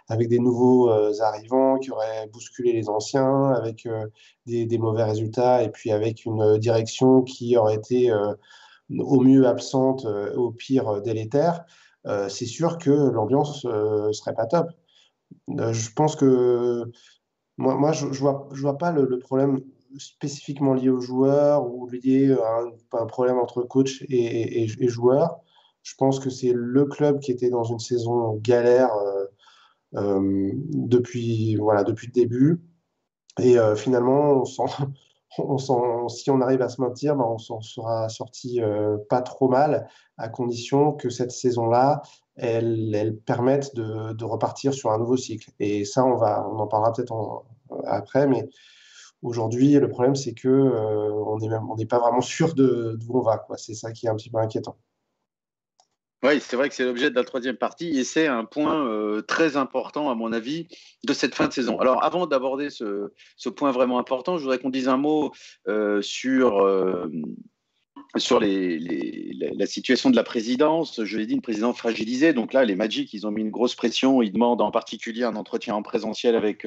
avec 0.08 0.28
des 0.28 0.38
nouveaux 0.38 0.90
arrivants 1.20 1.78
qui 1.78 1.90
auraient 1.90 2.26
bousculé 2.32 2.72
les 2.72 2.88
anciens, 2.88 3.50
avec 3.50 3.88
des, 4.46 4.66
des, 4.66 4.78
mauvais 4.78 5.04
résultats, 5.04 5.62
et 5.62 5.70
puis 5.70 5.92
avec 5.92 6.24
une 6.24 6.58
direction 6.58 7.22
qui 7.22 7.56
aurait 7.56 7.76
été 7.76 8.12
au 8.90 9.20
mieux 9.20 9.46
absente, 9.46 10.04
au 10.04 10.50
pire 10.50 11.00
délétère, 11.00 11.64
c'est 12.28 12.46
sûr 12.46 12.78
que 12.78 12.90
l'ambiance 12.90 13.64
ne 13.64 14.12
serait 14.12 14.34
pas 14.34 14.46
top. 14.46 14.68
Je 15.48 15.92
pense 15.94 16.16
que 16.16 16.84
moi, 17.58 17.92
je 17.92 18.06
ne 18.06 18.12
vois, 18.12 18.78
pas 18.78 18.92
le, 18.92 19.18
problème 19.18 19.60
spécifiquement 19.98 20.74
lié 20.74 20.88
aux 20.88 21.00
joueurs 21.00 21.66
ou 21.66 21.88
lié 21.88 22.32
à 22.32 22.98
un, 22.98 23.06
problème 23.06 23.38
entre 23.38 23.62
coach 23.62 24.04
et, 24.08 24.66
joueurs. 24.88 25.40
Je 25.82 25.94
pense 25.96 26.18
que 26.20 26.30
c'est 26.30 26.52
le 26.54 26.84
club 26.86 27.20
qui 27.20 27.30
était 27.32 27.50
dans 27.50 27.64
une 27.64 27.78
saison 27.78 28.36
galère 28.36 28.90
depuis, 29.92 31.56
voilà, 31.56 31.84
depuis 31.84 32.06
le 32.06 32.12
début. 32.12 32.60
Et 33.38 33.56
finalement, 33.76 34.44
si 36.08 36.30
on 36.30 36.40
arrive 36.40 36.62
à 36.62 36.68
se 36.68 36.80
maintenir, 36.80 37.16
ben, 37.16 37.24
on 37.24 37.38
s'en 37.38 37.60
sera 37.60 38.08
sorti 38.08 38.60
euh, 38.60 38.98
pas 39.08 39.22
trop 39.22 39.48
mal, 39.48 39.88
à 40.18 40.28
condition 40.28 40.92
que 40.92 41.08
cette 41.08 41.30
saison-là, 41.30 42.02
elle, 42.36 42.94
elle, 42.94 43.16
permette 43.16 43.74
de, 43.74 44.12
de, 44.12 44.24
repartir 44.24 44.72
sur 44.74 44.90
un 44.90 44.98
nouveau 44.98 45.16
cycle. 45.16 45.50
Et 45.60 45.84
ça, 45.84 46.04
on, 46.04 46.16
va, 46.16 46.46
on 46.48 46.58
en 46.58 46.66
parlera 46.66 46.92
peut-être 46.92 47.44
après, 47.86 48.26
mais 48.26 48.48
aujourd'hui, 49.22 49.72
le 49.74 49.88
problème, 49.88 50.14
c'est 50.14 50.34
que 50.34 50.48
euh, 50.48 51.12
on 51.12 51.76
n'est 51.76 51.86
pas 51.86 51.98
vraiment 51.98 52.20
sûr 52.20 52.54
d'où 52.54 52.98
on 53.10 53.22
va. 53.22 53.46
C'est 53.56 53.74
ça 53.74 53.92
qui 53.92 54.06
est 54.06 54.08
un 54.08 54.16
petit 54.16 54.30
peu 54.30 54.38
inquiétant. 54.38 54.76
Oui, 56.24 56.38
c'est 56.40 56.54
vrai 56.54 56.68
que 56.68 56.74
c'est 56.74 56.84
l'objet 56.84 57.10
de 57.10 57.16
la 57.16 57.24
troisième 57.24 57.56
partie 57.56 57.98
et 57.98 58.04
c'est 58.04 58.28
un 58.28 58.44
point 58.44 58.86
euh, 58.86 59.22
très 59.22 59.56
important, 59.56 60.08
à 60.08 60.14
mon 60.14 60.32
avis, 60.32 60.68
de 61.04 61.12
cette 61.12 61.34
fin 61.34 61.48
de 61.48 61.52
saison. 61.52 61.80
Alors, 61.80 62.04
avant 62.04 62.28
d'aborder 62.28 62.70
ce, 62.70 63.10
point 63.56 63.72
vraiment 63.72 63.98
important, 63.98 64.38
je 64.38 64.44
voudrais 64.44 64.60
qu'on 64.60 64.70
dise 64.70 64.88
un 64.88 64.98
mot 64.98 65.32
euh, 65.66 66.00
sur, 66.00 66.60
euh, 66.60 67.10
sur 68.16 68.40
les, 68.40 68.78
la 69.54 69.66
situation 69.66 70.10
de 70.10 70.16
la 70.16 70.22
présidence. 70.22 71.02
Je 71.04 71.18
l'ai 71.18 71.26
dit, 71.26 71.34
une 71.34 71.42
présidence 71.42 71.78
fragilisée. 71.78 72.32
Donc 72.32 72.52
là, 72.52 72.64
les 72.64 72.74
Magic, 72.74 73.12
ils 73.14 73.26
ont 73.26 73.30
mis 73.30 73.40
une 73.40 73.50
grosse 73.50 73.74
pression. 73.74 74.22
Ils 74.22 74.32
demandent 74.32 74.60
en 74.60 74.70
particulier 74.70 75.24
un 75.24 75.36
entretien 75.36 75.74
en 75.74 75.82
présentiel 75.82 76.36
avec 76.36 76.66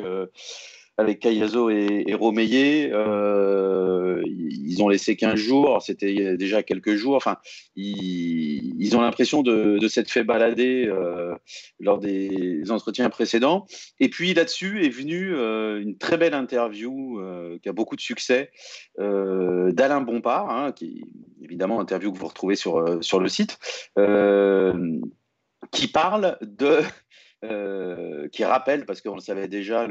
avec 0.98 1.20
Cayazo 1.20 1.70
et, 1.70 2.06
et. 2.08 2.90
Euh, 2.94 4.22
ils 4.26 4.84
ont 4.84 4.90
laissé 4.90 5.16
15 5.16 5.36
jours, 5.36 5.82
c'était 5.82 6.36
déjà 6.38 6.64
quelques 6.64 6.96
jours. 6.96 7.16
Enfin, 7.16 7.38
ils, 7.76 8.96
ont 8.96 9.02
l'impression 9.02 9.42
de, 9.42 9.78
de 9.80 9.88
s'être 9.88 10.10
fait 10.10 10.24
balader 10.24 10.86
euh, 10.88 11.34
lors 11.80 12.00
des 12.00 12.70
entretiens 12.72 13.10
précédents. 13.10 13.66
Et 14.00 14.10
puis 14.10 14.34
là-dessus 14.34 14.86
est 14.86 14.90
venue 14.90 15.34
euh, 15.34 15.82
une 15.82 15.98
très 15.98 16.18
belle 16.18 16.34
interview 16.34 17.20
euh, 17.20 17.58
qui 17.62 17.70
a 17.70 17.74
beaucoup 17.74 17.96
de 17.96 18.02
succès 18.02 18.52
euh, 19.00 19.72
d'Alain 19.72 20.02
Bompard, 20.02 20.50
hein, 20.50 20.72
qui 20.72 21.06
évidemment 21.42 21.80
interview 21.80 22.12
que 22.12 22.18
vous 22.18 22.28
retrouvez 22.28 22.56
sur, 22.56 23.04
sur 23.04 23.20
le 23.20 23.30
site, 23.30 23.60
qui 25.72 25.88
parle 25.88 26.38
de 26.42 26.80
euh, 27.44 28.28
qui 28.30 28.44
rappelle, 28.44 28.86
parce 28.86 29.02
qu'on 29.02 29.16
le 29.16 29.22
savait 29.22 29.48
déjà, 29.48 29.88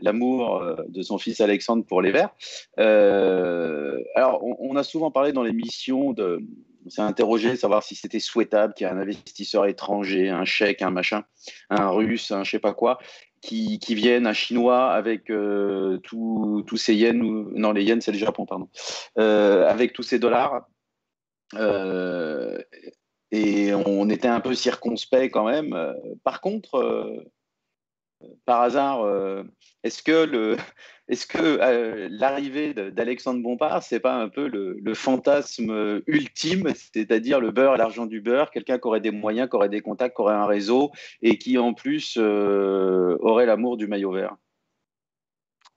l'amour 0.00 0.62
euh, 0.62 0.76
de 0.88 1.02
son 1.02 1.18
fils 1.18 1.40
Alexandre 1.40 1.84
pour 1.84 2.02
les 2.02 2.12
Verts. 2.12 2.30
Euh, 2.78 3.98
alors, 4.14 4.44
on, 4.44 4.76
a 4.76 4.84
souvent 4.84 5.10
parlé 5.10 5.32
dans 5.32 5.42
l'émission 5.42 6.12
de. 6.12 6.40
On 6.84 6.90
s'est 6.90 7.02
interrogé 7.02 7.56
savoir 7.56 7.82
si 7.82 7.94
c'était 7.94 8.20
souhaitable 8.20 8.74
qu'il 8.74 8.86
y 8.86 8.90
ait 8.90 8.92
un 8.92 8.98
investisseur 8.98 9.66
étranger, 9.66 10.28
un 10.28 10.44
chèque, 10.44 10.82
un 10.82 10.90
machin, 10.90 11.24
un 11.70 11.88
russe, 11.90 12.30
un 12.30 12.44
je 12.44 12.50
sais 12.50 12.58
pas 12.58 12.74
quoi, 12.74 12.98
qui, 13.40 13.78
qui 13.78 13.94
vienne, 13.94 14.26
un 14.26 14.32
chinois 14.32 14.90
avec 14.90 15.26
tous 16.02 16.76
ces 16.76 16.94
yens, 16.94 17.22
ou, 17.22 17.50
non 17.54 17.72
les 17.72 17.84
yens 17.84 18.04
c'est 18.04 18.12
le 18.12 18.18
Japon, 18.18 18.46
pardon, 18.46 18.68
avec 19.16 19.92
tous 19.92 20.02
ces 20.02 20.18
dollars. 20.18 20.66
Et 23.32 23.72
on 23.74 24.10
était 24.10 24.28
un 24.28 24.40
peu 24.40 24.54
circonspect 24.54 25.32
quand 25.32 25.46
même. 25.46 25.72
Euh, 25.72 25.94
par 26.22 26.42
contre, 26.42 26.74
euh, 26.74 27.32
par 28.44 28.60
hasard, 28.60 29.00
euh, 29.00 29.42
est-ce 29.82 30.02
que 30.02 30.56
que 31.28 32.08
l'arrivée 32.10 32.74
d'Alexandre 32.74 33.42
Bompard, 33.42 33.82
c'est 33.82 34.00
pas 34.00 34.14
un 34.14 34.28
peu 34.28 34.48
le, 34.48 34.94
fantasme 34.94 36.02
ultime, 36.06 36.72
c'est-à-dire 36.74 37.40
le 37.40 37.50
beurre 37.50 37.78
l'argent 37.78 38.04
du 38.04 38.20
beurre, 38.20 38.50
quelqu'un 38.50 38.78
qui 38.78 38.86
aurait 38.86 39.00
des 39.00 39.10
moyens, 39.10 39.48
qui 39.48 39.56
aurait 39.56 39.70
des 39.70 39.80
contacts, 39.80 40.14
qui 40.14 40.22
aurait 40.22 40.34
un 40.34 40.46
réseau 40.46 40.92
et 41.22 41.38
qui 41.38 41.56
en 41.56 41.72
plus 41.72 42.18
aurait 42.18 43.46
l'amour 43.46 43.78
du 43.78 43.86
maillot 43.86 44.12
vert? 44.12 44.36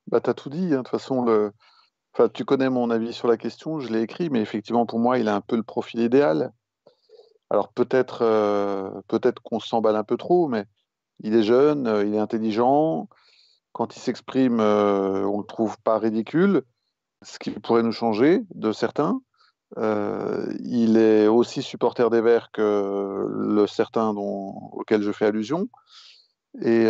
Bah, 0.07 0.19
tu 0.21 0.29
as 0.29 0.33
tout 0.33 0.49
dit. 0.49 0.67
Hein. 0.67 0.69
De 0.69 0.75
toute 0.77 0.89
façon, 0.89 1.51
enfin, 2.13 2.29
tu 2.29 2.45
connais 2.45 2.69
mon 2.69 2.89
avis 2.89 3.13
sur 3.13 3.27
la 3.27 3.37
question, 3.37 3.79
je 3.79 3.91
l'ai 3.91 4.01
écrit, 4.01 4.29
mais 4.29 4.41
effectivement, 4.41 4.85
pour 4.85 4.99
moi, 4.99 5.17
il 5.19 5.27
a 5.27 5.35
un 5.35 5.41
peu 5.41 5.55
le 5.55 5.63
profil 5.63 6.01
idéal. 6.01 6.51
Alors 7.49 7.71
peut-être 7.71 8.19
euh, 8.21 8.89
peut-être 9.07 9.41
qu'on 9.41 9.59
s'emballe 9.59 9.95
un 9.95 10.03
peu 10.03 10.17
trop, 10.17 10.47
mais 10.47 10.65
il 11.21 11.35
est 11.35 11.43
jeune, 11.43 11.87
euh, 11.87 12.05
il 12.05 12.15
est 12.15 12.19
intelligent. 12.19 13.07
Quand 13.73 13.95
il 13.95 13.99
s'exprime, 13.99 14.59
euh, 14.59 15.25
on 15.25 15.37
ne 15.37 15.41
le 15.43 15.47
trouve 15.47 15.77
pas 15.81 15.99
ridicule, 15.99 16.63
ce 17.21 17.39
qui 17.39 17.51
pourrait 17.51 17.83
nous 17.83 17.91
changer 17.91 18.41
de 18.55 18.71
certains. 18.71 19.21
il 19.77 20.97
est 20.97 21.27
aussi 21.27 21.61
supporter 21.61 22.09
des 22.09 22.21
Verts 22.21 22.51
que 22.51 23.25
le 23.29 23.67
certain 23.67 24.09
auquel 24.15 25.01
je 25.01 25.11
fais 25.11 25.25
allusion. 25.25 25.67
Et, 26.61 26.85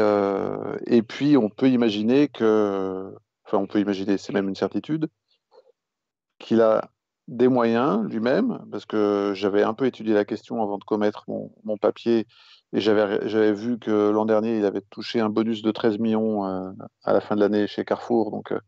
et 0.86 1.02
puis 1.02 1.38
on 1.38 1.50
peut 1.50 1.70
imaginer 1.70 2.28
que, 2.28 3.16
enfin 3.46 3.58
on 3.58 3.68
peut 3.68 3.80
imaginer, 3.80 4.18
c'est 4.18 4.34
même 4.34 4.50
une 4.50 4.56
certitude, 4.56 5.08
qu'il 6.40 6.62
a 6.62 6.92
des 7.28 7.48
moyens 7.48 8.04
lui-même, 8.08 8.64
parce 8.72 8.86
que 8.86 9.34
j'avais 9.36 9.64
un 9.64 9.74
peu 9.74 9.86
étudié 9.86 10.14
la 10.14 10.26
question 10.26 10.62
avant 10.62 10.78
de 10.78 10.84
commettre 10.84 11.26
mon, 11.28 11.78
papier, 11.78 12.28
et 12.74 12.80
j'avais 12.80 13.54
vu 13.54 13.80
que 13.80 14.10
l'an 14.10 14.26
dernier, 14.26 14.58
il 14.58 14.66
avait 14.66 14.82
touché 14.82 15.20
un 15.20 15.30
bonus 15.30 15.62
de 15.62 15.72
13 15.72 15.98
millions 15.98 16.46
euh, 16.46 16.72
à 17.04 17.14
la 17.14 17.22
fin 17.22 17.36
de 17.36 17.42
l'année 17.42 17.68
chez 17.68 17.84
Carrefour. 17.86 18.32
Donc, 18.32 18.52
euh, 18.52 18.60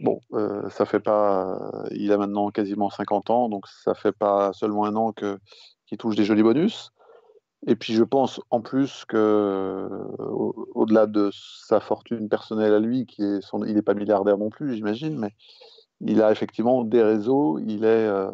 bon, 0.00 0.20
euh, 0.32 0.68
ça 0.70 0.84
fait 0.84 1.00
pas. 1.00 1.58
il 1.90 2.12
a 2.12 2.18
maintenant 2.18 2.50
quasiment 2.50 2.90
50 2.90 3.30
ans, 3.30 3.48
donc 3.48 3.66
ça 3.66 3.94
fait 3.94 4.12
pas 4.12 4.52
seulement 4.52 4.84
un 4.84 4.96
an 4.96 5.12
qu'il 5.12 5.98
touche 5.98 6.16
des 6.16 6.24
jolis 6.24 6.42
bonus. 6.42 6.90
Et 7.66 7.76
puis, 7.76 7.94
je 7.94 8.04
pense 8.04 8.42
en 8.50 8.60
plus 8.60 9.06
que, 9.06 9.88
au-delà 10.74 11.06
de 11.06 11.30
sa 11.32 11.80
fortune 11.80 12.28
personnelle 12.28 12.74
à 12.74 12.78
lui, 12.78 13.06
qui 13.06 13.22
est 13.22 13.40
son, 13.40 13.64
il 13.64 13.74
n'est 13.74 13.82
pas 13.82 13.94
milliardaire 13.94 14.36
non 14.36 14.50
plus, 14.50 14.74
j'imagine, 14.74 15.18
mais 15.18 15.32
il 16.00 16.22
a 16.22 16.30
effectivement 16.30 16.84
des 16.84 17.02
réseaux. 17.02 17.58
Il 17.58 17.84
est 17.84 18.06
euh, 18.06 18.30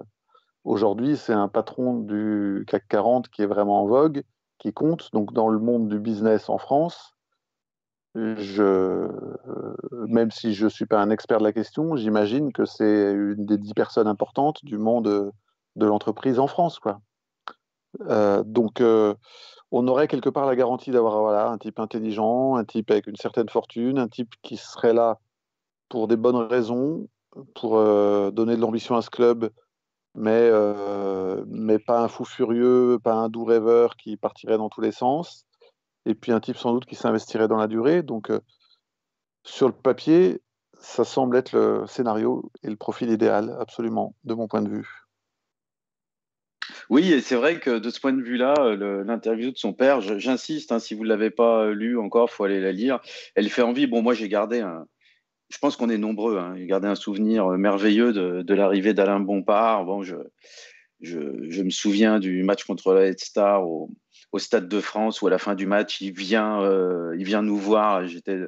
aujourd'hui, 0.64 1.16
c'est 1.16 1.32
un 1.32 1.48
patron 1.48 1.94
du 1.94 2.64
CAC 2.68 2.88
40 2.88 3.28
qui 3.28 3.42
est 3.42 3.46
vraiment 3.46 3.82
en 3.82 3.86
vogue, 3.86 4.22
qui 4.58 4.72
compte. 4.72 5.10
Donc 5.12 5.32
dans 5.32 5.48
le 5.48 5.58
monde 5.58 5.88
du 5.88 5.98
business 5.98 6.48
en 6.48 6.58
France, 6.58 7.14
je, 8.14 8.62
euh, 8.62 9.08
même 10.08 10.30
si 10.30 10.52
je 10.52 10.64
ne 10.64 10.70
suis 10.70 10.86
pas 10.86 11.00
un 11.00 11.10
expert 11.10 11.38
de 11.38 11.44
la 11.44 11.52
question, 11.52 11.96
j'imagine 11.96 12.52
que 12.52 12.64
c'est 12.64 13.12
une 13.12 13.46
des 13.46 13.58
dix 13.58 13.74
personnes 13.74 14.08
importantes 14.08 14.64
du 14.64 14.78
monde 14.78 15.32
de 15.76 15.86
l'entreprise 15.86 16.38
en 16.38 16.48
France, 16.48 16.78
quoi. 16.78 17.00
Euh, 18.08 18.42
donc, 18.44 18.82
on 19.72 19.88
aurait 19.88 20.08
quelque 20.08 20.28
part 20.28 20.46
la 20.46 20.56
garantie 20.56 20.90
d'avoir 20.90 21.20
voilà, 21.20 21.48
un 21.48 21.58
type 21.58 21.78
intelligent, 21.78 22.56
un 22.56 22.64
type 22.64 22.90
avec 22.90 23.06
une 23.06 23.16
certaine 23.16 23.48
fortune, 23.48 23.98
un 23.98 24.08
type 24.08 24.32
qui 24.42 24.56
serait 24.56 24.92
là 24.92 25.18
pour 25.88 26.08
des 26.08 26.16
bonnes 26.16 26.36
raisons, 26.36 27.08
pour 27.54 27.78
euh, 27.78 28.30
donner 28.30 28.56
de 28.56 28.60
l'ambition 28.60 28.96
à 28.96 29.02
ce 29.02 29.10
club, 29.10 29.50
mais, 30.14 30.48
euh, 30.50 31.44
mais 31.48 31.78
pas 31.78 32.00
un 32.00 32.08
fou 32.08 32.24
furieux, 32.24 32.98
pas 33.02 33.14
un 33.14 33.28
doux 33.28 33.44
rêveur 33.44 33.96
qui 33.96 34.16
partirait 34.16 34.58
dans 34.58 34.68
tous 34.68 34.80
les 34.80 34.92
sens. 34.92 35.46
Et 36.06 36.14
puis 36.14 36.32
un 36.32 36.40
type 36.40 36.56
sans 36.56 36.72
doute 36.72 36.86
qui 36.86 36.94
s'investirait 36.94 37.48
dans 37.48 37.56
la 37.56 37.68
durée. 37.68 38.02
Donc 38.02 38.30
euh, 38.30 38.40
sur 39.44 39.68
le 39.68 39.74
papier, 39.74 40.40
ça 40.80 41.04
semble 41.04 41.36
être 41.36 41.52
le 41.52 41.86
scénario 41.86 42.50
et 42.62 42.68
le 42.68 42.76
profil 42.76 43.10
idéal, 43.10 43.56
absolument, 43.60 44.14
de 44.24 44.34
mon 44.34 44.48
point 44.48 44.62
de 44.62 44.70
vue. 44.70 44.88
Oui, 46.88 47.12
et 47.12 47.20
c'est 47.20 47.36
vrai 47.36 47.60
que 47.60 47.78
de 47.78 47.90
ce 47.90 48.00
point 48.00 48.12
de 48.12 48.22
vue-là, 48.22 48.74
l'interview 49.04 49.52
de 49.52 49.56
son 49.56 49.72
père, 49.72 50.00
j'insiste, 50.00 50.72
hein, 50.72 50.78
si 50.78 50.94
vous 50.94 51.04
ne 51.04 51.08
l'avez 51.08 51.30
pas 51.30 51.70
lu 51.70 51.98
encore, 51.98 52.28
il 52.30 52.34
faut 52.34 52.44
aller 52.44 52.60
la 52.60 52.72
lire. 52.72 53.00
Elle 53.34 53.48
fait 53.48 53.62
envie. 53.62 53.86
Bon, 53.86 54.02
moi, 54.02 54.14
j'ai 54.14 54.28
gardé 54.28 54.60
un, 54.60 54.86
je 55.50 55.58
pense 55.58 55.76
qu'on 55.76 55.90
est 55.90 55.98
nombreux 55.98 56.38
hein, 56.38 56.54
garder 56.58 56.88
un 56.88 56.94
souvenir 56.94 57.46
euh, 57.46 57.56
merveilleux 57.58 58.12
de, 58.12 58.54
l'arrivée 58.54 58.94
d'Alain 58.94 59.20
Bompard. 59.20 59.84
Bon, 59.84 60.02
je, 60.02 60.16
me 61.62 61.70
souviens 61.70 62.20
du 62.20 62.42
match 62.44 62.64
contre 62.64 62.94
la 62.94 63.06
Head 63.06 63.20
Star 63.20 63.68
au, 63.68 63.90
Stade 64.38 64.68
de 64.68 64.80
France 64.80 65.22
où 65.22 65.26
à 65.26 65.30
la 65.30 65.38
fin 65.38 65.56
du 65.56 65.66
match, 65.66 66.00
il 66.00 66.12
vient, 66.12 66.62
euh, 66.62 67.14
il 67.18 67.24
vient 67.24 67.42
nous 67.42 67.56
voir. 67.56 68.06
J'étais 68.06 68.38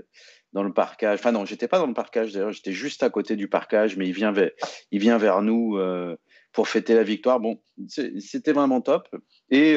dans 0.52 0.62
le 0.62 0.72
parcage. 0.72 1.18
Enfin 1.18 1.32
non, 1.32 1.44
j'étais 1.44 1.66
pas 1.66 1.78
dans 1.78 1.88
le 1.88 1.94
parcage 1.94 2.32
d'ailleurs, 2.32 2.52
j'étais 2.52 2.72
juste 2.72 3.02
à 3.02 3.10
côté 3.10 3.34
du 3.34 3.48
parcage, 3.48 3.96
mais 3.96 4.06
il 4.06 4.12
vient 4.12 4.30
vers, 4.30 4.50
il 4.92 5.00
vient 5.00 5.18
vers 5.18 5.42
nous 5.42 5.76
euh, 5.78 6.16
pour 6.52 6.68
fêter 6.68 6.94
la 6.94 7.02
victoire. 7.02 7.40
Bon, 7.40 7.60
c'était 7.88 8.52
vraiment 8.52 8.80
top. 8.80 9.08
Et, 9.50 9.76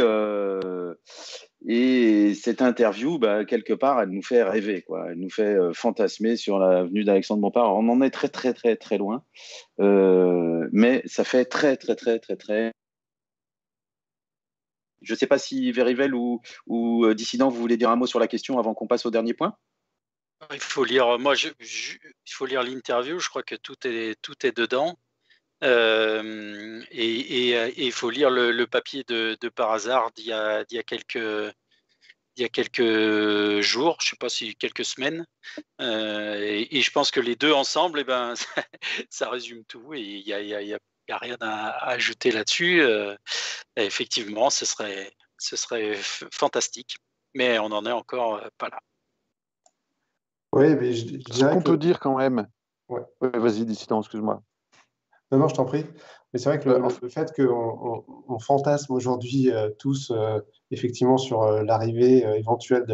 Et 1.68 2.34
cette 2.36 2.62
interview, 2.62 3.18
bah, 3.18 3.46
quelque 3.46 3.74
part, 3.74 4.00
elle 4.02 4.10
nous 4.10 4.22
fait 4.22 4.44
rêver, 4.44 4.84
quoi. 4.84 5.08
Elle 5.10 5.18
nous 5.18 5.30
fait 5.30 5.56
euh, 5.56 5.74
fantasmer 5.74 6.36
sur 6.36 6.60
la 6.60 6.84
venue 6.84 7.04
d'Alexandre 7.04 7.42
Bompard. 7.42 7.76
On 7.76 7.90
en 7.90 8.02
est 8.02 8.12
très, 8.12 8.30
très, 8.30 8.54
très, 8.54 8.76
très 8.76 8.98
loin. 8.98 9.24
Euh, 9.80 10.68
mais 10.72 11.02
ça 11.06 11.24
fait 11.24 11.46
très, 11.46 11.76
très, 11.78 11.96
très, 11.96 12.20
très, 12.20 12.36
très. 12.36 12.72
Je 15.02 15.14
ne 15.14 15.18
sais 15.18 15.28
pas 15.28 15.38
si 15.38 15.72
Verivel 15.72 16.14
ou, 16.14 16.42
ou 16.68 17.06
euh, 17.06 17.16
Dissident, 17.16 17.50
vous 17.50 17.60
voulez 17.60 17.78
dire 17.78 17.90
un 17.90 17.96
mot 17.96 18.08
sur 18.08 18.20
la 18.20 18.28
question 18.28 18.60
avant 18.60 18.74
qu'on 18.74 18.88
passe 18.88 19.06
au 19.06 19.12
dernier 19.12 19.34
point? 19.34 19.56
Il 20.52 20.60
faut 20.60 20.84
lire, 20.84 21.18
moi, 21.18 21.34
l'interview. 22.64 23.20
Je 23.20 23.30
crois 23.30 23.44
que 23.44 23.56
tout 23.56 23.76
est, 23.86 24.16
tout 24.22 24.46
est 24.46 24.56
dedans. 24.56 24.98
Euh, 25.64 26.82
et, 26.92 27.86
il 27.86 27.92
faut 27.92 28.10
lire 28.10 28.30
le, 28.30 28.66
papier 28.66 29.04
de, 29.08 29.50
Par 29.50 29.72
hasard 29.72 30.12
d'il 30.12 30.28
y, 30.28 30.34
a, 30.34 30.66
quelques, 30.84 31.16
il 31.16 32.42
y 32.42 32.44
a 32.44 32.50
quelques 32.50 33.62
jours, 33.62 33.98
je 34.02 34.08
ne 34.08 34.10
sais 34.12 34.18
pas 34.18 34.30
si 34.30 34.56
quelques 34.56 34.86
semaines. 34.86 35.26
Euh, 35.82 36.66
et, 36.70 36.82
je 36.82 36.92
pense 36.92 37.12
que 37.12 37.20
les 37.20 37.36
deux 37.36 37.54
ensemble, 37.54 38.00
eh 38.02 38.04
ben, 38.04 38.34
ça, 39.10 39.30
résume 39.30 39.64
tout 39.66 39.94
et 39.94 40.02
il 40.02 40.26
n'y 40.26 40.34
a, 40.34 40.62
y 40.62 40.74
a, 40.74 41.18
rien 41.18 41.38
à, 41.40 41.90
ajouter 41.90 42.32
là-dessus. 42.32 42.82
Euh, 42.82 43.16
effectivement, 43.76 44.50
ce 44.50 44.66
serait, 44.66 45.12
ce 45.38 45.56
serait 45.56 45.96
fantastique, 46.32 46.98
mais 47.34 47.60
on 47.60 47.70
n'en 47.70 47.86
est 47.86 47.92
encore 47.92 48.42
pas 48.58 48.70
là. 48.70 48.80
Oui, 50.52 50.74
mais 50.76 50.94
je, 50.94 51.06
dirais 51.06 51.54
qu'on 51.54 51.62
peut 51.62 51.78
dire 51.78 52.00
quand 52.00 52.18
même. 52.18 52.48
Ouais. 52.88 53.02
Vas-y, 53.20 53.66
dissident, 53.66 54.00
excuse-moi. 54.00 54.42
Non, 55.32 55.40
non, 55.40 55.48
je 55.48 55.56
t'en 55.56 55.66
prie. 55.66 55.86
Mais 56.34 56.40
c'est 56.40 56.50
vrai 56.50 56.60
que 56.60 56.70
le, 56.70 57.10
fait 57.10 57.34
qu'on 57.36 58.40
fantasme 58.40 58.94
aujourd'hui 58.94 59.52
euh, 59.52 59.70
tous 59.80 60.12
euh, 60.12 60.40
effectivement 60.70 61.18
sur 61.18 61.44
euh, 61.44 61.64
l'arrivée 61.64 62.26
éventuelle 62.38 62.86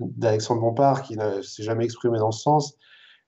d'Alexandre 0.00 0.60
Bompard, 0.60 1.02
qui 1.02 1.16
ne 1.16 1.42
s'est 1.42 1.64
jamais 1.64 1.84
exprimé 1.84 2.18
dans 2.18 2.30
ce 2.30 2.42
sens, 2.42 2.76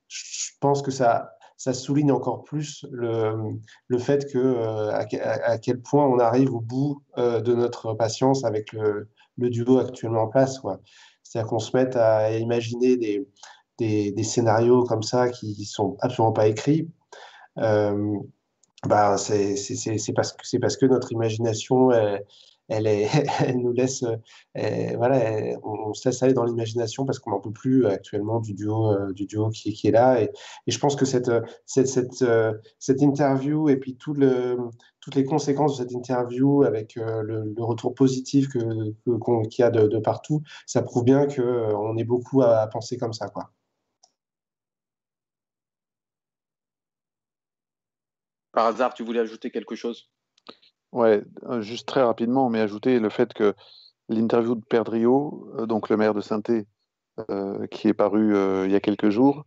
je 0.09 0.53
pense 0.61 0.83
que 0.83 0.91
ça, 0.91 1.33
ça 1.57 1.75
souligne 1.75 2.13
encore 2.13 2.45
plus 2.45 2.87
le, 2.91 3.35
le 3.89 3.99
fait 3.99 4.31
que 4.33 4.89
à, 4.91 5.59
quel 5.59 5.81
point 5.81 6.07
on 6.07 6.19
arrive 6.19 6.55
au 6.55 6.61
bout 6.61 7.03
de 7.17 7.55
notre 7.55 7.95
patience 7.95 8.45
avec 8.45 8.73
le, 8.73 9.09
le 9.37 9.51
duo 9.51 9.79
actuellement 9.79 10.23
en 10.23 10.29
place. 10.29 10.61
C'est-à-dire 11.23 11.49
qu'on 11.49 11.59
se 11.59 11.77
mette 11.77 11.97
à 11.97 12.37
imaginer 12.39 12.97
des, 12.97 13.29
des, 13.79 14.13
des, 14.13 14.25
scénarios 14.25 14.85
comme 14.85 15.03
ça 15.03 15.29
qui 15.29 15.65
sont 15.65 15.97
absolument 16.01 16.33
pas 16.33 16.47
écrits 16.47 16.89
euh, 16.89 17.00
bah, 17.61 19.17
c'est 19.19 20.13
parce, 20.15 20.33
que, 20.33 20.59
parce 20.59 20.77
que 20.77 20.87
notre 20.87 21.13
imagination, 21.13 21.91
elle, 22.71 22.87
est, 22.87 23.09
elle 23.47 23.59
nous 23.59 23.73
laisse, 23.73 24.05
voilà, 24.55 25.59
on, 25.63 25.93
se 25.93 26.09
laisse 26.09 26.23
aller 26.23 26.33
dans 26.33 26.45
l'imagination 26.45 27.05
parce 27.05 27.19
qu'on 27.19 27.31
n'en 27.31 27.41
peut 27.41 27.53
plus 27.53 27.87
actuellement 27.87 28.41
du 28.41 28.55
duo, 28.55 28.93
euh, 28.93 29.13
du 29.13 29.27
duo 29.27 29.51
qui, 29.51 29.77
est 29.85 29.91
là. 29.91 30.23
Et, 30.23 30.31
je 30.67 30.79
pense 30.79 30.97
que 30.97 31.05
cette, 31.05 31.31
cette, 31.67 31.89
cette, 31.89 32.23
euh, 32.23 32.55
cette 32.79 33.03
interview 33.03 33.69
et 33.69 33.77
puis 33.77 33.97
tout 33.97 34.15
le, 34.15 34.57
toutes 35.01 35.15
les 35.15 35.25
conséquences 35.25 35.77
de 35.77 35.83
cette 35.83 35.93
interview 35.93 36.63
avec 36.63 36.95
le, 36.97 37.53
retour 37.59 37.95
positif 37.95 38.49
qu'il 38.51 38.63
que, 39.05 39.49
qu'il 39.49 39.63
y 39.63 39.67
a 39.67 39.71
de, 39.71 39.87
de, 39.89 39.99
partout, 39.99 40.43
ça 40.67 40.83
prouve 40.83 41.05
bien 41.05 41.27
qu'on 41.27 41.97
est 41.97 42.05
beaucoup 42.05 42.43
à, 42.43 42.61
à 42.61 42.67
penser 42.67 42.97
comme 42.97 43.13
ça. 43.13 43.29
Quoi. 43.29 43.51
Par 48.53 48.67
hasard, 48.67 48.95
tu 48.95 49.05
voulais 49.05 49.21
ajouter 49.21 49.51
quelque 49.51 49.75
chose? 49.75 50.11
Ouais, 50.93 51.23
euh, 51.45 51.61
juste 51.61 51.87
très 51.87 52.03
rapidement, 52.03 52.51
mais 52.51 52.61
ajouter 52.61 52.99
le 52.99 53.11
fait 53.11 53.33
que 53.33 53.55
l'interview 54.09 54.57
de 54.57 54.65
Perdrio, 54.65 55.49
euh, 55.57 55.67
donc 55.67 55.89
le 55.89 55.97
maire 55.97 56.15
de 56.15 56.21
saint 56.21 56.43
euh, 57.31 57.67
qui 57.69 57.89
est 57.89 57.95
paru 57.95 58.35
il 58.65 58.71
y 58.71 58.75
a 58.75 58.81
quelques 58.81 59.11
jours, 59.11 59.45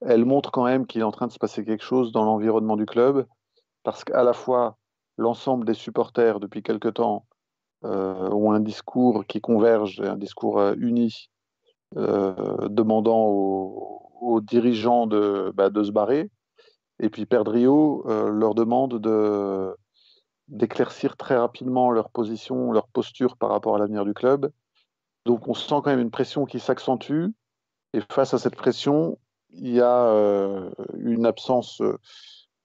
elle 0.00 0.24
montre 0.24 0.50
quand 0.50 0.64
même 0.64 0.86
qu'il 0.86 1.00
est 1.00 1.04
en 1.04 1.10
train 1.10 1.26
de 1.26 1.32
se 1.32 1.38
passer 1.38 1.64
quelque 1.64 1.84
chose 1.84 2.12
dans 2.12 2.24
l'environnement 2.24 2.76
du 2.76 2.86
club, 2.86 3.26
parce 3.82 4.04
qu'à 4.04 4.22
la 4.22 4.32
fois 4.32 4.78
l'ensemble 5.18 5.66
des 5.66 5.74
supporters 5.74 6.40
depuis 6.40 6.62
quelque 6.62 6.88
temps 6.88 7.26
ont 7.82 8.52
un 8.52 8.60
discours 8.60 9.24
qui 9.26 9.40
converge, 9.40 10.00
un 10.00 10.16
discours 10.16 10.60
uni, 10.78 11.30
demandant 11.94 13.26
aux, 13.26 14.40
dirigeants 14.40 15.06
de, 15.06 15.52
bah, 15.54 15.70
de 15.70 15.82
se 15.82 15.90
barrer, 15.90 16.30
et 17.00 17.10
puis 17.10 17.26
Perdrio 17.26 18.04
euh, 18.06 18.30
leur 18.30 18.54
demande 18.54 19.00
de, 19.00 19.76
d'éclaircir 20.48 21.16
très 21.16 21.36
rapidement 21.36 21.90
leur 21.90 22.10
position, 22.10 22.72
leur 22.72 22.88
posture 22.88 23.36
par 23.36 23.50
rapport 23.50 23.76
à 23.76 23.78
l'avenir 23.78 24.04
du 24.04 24.14
club. 24.14 24.50
Donc 25.24 25.46
on 25.48 25.54
sent 25.54 25.76
quand 25.82 25.86
même 25.86 26.00
une 26.00 26.10
pression 26.10 26.44
qui 26.44 26.58
s'accentue. 26.60 27.26
Et 27.94 28.00
face 28.12 28.34
à 28.34 28.38
cette 28.38 28.56
pression, 28.56 29.18
il 29.50 29.70
y 29.70 29.80
a 29.80 30.06
euh, 30.06 30.70
une 30.98 31.26
absence 31.26 31.80
euh, 31.80 31.98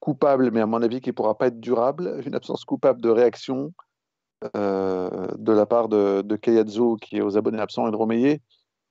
coupable, 0.00 0.50
mais 0.50 0.60
à 0.60 0.66
mon 0.66 0.82
avis 0.82 1.00
qui 1.00 1.10
ne 1.10 1.14
pourra 1.14 1.38
pas 1.38 1.46
être 1.46 1.60
durable, 1.60 2.20
une 2.26 2.34
absence 2.34 2.64
coupable 2.64 3.00
de 3.00 3.10
réaction 3.10 3.72
de 4.52 5.52
la 5.52 5.64
part 5.64 5.88
de, 5.88 6.20
de 6.20 6.36
qui 6.36 6.50
est 6.50 7.22
aux 7.22 7.38
abonnés 7.38 7.60
absents, 7.60 7.88
et 7.88 7.90
de 7.90 7.96
Romeyer. 7.96 8.42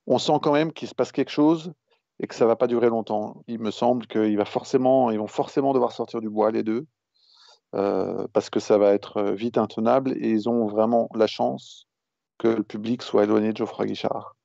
On 0.08 0.18
sent 0.18 0.40
quand 0.42 0.52
même 0.52 0.72
qu'il 0.72 0.88
se 0.88 0.96
passe 0.96 1.12
quelque 1.12 1.30
chose 1.30 1.72
et 2.20 2.26
que 2.26 2.34
ça 2.34 2.46
va 2.46 2.56
pas 2.56 2.66
durer 2.66 2.88
longtemps. 2.88 3.42
Il 3.48 3.58
me 3.60 3.70
semble 3.70 4.06
qu'ils 4.06 4.36
va 4.36 4.44
forcément, 4.44 5.10
vont 5.10 5.26
forcément 5.26 5.72
devoir 5.72 5.92
sortir 5.92 6.20
du 6.20 6.30
bois 6.30 6.50
les 6.50 6.62
deux 6.62 6.86
euh, 7.74 8.26
parce 8.32 8.50
que 8.50 8.60
ça 8.60 8.78
va 8.78 8.92
être 8.92 9.16
euh, 9.16 9.34
vite 9.34 9.58
intenable 9.58 10.12
et 10.12 10.30
ils 10.30 10.48
ont 10.48 10.66
vraiment 10.66 11.08
la 11.14 11.26
chance 11.26 11.88
que 12.38 12.48
le 12.48 12.62
public 12.62 13.02
soit 13.02 13.24
éloigné 13.24 13.52
de 13.52 13.56
Geoffroy 13.56 13.86
Guichard. 13.86 14.36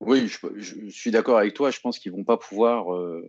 Oui, 0.00 0.28
je, 0.28 0.90
suis 0.90 1.10
d'accord 1.10 1.38
avec 1.38 1.54
toi. 1.54 1.72
Je 1.72 1.80
pense 1.80 1.98
qu'ils 1.98 2.12
vont 2.12 2.22
pas 2.22 2.36
pouvoir 2.36 2.94
euh, 2.94 3.28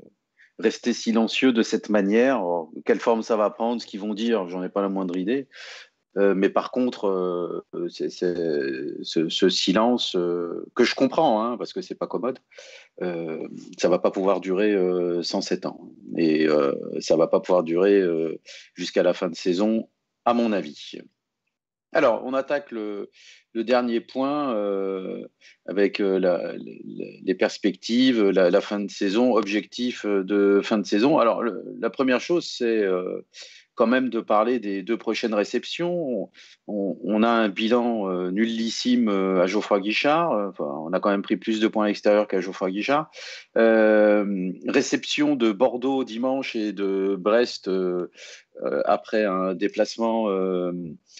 rester 0.59 0.93
silencieux 0.93 1.51
de 1.51 1.63
cette 1.63 1.89
manière. 1.89 2.43
quelle 2.85 2.99
forme 2.99 3.23
ça 3.23 3.37
va 3.37 3.49
prendre, 3.49 3.81
ce 3.81 3.87
qu'ils 3.87 3.99
vont 3.99 4.13
dire, 4.13 4.47
j'en 4.47 4.61
ai 4.61 4.69
pas 4.69 4.83
la 4.83 4.89
moindre 4.89 5.17
idée. 5.17 5.47
Euh, 6.17 6.33
mais 6.33 6.49
par 6.49 6.71
contre, 6.71 7.07
euh, 7.07 7.87
ce, 7.89 9.49
silence 9.49 10.15
euh, 10.15 10.65
que 10.75 10.83
je 10.83 10.95
comprends, 10.95 11.43
hein, 11.43 11.57
parce 11.57 11.71
que 11.71 11.81
c'est 11.81 11.95
pas 11.95 12.07
commode, 12.07 12.39
ça 13.77 13.89
va 13.89 13.99
pas 13.99 14.11
pouvoir 14.11 14.41
durer 14.41 14.75
107 15.21 15.65
ans, 15.65 15.89
et 16.17 16.47
ça 16.99 17.15
va 17.15 17.27
pas 17.27 17.39
pouvoir 17.39 17.63
durer 17.63 18.03
jusqu'à 18.73 19.03
la 19.03 19.13
fin 19.13 19.29
de 19.29 19.35
saison, 19.35 19.87
à 20.25 20.33
mon 20.33 20.51
avis. 20.51 20.99
Alors, 21.93 22.21
on 22.25 22.33
attaque 22.33 22.71
le, 22.71 23.09
dernier 23.55 24.01
point 24.01 24.53
avec 25.65 25.99
les 25.99 27.35
perspectives, 27.35 28.21
la, 28.21 28.61
fin 28.61 28.81
de 28.81 28.91
saison, 28.91 29.35
objectif 29.35 30.05
de 30.05 30.59
fin 30.61 30.77
de 30.77 30.85
saison. 30.85 31.19
Alors, 31.19 31.41
la 31.41 31.89
première 31.89 32.19
chose, 32.19 32.45
c'est 32.45 32.85
quand 33.79 33.87
même 33.87 34.09
de 34.09 34.19
parler 34.19 34.59
des 34.59 34.83
deux 34.83 34.97
prochaines 34.97 35.33
réceptions. 35.33 36.29
On, 36.67 37.23
a 37.23 37.29
un 37.29 37.47
bilan 37.47 38.11
euh, 38.11 38.29
nullissime 38.29 39.07
euh, 39.07 39.41
à 39.41 39.47
Geoffroy 39.47 39.79
Guichard. 39.79 40.51
on 40.59 40.91
a 40.91 40.99
quand 40.99 41.11
même 41.11 41.21
pris 41.21 41.37
plus 41.37 41.61
de 41.61 41.67
points 41.69 41.85
à 41.85 41.87
l'extérieur 41.87 42.27
qu'à 42.27 42.41
Geoffroy 42.41 42.71
Guichard. 42.71 43.09
Euh, 43.55 44.51
réception 44.67 45.37
de 45.37 45.53
Bordeaux 45.53 46.03
dimanche 46.03 46.57
et 46.57 46.73
de 46.73 47.15
Brest 47.17 47.71
après 48.83 49.23
un 49.23 49.53
déplacement 49.53 50.27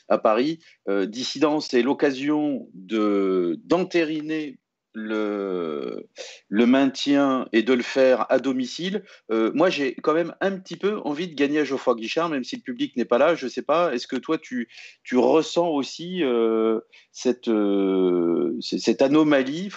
à 0.09 0.17
Paris. 0.17 0.59
dissidence 1.07 1.73
est 1.73 1.81
l'occasion 1.81 2.67
d'entériner 2.73 4.57
le, 4.93 6.09
le 6.49 6.65
maintien 6.65 7.47
et 7.53 7.61
de 7.61 7.73
le 7.73 7.83
faire 7.83 8.25
à 8.31 8.39
domicile, 8.39 9.03
euh, 9.31 9.51
moi 9.53 9.69
j'ai 9.69 9.93
quand 9.95 10.13
même 10.13 10.35
un 10.41 10.57
petit 10.57 10.75
peu 10.75 10.99
envie 11.05 11.27
de 11.27 11.35
gagner 11.35 11.59
à 11.59 11.63
Geoffroy 11.63 11.95
Guichard, 11.95 12.29
même 12.29 12.43
si 12.43 12.55
le 12.55 12.63
public 12.63 12.97
n'est 12.97 13.05
pas 13.05 13.19
là. 13.19 13.35
Je 13.35 13.45
ne 13.45 13.51
sais 13.51 13.61
pas, 13.61 13.93
est-ce 13.93 14.07
que 14.07 14.15
toi 14.15 14.37
tu, 14.39 14.67
ressens 15.13 15.67
aussi 15.67 16.23
euh, 16.23 16.79
cette, 17.11 17.47
euh, 17.47 18.57
cette 18.61 19.03
anomalie, 19.03 19.69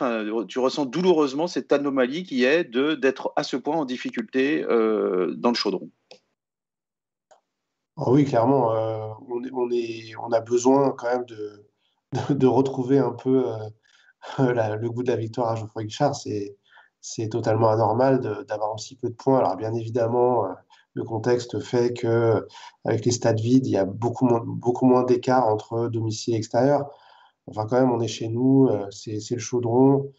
tu 0.49 0.59
ressens 0.59 0.87
douloureusement 0.87 1.47
cette 1.47 1.73
anomalie 1.73 2.25
qui 2.25 2.45
est 2.45 2.65
d'être 2.65 3.33
à 3.37 3.43
ce 3.43 3.57
point 3.57 3.77
en 3.77 3.85
difficulté 3.85 4.63
dans 4.63 5.51
le 5.51 5.55
chaudron? 5.55 5.91
Oh 7.97 8.15
Oui, 8.15 8.25
clairement, 8.25 8.71
on, 9.29 10.33
a 10.33 10.41
besoin 10.41 10.93
quand 10.93 11.09
même 11.09 11.27
de 12.31 12.47
retrouver 12.47 12.99
un 12.99 13.13
peu 13.13 13.45
le 14.39 14.89
goût 14.89 15.03
de 15.03 15.11
la 15.11 15.17
victoire 15.17 15.51
à 15.51 15.57
Geoffroy 15.57 15.85
Guichard, 15.85 16.15
c'est 16.15 16.57
totalement 17.31 17.69
anormal 17.71 18.21
d'avoir 18.21 18.75
aussi 18.75 18.97
peu 18.97 19.09
de 19.09 19.15
points. 19.15 19.39
Alors 19.39 19.57
bien 19.57 19.75
évidemment, 19.75 20.47
euh, 20.47 20.49
le 20.95 21.05
contexte 21.05 21.61
fait 21.61 21.93
que 21.93 22.47
avec 22.85 23.05
les 23.05 23.13
stades 23.13 23.41
vides, 23.41 23.67
il 23.67 23.73
y 23.73 23.77
a 23.77 23.85
beaucoup 23.85 24.27
moins, 24.27 24.43
beaucoup 24.45 24.87
moins 24.87 25.05
d'écart 25.05 25.49
entre 25.49 25.89
domicile 25.89 26.35
et 26.35 26.37
extérieur. 26.37 26.91
Enfin, 27.47 27.67
quand 27.67 27.81
même, 27.81 27.91
on 27.91 28.01
est 28.01 28.09
chez 28.09 28.29
nous, 28.29 28.69
euh, 28.69 28.87
c'est 28.91 29.19
le 29.31 29.39
chaudron. 29.41 30.13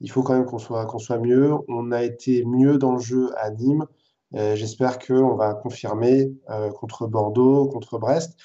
Il 0.00 0.10
faut 0.10 0.22
quand 0.22 0.34
même 0.34 0.46
qu'on 0.46 0.58
soit, 0.58 0.86
qu'on 0.86 0.98
soit 0.98 1.18
mieux. 1.18 1.54
On 1.68 1.92
a 1.92 2.02
été 2.02 2.44
mieux 2.44 2.78
dans 2.78 2.92
le 2.92 3.00
jeu 3.00 3.30
à 3.38 3.50
Nîmes. 3.50 3.86
Euh, 4.34 4.56
j'espère 4.56 4.98
qu'on 4.98 5.36
va 5.36 5.54
confirmer 5.54 6.32
contre 6.80 7.06
Bordeaux, 7.06 7.68
contre 7.68 7.98
Brest. 7.98 8.36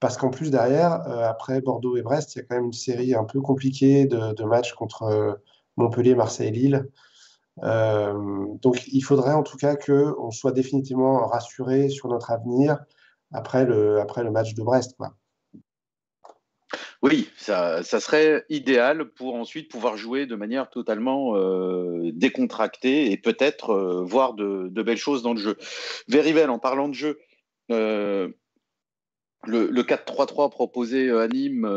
parce 0.00 0.16
qu'en 0.16 0.30
plus, 0.30 0.50
derrière, 0.50 0.92
après 1.24 1.60
Bordeaux 1.60 1.96
et 1.96 2.02
Brest, 2.02 2.34
il 2.34 2.38
y 2.38 2.42
a 2.42 2.44
quand 2.44 2.56
même 2.56 2.66
une 2.66 2.72
série 2.72 3.14
un 3.14 3.24
peu 3.24 3.40
compliquée 3.40 4.06
de, 4.06 4.44
matchs 4.44 4.74
contre 4.74 5.40
Montpellier, 5.76 6.14
Marseille, 6.14 6.50
Lille. 6.52 6.88
Donc, 7.60 8.86
il 8.86 9.02
faudrait 9.02 9.34
en 9.34 9.42
tout 9.42 9.56
cas 9.56 9.76
qu'on 9.76 10.30
soit 10.30 10.52
définitivement 10.52 11.26
rassuré 11.26 11.88
sur 11.88 12.08
notre 12.08 12.30
avenir 12.30 12.78
après 13.32 13.64
le, 13.64 14.00
après 14.00 14.22
le 14.22 14.30
match 14.30 14.54
de 14.54 14.62
Brest. 14.62 14.96
Oui, 17.02 17.28
ça, 17.36 17.82
serait 17.82 18.44
idéal 18.48 19.10
pour 19.10 19.34
ensuite 19.34 19.68
pouvoir 19.68 19.96
jouer 19.96 20.26
de 20.26 20.36
manière 20.36 20.70
totalement 20.70 21.36
euh, 21.36 22.12
décontractée 22.12 23.10
et 23.10 23.16
peut-être 23.16 23.70
euh, 23.70 24.04
voir 24.04 24.34
de, 24.34 24.68
belles 24.82 24.96
choses 24.96 25.24
dans 25.24 25.34
le 25.34 25.40
jeu. 25.40 25.56
Verivel, 26.06 26.48
en 26.48 26.60
parlant 26.60 26.88
de 26.88 26.94
jeu, 26.94 27.18
euh, 27.72 28.28
le, 29.44 29.82
4-3-3 29.82 30.50
proposé 30.50 31.10
à 31.10 31.26
Nîmes 31.26 31.68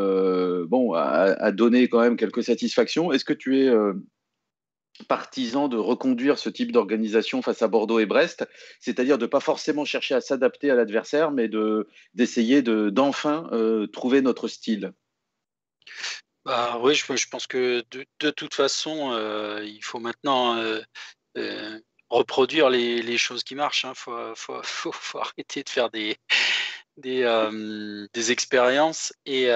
bon, 0.68 0.92
a, 0.92 1.50
donné 1.50 1.88
quand 1.88 2.00
même 2.00 2.16
quelques 2.16 2.44
satisfactions. 2.44 3.10
Est-ce 3.10 3.24
que 3.24 3.32
tu 3.32 3.58
es 3.58 3.74
partisan 5.08 5.68
de 5.68 5.76
reconduire 5.76 6.38
ce 6.38 6.48
type 6.48 6.72
d'organisation 6.72 7.42
face 7.42 7.62
à 7.62 7.68
Bordeaux 7.68 7.98
et 7.98 8.06
Brest, 8.06 8.48
c'est-à-dire 8.80 9.18
de 9.18 9.24
ne 9.24 9.30
pas 9.30 9.40
forcément 9.40 9.84
chercher 9.84 10.14
à 10.14 10.20
s'adapter 10.20 10.70
à 10.70 10.74
l'adversaire, 10.74 11.30
mais 11.30 11.50
d'essayer 12.14 12.62
d'enfin 12.62 13.50
trouver 13.92 14.22
notre 14.22 14.48
style 14.48 14.92
bah, 16.46 16.78
oui, 16.80 16.94
je, 16.94 17.28
pense 17.28 17.48
que 17.48 17.84
de, 18.20 18.30
toute 18.30 18.54
façon, 18.54 19.10
euh, 19.12 19.64
il 19.64 19.82
faut 19.82 19.98
maintenant 19.98 20.56
euh, 20.56 20.80
euh, 21.36 21.80
reproduire 22.08 22.70
les, 22.70 23.18
choses 23.18 23.42
qui 23.42 23.56
marchent. 23.56 23.82
Il 23.82 23.88
hein. 23.88 24.32
faut, 24.36 24.54
arrêter 25.18 25.64
de 25.64 25.68
faire 25.68 25.90
des, 25.90 26.16
des, 26.98 28.30
expériences. 28.30 29.12
Et, 29.24 29.48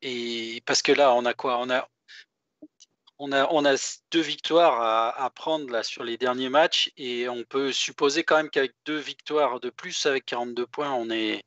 et 0.00 0.62
parce 0.64 0.80
que 0.80 0.92
là, 0.92 1.12
on 1.12 1.26
a 1.26 1.34
quoi? 1.34 1.58
On 1.58 1.68
a, 1.68 1.86
on 3.18 3.32
a, 3.32 3.48
on 3.50 3.64
a 3.64 3.74
deux 4.10 4.20
victoires 4.20 4.80
à, 5.16 5.30
prendre 5.30 5.70
là, 5.70 5.82
sur 5.82 6.04
les 6.04 6.16
derniers 6.16 6.48
matchs 6.48 6.90
et 6.96 7.28
on 7.28 7.42
peut 7.44 7.72
supposer 7.72 8.24
quand 8.24 8.36
même 8.36 8.50
qu'avec 8.50 8.72
deux 8.86 8.98
victoires 8.98 9.60
de 9.60 9.70
plus, 9.70 10.06
avec 10.06 10.24
42 10.26 10.66
points, 10.66 10.92
on 10.92 11.10
est, 11.10 11.44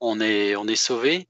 on 0.00 0.20
est, 0.20 0.56
on 0.56 0.66
est 0.68 0.76
sauvé 0.76 1.28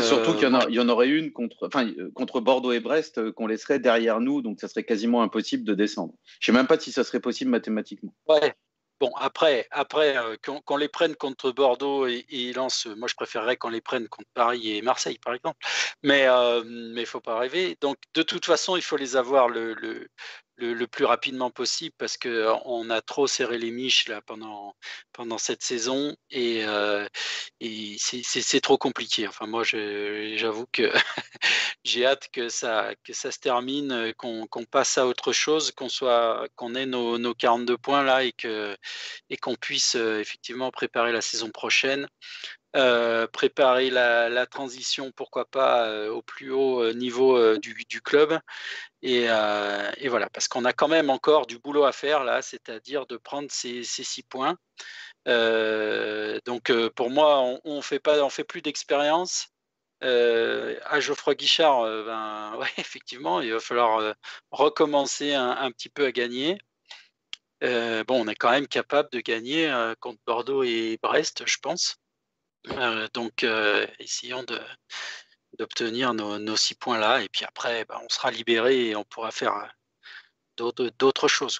surtout 0.00 0.34
qu'il 0.34 0.48
y, 0.48 0.80
en 0.80 0.88
aurait 0.88 1.08
une 1.08 1.32
contre, 1.32 1.68
euh, 1.74 2.10
contre 2.14 2.40
Bordeaux 2.40 2.72
et 2.72 2.80
Brest 2.80 3.18
euh, 3.18 3.32
qu'on 3.32 3.46
laisserait 3.46 3.78
derrière 3.78 4.20
nous, 4.20 4.42
donc 4.42 4.60
ça 4.60 4.68
serait 4.68 4.84
quasiment 4.84 5.22
impossible 5.22 5.64
de 5.64 5.74
descendre. 5.74 6.14
Je 6.38 6.50
ne 6.50 6.54
sais 6.54 6.58
même 6.58 6.66
pas 6.66 6.78
si 6.78 6.92
ça 6.92 7.04
serait 7.04 7.20
possible 7.20 7.50
mathématiquement. 7.50 8.14
Ouais. 8.28 8.54
Bon, 9.00 9.10
après, 9.16 9.66
après 9.70 10.16
euh, 10.16 10.36
qu'on 10.64 10.76
les 10.76 10.88
prenne 10.88 11.16
contre 11.16 11.50
Bordeaux 11.52 12.06
et, 12.06 12.26
et, 12.28 12.52
Lens, 12.52 12.86
moi 12.96 13.08
je 13.08 13.14
préférerais 13.14 13.56
qu'on 13.56 13.70
les 13.70 13.80
prenne 13.80 14.08
contre 14.08 14.28
Paris 14.34 14.76
et 14.76 14.82
Marseille, 14.82 15.18
par 15.24 15.34
exemple. 15.34 15.58
Mais 16.02 16.24
il 16.24 16.92
ne 16.94 17.04
faut 17.06 17.20
pas 17.20 17.38
rêver. 17.38 17.78
Donc, 17.80 17.96
de 18.14 18.22
toute 18.22 18.44
façon, 18.44 18.76
il 18.76 18.82
faut 18.82 18.96
les 18.96 19.16
avoir 19.16 19.48
le, 19.48 19.74
plus 20.90 21.04
rapidement 21.04 21.50
possible 21.50 21.94
parce 21.98 22.16
qu'on 22.16 22.90
a 22.90 23.00
trop 23.00 23.26
serré 23.26 23.58
les 23.58 23.70
miches 23.70 24.08
là, 24.08 24.20
pendant, 24.22 24.74
pendant 25.12 25.38
cette 25.38 25.62
saison 25.62 26.16
et, 26.30 26.64
et 27.60 27.96
c'est 27.98 28.60
trop 28.60 28.78
compliqué. 28.78 29.26
Enfin, 29.28 29.46
moi, 29.46 29.62
j'avoue 29.64 30.66
que 30.72 30.92
j'ai 31.84 32.06
hâte 32.06 32.28
que 32.32 32.48
ça, 32.48 32.92
que 33.04 33.12
ça 33.12 33.30
se 33.32 33.38
termine, 33.38 34.12
qu'on 34.16 34.64
passe 34.70 34.98
à 34.98 35.06
autre 35.06 35.32
chose, 35.32 35.72
qu'on 35.72 36.74
ait 36.74 36.86
nos, 36.86 37.18
nos, 37.18 37.34
42 37.34 37.78
points 37.78 38.02
là 38.02 38.24
et 38.24 38.32
qu'on 38.32 38.74
et 39.30 39.36
qu'on 39.36 39.54
puisse 39.54 39.94
effectivement 39.94 40.70
préparer 40.70 41.12
la 41.12 41.20
saison 41.20 41.50
prochaine. 41.50 42.08
Préparer 42.72 43.90
la, 43.90 44.46
transition, 44.46 45.12
pourquoi 45.12 45.44
pas, 45.44 46.08
au 46.08 46.22
plus 46.22 46.50
haut 46.50 46.92
niveau 46.92 47.56
du, 47.58 48.00
club 48.02 48.38
euh, 49.04 49.92
et, 49.96 50.08
voilà, 50.08 50.28
parce 50.30 50.48
qu'on 50.48 50.64
a 50.64 50.72
quand 50.72 50.88
même 50.88 51.10
encore 51.10 51.46
du 51.46 51.58
boulot 51.58 51.84
à 51.84 51.92
faire 51.92 52.24
là, 52.24 52.42
c'est-à-dire 52.42 53.06
de 53.06 53.16
prendre 53.16 53.48
ces, 53.50 53.82
six 53.82 54.22
points. 54.22 54.56
Euh, 55.28 56.38
donc 56.46 56.70
euh, 56.70 56.90
pour 56.90 57.10
moi, 57.10 57.58
on 57.64 57.76
ne 57.76 57.80
fait, 57.82 58.00
pas, 58.00 58.22
on 58.24 58.30
fait 58.30 58.44
plus 58.44 58.62
d'expérience. 58.62 59.48
à 60.02 61.00
Geoffroy 61.00 61.34
Guichard, 61.34 61.82
ben, 62.04 62.58
effectivement, 62.78 63.40
il 63.40 63.52
va 63.52 63.60
falloir 63.60 64.14
recommencer 64.50 65.34
un, 65.34 65.70
petit 65.72 65.90
peu 65.90 66.06
à 66.06 66.12
gagner. 66.12 66.58
bon, 67.62 68.04
on 68.24 68.28
est 68.28 68.34
quand 68.36 68.50
même 68.50 68.68
capable 68.68 69.10
de 69.12 69.20
gagner 69.20 69.72
contre 70.00 70.20
Bordeaux 70.26 70.62
et 70.64 70.98
Brest, 71.02 71.44
je 71.46 71.58
pense. 71.62 71.99
Donc, 73.14 73.44
essayons 73.98 74.42
de, 74.44 74.60
d'obtenir 75.58 76.14
nos, 76.14 76.56
six 76.56 76.74
points-là. 76.74 77.22
Et 77.22 77.28
puis 77.28 77.44
après, 77.44 77.84
bah, 77.84 78.00
on 78.02 78.08
sera 78.08 78.30
libéré 78.30 78.88
et 78.88 78.96
on 78.96 79.04
pourra 79.04 79.30
faire 79.30 79.54
euh, 80.58 80.90
d'autres 80.98 81.28
choses 81.28 81.58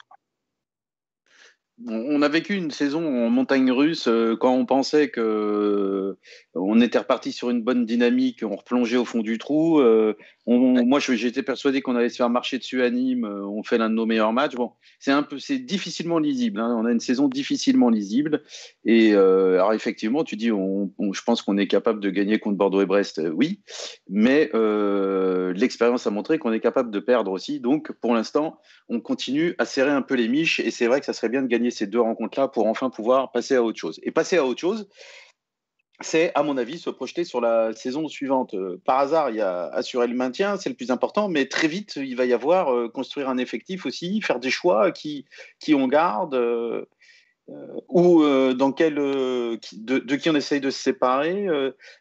on 1.88 2.20
a 2.22 2.28
vécu 2.28 2.54
une 2.54 2.70
saison 2.70 3.26
en 3.26 3.30
montagne 3.30 3.70
russe 3.70 4.06
euh, 4.06 4.36
quand 4.36 4.52
on 4.52 4.66
pensait 4.66 5.08
que 5.08 5.20
euh, 5.20 6.18
on 6.54 6.80
était 6.80 6.98
reparti 6.98 7.32
sur 7.32 7.50
une 7.50 7.62
bonne 7.62 7.86
dynamique, 7.86 8.42
on 8.42 8.56
replongeait 8.56 8.96
au 8.96 9.04
fond 9.04 9.20
du 9.20 9.38
trou. 9.38 9.80
Euh, 9.80 10.14
moi, 10.46 10.98
j'étais 10.98 11.42
persuadé 11.42 11.80
qu'on 11.80 11.94
allait 11.94 12.08
se 12.08 12.16
faire 12.16 12.28
marcher 12.28 12.58
dessus 12.58 12.82
à 12.82 12.90
Nîmes. 12.90 13.24
on 13.24 13.62
fait 13.62 13.78
l'un 13.78 13.88
de 13.88 13.94
nos 13.94 14.04
meilleurs 14.04 14.32
matchs. 14.32 14.56
Bon, 14.56 14.72
c'est 14.98 15.12
un 15.12 15.22
peu, 15.22 15.38
c'est 15.38 15.58
difficilement 15.58 16.18
lisible. 16.18 16.60
Hein. 16.60 16.76
On 16.76 16.86
a 16.86 16.90
une 16.90 17.00
saison 17.00 17.28
difficilement 17.28 17.88
lisible. 17.88 18.42
Et 18.84 19.14
alors 19.14 19.72
effectivement, 19.74 20.24
tu 20.24 20.34
dis, 20.34 20.48
je 20.48 21.22
pense 21.24 21.42
qu'on 21.42 21.56
est 21.56 21.68
capable 21.68 22.00
de 22.00 22.10
gagner 22.10 22.40
contre 22.40 22.56
Bordeaux 22.56 22.80
et 22.80 22.86
Brest, 22.86 23.22
oui. 23.32 23.60
Mais 24.08 24.50
l'expérience 25.54 26.08
a 26.08 26.10
montré 26.10 26.38
qu'on 26.38 26.52
est 26.52 26.60
capable 26.60 26.90
de 26.90 26.98
perdre 26.98 27.30
aussi. 27.30 27.60
Donc, 27.60 27.92
pour 28.00 28.14
l'instant, 28.14 28.58
on 28.88 29.00
continue 29.00 29.54
à 29.58 29.64
serrer 29.64 29.92
un 29.92 30.02
peu 30.02 30.14
les 30.14 30.26
miches. 30.26 30.58
Et 30.58 30.72
c'est 30.72 30.88
vrai 30.88 30.98
que 30.98 31.06
ça 31.06 31.12
serait 31.12 31.28
bien 31.28 31.42
de 31.42 31.46
gagner 31.46 31.69
ces 31.70 31.86
deux 31.86 32.00
rencontres-là 32.00 32.48
pour 32.48 32.66
enfin 32.66 32.90
pouvoir 32.90 33.32
passer 33.32 33.56
à 33.56 33.62
autre 33.62 33.78
chose. 33.78 34.00
Et 34.02 34.10
passer 34.10 34.36
à 34.36 34.44
autre 34.44 34.60
chose, 34.60 34.88
c'est, 36.00 36.32
à 36.34 36.42
mon 36.42 36.56
avis, 36.56 36.78
se 36.78 36.88
projeter 36.88 37.24
sur 37.24 37.40
la 37.40 37.74
saison 37.74 38.08
suivante. 38.08 38.54
Euh, 38.54 38.80
par 38.84 38.98
hasard, 38.98 39.30
il 39.30 39.36
y 39.36 39.40
a 39.40 39.66
assurer 39.66 40.06
le 40.06 40.14
maintien, 40.14 40.56
c'est 40.56 40.70
le 40.70 40.74
plus 40.74 40.90
important, 40.90 41.28
mais 41.28 41.46
très 41.46 41.68
vite, 41.68 41.96
il 41.96 42.16
va 42.16 42.24
y 42.24 42.32
avoir 42.32 42.74
euh, 42.74 42.88
construire 42.88 43.28
un 43.28 43.36
effectif 43.36 43.84
aussi, 43.84 44.20
faire 44.22 44.40
des 44.40 44.50
choix 44.50 44.92
qui, 44.92 45.26
qui 45.58 45.74
on 45.74 45.88
garde. 45.88 46.34
Euh, 46.34 46.86
ou 47.88 48.22
euh, 48.22 48.54
dans 48.54 48.72
quel, 48.72 48.98
euh, 48.98 49.56
de, 49.72 50.16
qui 50.16 50.30
on 50.30 50.34
essaye 50.34 50.60
de 50.60 50.70
se 50.70 50.80
séparer, 50.80 51.46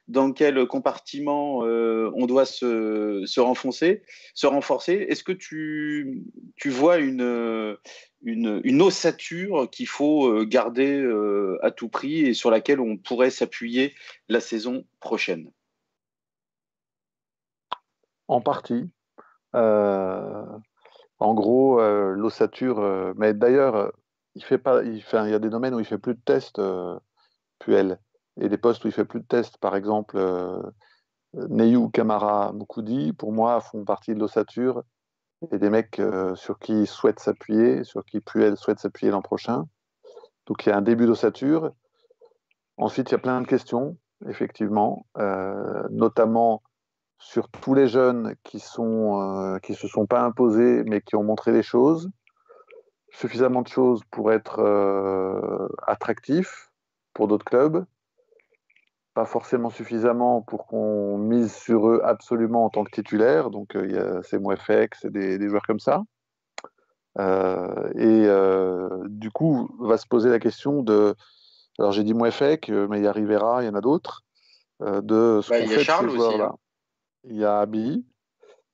dans 0.08 0.32
quel 0.32 0.66
compartiment 0.68 1.60
on 1.60 2.26
doit 2.26 2.46
se, 2.46 3.24
se, 3.26 3.40
renfoncer, 3.40 4.04
se 4.34 4.48
renforcer. 4.48 5.08
Est-ce 5.10 5.24
que 5.24 5.32
tu, 5.32 6.24
tu 6.56 6.70
vois 6.70 6.98
une, 6.98 7.78
une 8.22 8.82
ossature 8.82 9.70
qu'il 9.72 9.88
faut 9.88 10.46
garder 10.46 11.04
à 11.62 11.72
tout 11.72 11.90
prix 11.90 12.22
et 12.22 12.34
sur 12.34 12.52
laquelle 12.52 12.80
on 12.80 12.98
pourrait 12.98 13.32
s'appuyer 13.32 13.94
la 14.28 14.40
saison 14.40 14.86
prochaine? 15.00 15.50
En 18.28 18.42
partie. 18.42 18.90
en 19.54 21.34
gros, 21.34 21.82
l'ossature, 22.14 23.14
mais 23.18 23.34
d'ailleurs, 23.34 23.92
il 24.40 24.46
fait 24.46 24.58
pas, 24.58 24.84
il, 24.84 25.04
y 25.30 25.34
a 25.34 25.40
des 25.40 25.50
domaines 25.50 25.76
où 25.76 25.80
il 25.80 25.86
fait 25.86 25.98
plus 25.98 26.16
de 26.16 26.22
tests, 26.24 26.60
euh, 26.60 26.98
Puel, 27.60 28.00
et 28.40 28.48
des 28.48 28.58
postes 28.58 28.86
où 28.86 28.88
il 28.88 28.94
fait 28.94 29.04
plus 29.04 29.20
de 29.20 29.26
tests, 29.26 29.58
par 29.58 29.76
exemple, 29.76 30.16
euh, 30.18 30.62
Neyou, 31.34 31.90
Camara, 31.90 32.54
Moukoudi, 32.54 33.12
pour 33.12 33.34
moi, 33.34 33.60
font 33.60 33.84
partie 33.84 34.14
de 34.14 34.20
l'ossature 34.20 34.84
et 35.52 35.58
des 35.58 35.70
mecs 35.70 36.00
euh, 36.00 36.36
sur 36.36 36.58
qui 36.58 36.72
il 36.72 36.88
souhaite 36.88 37.20
s'appuyer, 37.20 37.84
sur 37.84 38.06
qui 38.06 38.22
Puel 38.22 38.56
souhaite 38.56 38.80
s'appuyer 38.80 39.12
l'an 39.12 39.22
prochain. 39.22 39.66
Donc 40.48 40.66
il 40.66 40.70
y 40.70 40.72
a 40.72 40.78
un 40.78 40.82
début 40.82 41.06
d'ossature. 41.06 41.74
Ensuite, 42.78 43.10
il 43.10 43.12
y 43.12 43.16
a 43.16 43.20
plein 43.20 43.42
de 43.42 43.48
questions, 43.48 43.98
effectivement, 44.26 45.06
euh, 45.18 45.84
notamment 45.92 46.64
sur 47.20 47.50
tous 47.50 47.74
les 47.74 47.88
jeunes 47.88 48.36
qui 48.46 48.62
sont 48.62 49.60
qui 49.62 49.76
se 49.76 49.90
sont 49.90 50.06
pas 50.06 50.22
imposés 50.22 50.84
mais 50.86 51.02
qui 51.02 51.18
ont 51.18 51.24
montré 51.24 51.52
des 51.52 51.64
choses 51.64 52.10
suffisamment 53.12 53.62
de 53.62 53.68
choses 53.68 54.02
pour 54.12 54.32
être 54.32 54.60
euh, 54.60 55.68
attractif 55.86 56.72
pour 57.14 57.28
d'autres 57.28 57.46
clubs, 57.46 57.86
pas 59.14 59.26
forcément 59.26 59.70
suffisamment 59.70 60.42
pour 60.42 60.68
qu'on 60.68 61.18
mise 61.18 61.54
sur 61.54 61.90
eux 61.90 62.02
absolument 62.04 62.66
en 62.66 62.70
tant 62.70 62.84
que 62.84 62.92
titulaire. 62.92 63.50
Donc 63.50 63.76
euh, 63.76 63.86
il 63.88 63.96
y 63.96 63.98
a 63.98 64.22
c'est 64.24 64.40
Mouefek, 64.40 64.96
c'est 64.96 65.12
des, 65.12 65.50
joueurs 65.50 65.66
comme 65.66 65.80
ça. 65.80 66.04
Euh, 67.18 67.90
et 67.96 69.10
du 69.10 69.32
coup, 69.32 69.70
va 69.80 69.98
se 69.98 70.08
poser 70.08 70.30
la 70.30 70.40
question 70.40 70.84
de. 70.84 71.16
Alors 71.80 71.92
j'ai 71.92 72.04
dit 72.04 72.14
Mouefek, 72.14 72.70
mais 72.70 73.00
il 73.00 73.04
y 73.04 73.08
a 73.08 73.12
Rivera, 73.12 73.64
il 73.64 73.66
y 73.66 73.70
en 73.70 73.76
a 73.76 73.82
d'autres. 73.82 74.24
de 74.80 75.42
ce 75.44 75.50
bah, 75.50 75.60
qu'on 75.60 75.68
fait 75.68 75.78
de 75.78 75.84
ces 75.84 76.10
joueurs-là. 76.10 76.52
Hein. 76.54 76.58
Il 77.26 77.36
y 77.36 77.44
a 77.44 77.60
Abi, 77.60 78.06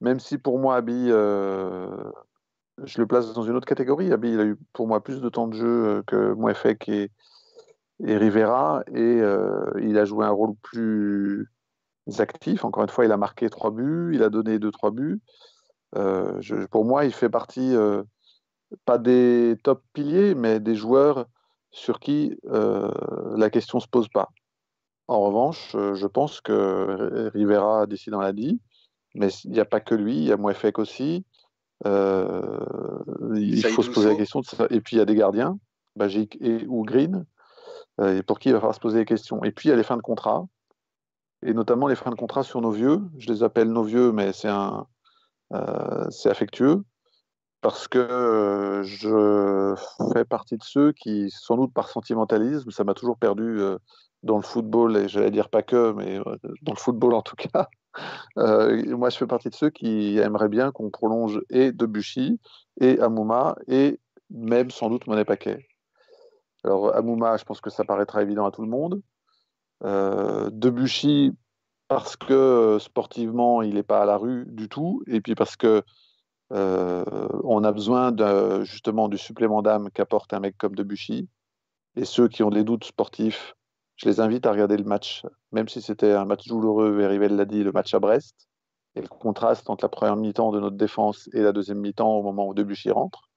même 0.02 0.20
si 0.20 0.38
pour 0.38 0.60
moi 0.60 0.76
Abi 0.76 1.10
je 2.84 3.00
le 3.00 3.08
place 3.08 3.34
dans 3.34 3.44
une 3.44 3.56
autre 3.56 3.68
catégorie. 3.68 4.08
Il 4.08 4.14
a 4.14 4.46
eu 4.46 4.58
pour 4.74 4.88
moi 4.88 5.04
plus 5.04 5.22
de 5.22 5.30
temps 5.30 5.48
de 5.48 5.54
jeu 5.54 5.86
euh, 5.88 6.04
que 6.04 6.34
Mouefek 6.34 6.90
et, 6.90 7.12
Rivera, 8.00 8.84
et 8.94 9.22
il 9.82 9.98
a 9.98 10.04
joué 10.04 10.26
un 10.26 10.32
rôle 10.32 10.54
plus 10.62 11.50
actif. 12.18 12.66
Encore 12.66 12.84
une 12.84 12.90
fois, 12.90 13.06
il 13.06 13.12
a 13.14 13.18
marqué 13.18 13.50
trois 13.50 13.72
buts, 13.72 14.12
il 14.14 14.22
a 14.22 14.30
donné 14.30 14.60
deux, 14.60 14.72
trois 14.72 14.92
buts. 14.92 15.22
pour 16.72 16.84
moi, 16.84 17.06
il 17.06 17.14
fait 17.14 17.30
partie, 17.30 17.74
pas 18.84 18.98
des 18.98 19.56
top 19.64 19.82
piliers, 19.94 20.36
mais 20.36 20.60
des 20.60 20.76
joueurs 20.76 21.26
sur 21.72 22.02
qui 22.02 22.38
la 22.44 23.50
question 23.50 23.78
ne 23.78 23.82
se 23.84 23.88
pose 23.88 24.10
pas. 24.10 24.30
En 25.08 25.22
revanche, 25.22 25.72
je 25.72 26.08
pense 26.08 26.42
que 26.42 27.30
Rivera, 27.34 27.88
décidant 27.88 28.20
l'a 28.20 28.34
dit, 28.34 28.60
mais 29.14 29.30
il 29.46 29.52
n'y 29.52 29.62
a 29.62 29.66
pas 29.66 29.80
que 29.80 29.96
lui, 29.96 30.18
il 30.18 30.26
y 30.26 30.34
a 30.34 30.38
Mouefek 30.38 30.80
aussi. 30.80 31.26
Euh, 31.86 32.60
il 33.36 33.66
faut 33.66 33.84
se 33.84 33.92
poser 33.92 34.10
la 34.10 34.16
question. 34.16 34.40
De 34.40 34.46
ça. 34.46 34.68
Et 34.70 34.82
puis 34.82 34.96
il 34.96 35.00
y 35.00 35.02
a 35.02 35.06
des 35.06 35.16
gardiens, 35.16 35.58
Bagic 35.96 36.38
et, 36.42 36.66
ou 36.68 36.84
Green, 36.84 37.26
euh, 38.00 38.18
et 38.18 38.24
pour 38.24 38.40
qui 38.40 38.50
il 38.50 38.54
va 38.54 38.60
falloir 38.60 38.76
se 38.76 38.80
poser 38.80 39.00
des 39.00 39.06
questions. 39.06 39.44
Et 39.44 39.52
puis 39.52 39.68
il 39.68 39.72
y 39.72 39.74
a 39.74 39.76
les 39.76 39.84
fins 39.84 39.98
de 39.98 40.02
contrat, 40.02 40.46
et 41.46 41.54
notamment 41.54 41.88
les 41.88 41.96
fins 41.96 42.12
de 42.12 42.16
contrat 42.16 42.44
sur 42.44 42.62
nos 42.62 42.72
vieux. 42.72 43.02
Je 43.18 43.32
les 43.32 43.44
appelle 43.44 43.70
nos 43.70 43.84
vieux, 43.84 44.12
mais 44.12 44.32
c'est 44.34 44.50
un, 44.50 44.88
euh, 45.54 46.10
c'est 46.10 46.30
affectueux 46.30 46.84
parce 47.62 47.88
que 47.88 48.82
je 48.86 49.74
fais 50.14 50.24
partie 50.24 50.56
de 50.56 50.64
ceux 50.64 50.92
qui, 50.92 51.32
sans 51.32 51.58
doute 51.58 51.74
par 51.74 51.90
sentimentalisme, 51.90 52.70
ça 52.70 52.84
m'a 52.84 52.94
toujours 52.94 53.18
perdu 53.18 53.60
dans 54.22 54.36
le 54.36 54.44
football, 54.44 54.96
et 54.98 55.08
j'allais 55.08 55.32
dire 55.32 55.50
pas 55.50 55.64
que, 55.64 55.92
mais 55.94 56.20
dans 56.62 56.74
le 56.74 56.78
football 56.78 57.16
en 57.16 57.24
tout 57.24 57.36
cas, 57.36 57.68
moi, 58.36 59.10
je 59.10 59.18
fais 59.18 59.28
partie 59.28 59.50
de 59.50 59.56
ceux 59.56 59.70
qui 59.70 60.18
aimeraient 60.18 60.50
bien 60.50 60.72
qu'on 60.72 60.90
prolonge 60.90 61.42
et 61.50 61.72
Debuchy, 61.72 62.40
et 62.80 63.00
Amouma, 63.00 63.56
et 63.68 64.00
même 64.30 64.72
sans 64.72 64.90
doute 64.90 65.08
Monet 65.08 65.26
Paquet. 65.26 65.66
Alors, 66.64 66.96
Amouma, 66.96 67.38
je 67.38 67.44
pense 67.44 67.62
que 67.62 67.70
ça 67.70 67.84
paraîtra 67.84 68.22
évident 68.22 68.46
à 68.46 68.52
tout 68.52 68.64
le 68.64 68.70
monde. 68.70 69.02
Euh, 69.84 70.50
Debuchy, 70.52 71.32
parce 71.88 72.16
que 72.16 72.78
sportivement, 72.80 73.62
il 73.62 73.76
n'est 73.76 73.84
pas 73.84 74.02
à 74.02 74.06
la 74.06 74.18
rue 74.18 74.46
du 74.48 74.68
tout, 74.70 75.04
et 75.08 75.22
puis 75.22 75.36
parce 75.36 75.56
que 75.56 75.84
euh, 76.54 77.04
on 77.44 77.64
a 77.64 77.72
besoin 77.72 78.14
justement 78.64 79.08
du 79.10 79.18
supplément 79.18 79.62
d'âme 79.62 79.90
qu'apporte 79.92 80.34
un 80.34 80.40
mec 80.40 80.58
comme 80.58 80.76
Debuchy. 80.76 81.28
Et 81.96 82.06
ceux 82.06 82.28
qui 82.28 82.44
ont 82.44 82.50
des 82.50 82.64
doutes 82.64 82.84
sportifs 82.84 83.56
je 83.96 84.10
les 84.10 84.20
invite 84.20 84.46
à 84.46 84.52
regarder 84.52 84.78
le 84.78 84.84
match, 84.84 85.26
même 85.52 85.68
si 85.68 85.82
c'était 85.82 86.12
un 86.12 86.26
match 86.26 86.48
douloureux, 86.48 87.00
et 87.00 87.08
Rivel 87.08 87.36
l'a 87.36 87.46
dit, 87.46 87.64
le 87.64 87.72
match 87.72 87.94
à 87.94 88.00
Brest, 88.00 88.48
et 88.96 89.02
le 89.02 89.08
contraste 89.08 89.70
entre 89.70 89.86
la 89.86 89.90
première 89.90 90.16
mi-temps 90.16 90.52
de 90.52 90.60
notre 90.60 90.78
défense 90.78 91.30
et 91.34 91.42
la 91.42 91.52
deuxième 91.52 91.80
mi-temps 91.80 92.12
au 92.12 92.24
moment 92.24 92.48
où 92.48 92.54
Debuchy 92.54 92.92
rentre. 92.92 93.30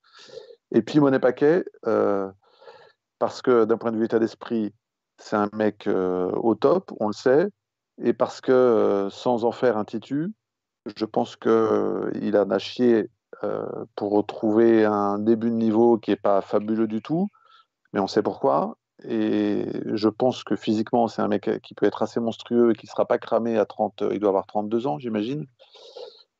Et 0.71 0.81
puis 0.81 0.99
Monet 0.99 1.19
Paquet, 1.19 1.65
euh, 1.87 2.29
parce 3.19 3.41
que 3.41 3.65
d'un 3.65 3.77
point 3.77 3.91
de 3.91 3.97
vue 3.97 4.05
état 4.05 4.19
d'esprit, 4.19 4.73
c'est 5.17 5.35
un 5.35 5.49
mec 5.53 5.87
euh, 5.87 6.31
au 6.31 6.55
top, 6.55 6.91
on 6.99 7.07
le 7.07 7.13
sait, 7.13 7.49
et 8.01 8.13
parce 8.13 8.39
que 8.39 8.51
euh, 8.51 9.09
sans 9.09 9.43
en 9.43 9.51
faire 9.51 9.77
un 9.77 9.85
titu, 9.85 10.33
je 10.95 11.05
pense 11.05 11.35
qu'il 11.35 12.37
en 12.37 12.49
a 12.49 12.59
chié 12.59 13.09
pour 13.95 14.11
retrouver 14.11 14.83
un 14.83 15.17
début 15.17 15.49
de 15.49 15.55
niveau 15.55 15.97
qui 15.97 16.09
n'est 16.09 16.17
pas 16.17 16.41
fabuleux 16.41 16.87
du 16.87 17.01
tout, 17.01 17.27
mais 17.93 18.01
on 18.01 18.07
sait 18.07 18.23
pourquoi. 18.23 18.78
Et 19.05 19.65
je 19.85 20.09
pense 20.09 20.43
que 20.43 20.55
physiquement, 20.55 21.07
c'est 21.07 21.21
un 21.21 21.27
mec 21.27 21.49
qui 21.61 21.73
peut 21.73 21.85
être 21.85 22.01
assez 22.01 22.19
monstrueux 22.19 22.71
et 22.71 22.73
qui 22.75 22.85
ne 22.85 22.89
sera 22.89 23.05
pas 23.05 23.17
cramé 23.17 23.57
à 23.57 23.65
30. 23.65 24.03
Il 24.11 24.19
doit 24.19 24.29
avoir 24.29 24.45
32 24.45 24.87
ans, 24.87 24.99
j'imagine. 24.99 25.45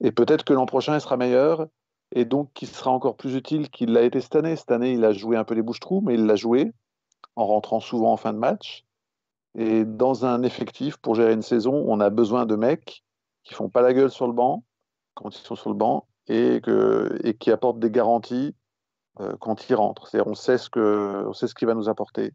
Et 0.02 0.12
peut-être 0.12 0.44
que 0.44 0.54
l'an 0.54 0.66
prochain, 0.66 0.96
il 0.96 1.02
sera 1.02 1.18
meilleur. 1.18 1.68
Et 2.12 2.26
donc, 2.26 2.52
qui 2.54 2.66
sera 2.66 2.92
encore 2.92 3.16
plus 3.16 3.36
utile 3.36 3.70
qu'il 3.70 3.94
l'a 3.94 4.02
été 4.02 4.20
cette 4.20 4.36
année. 4.36 4.56
Cette 4.56 4.72
année, 4.72 4.94
il 4.94 5.06
a 5.06 5.14
joué 5.14 5.38
un 5.38 5.44
peu 5.44 5.54
les 5.54 5.62
bouches-trous, 5.62 6.02
mais 6.02 6.16
il 6.16 6.26
l'a 6.26 6.36
joué 6.36 6.74
en 7.36 7.46
rentrant 7.46 7.80
souvent 7.80 8.12
en 8.12 8.18
fin 8.18 8.34
de 8.34 8.40
match. 8.40 8.84
Et 9.56 9.86
dans 9.86 10.26
un 10.26 10.44
effectif, 10.44 10.98
pour 10.98 11.16
gérer 11.16 11.34
une 11.34 11.42
saison, 11.42 11.86
on 11.88 12.00
a 12.00 12.10
besoin 12.10 12.46
de 12.46 12.56
mecs 12.56 13.04
qui 13.44 13.54
font 13.54 13.70
pas 13.70 13.82
la 13.82 13.94
gueule 13.94 14.12
sur 14.12 14.28
le 14.28 14.34
banc 14.34 14.64
quand 15.16 15.36
ils 15.36 15.42
sont 15.42 15.56
sur 15.56 15.70
le 15.70 15.76
banc 15.76 16.08
et, 16.28 16.62
qui 17.40 17.52
apportent 17.52 17.80
des 17.80 17.92
garanties 17.92 18.56
euh, 19.20 19.36
quand 19.40 19.70
ils 19.70 19.76
rentrent. 19.76 20.08
C'est-à-dire, 20.08 20.32
on 20.32 20.36
sait 20.36 20.58
ce 20.58 20.70
on 20.78 21.34
sait 21.34 21.48
ce 21.48 21.56
qu'il 21.56 21.68
va 21.68 21.74
nous 21.74 21.90
apporter. 21.90 22.34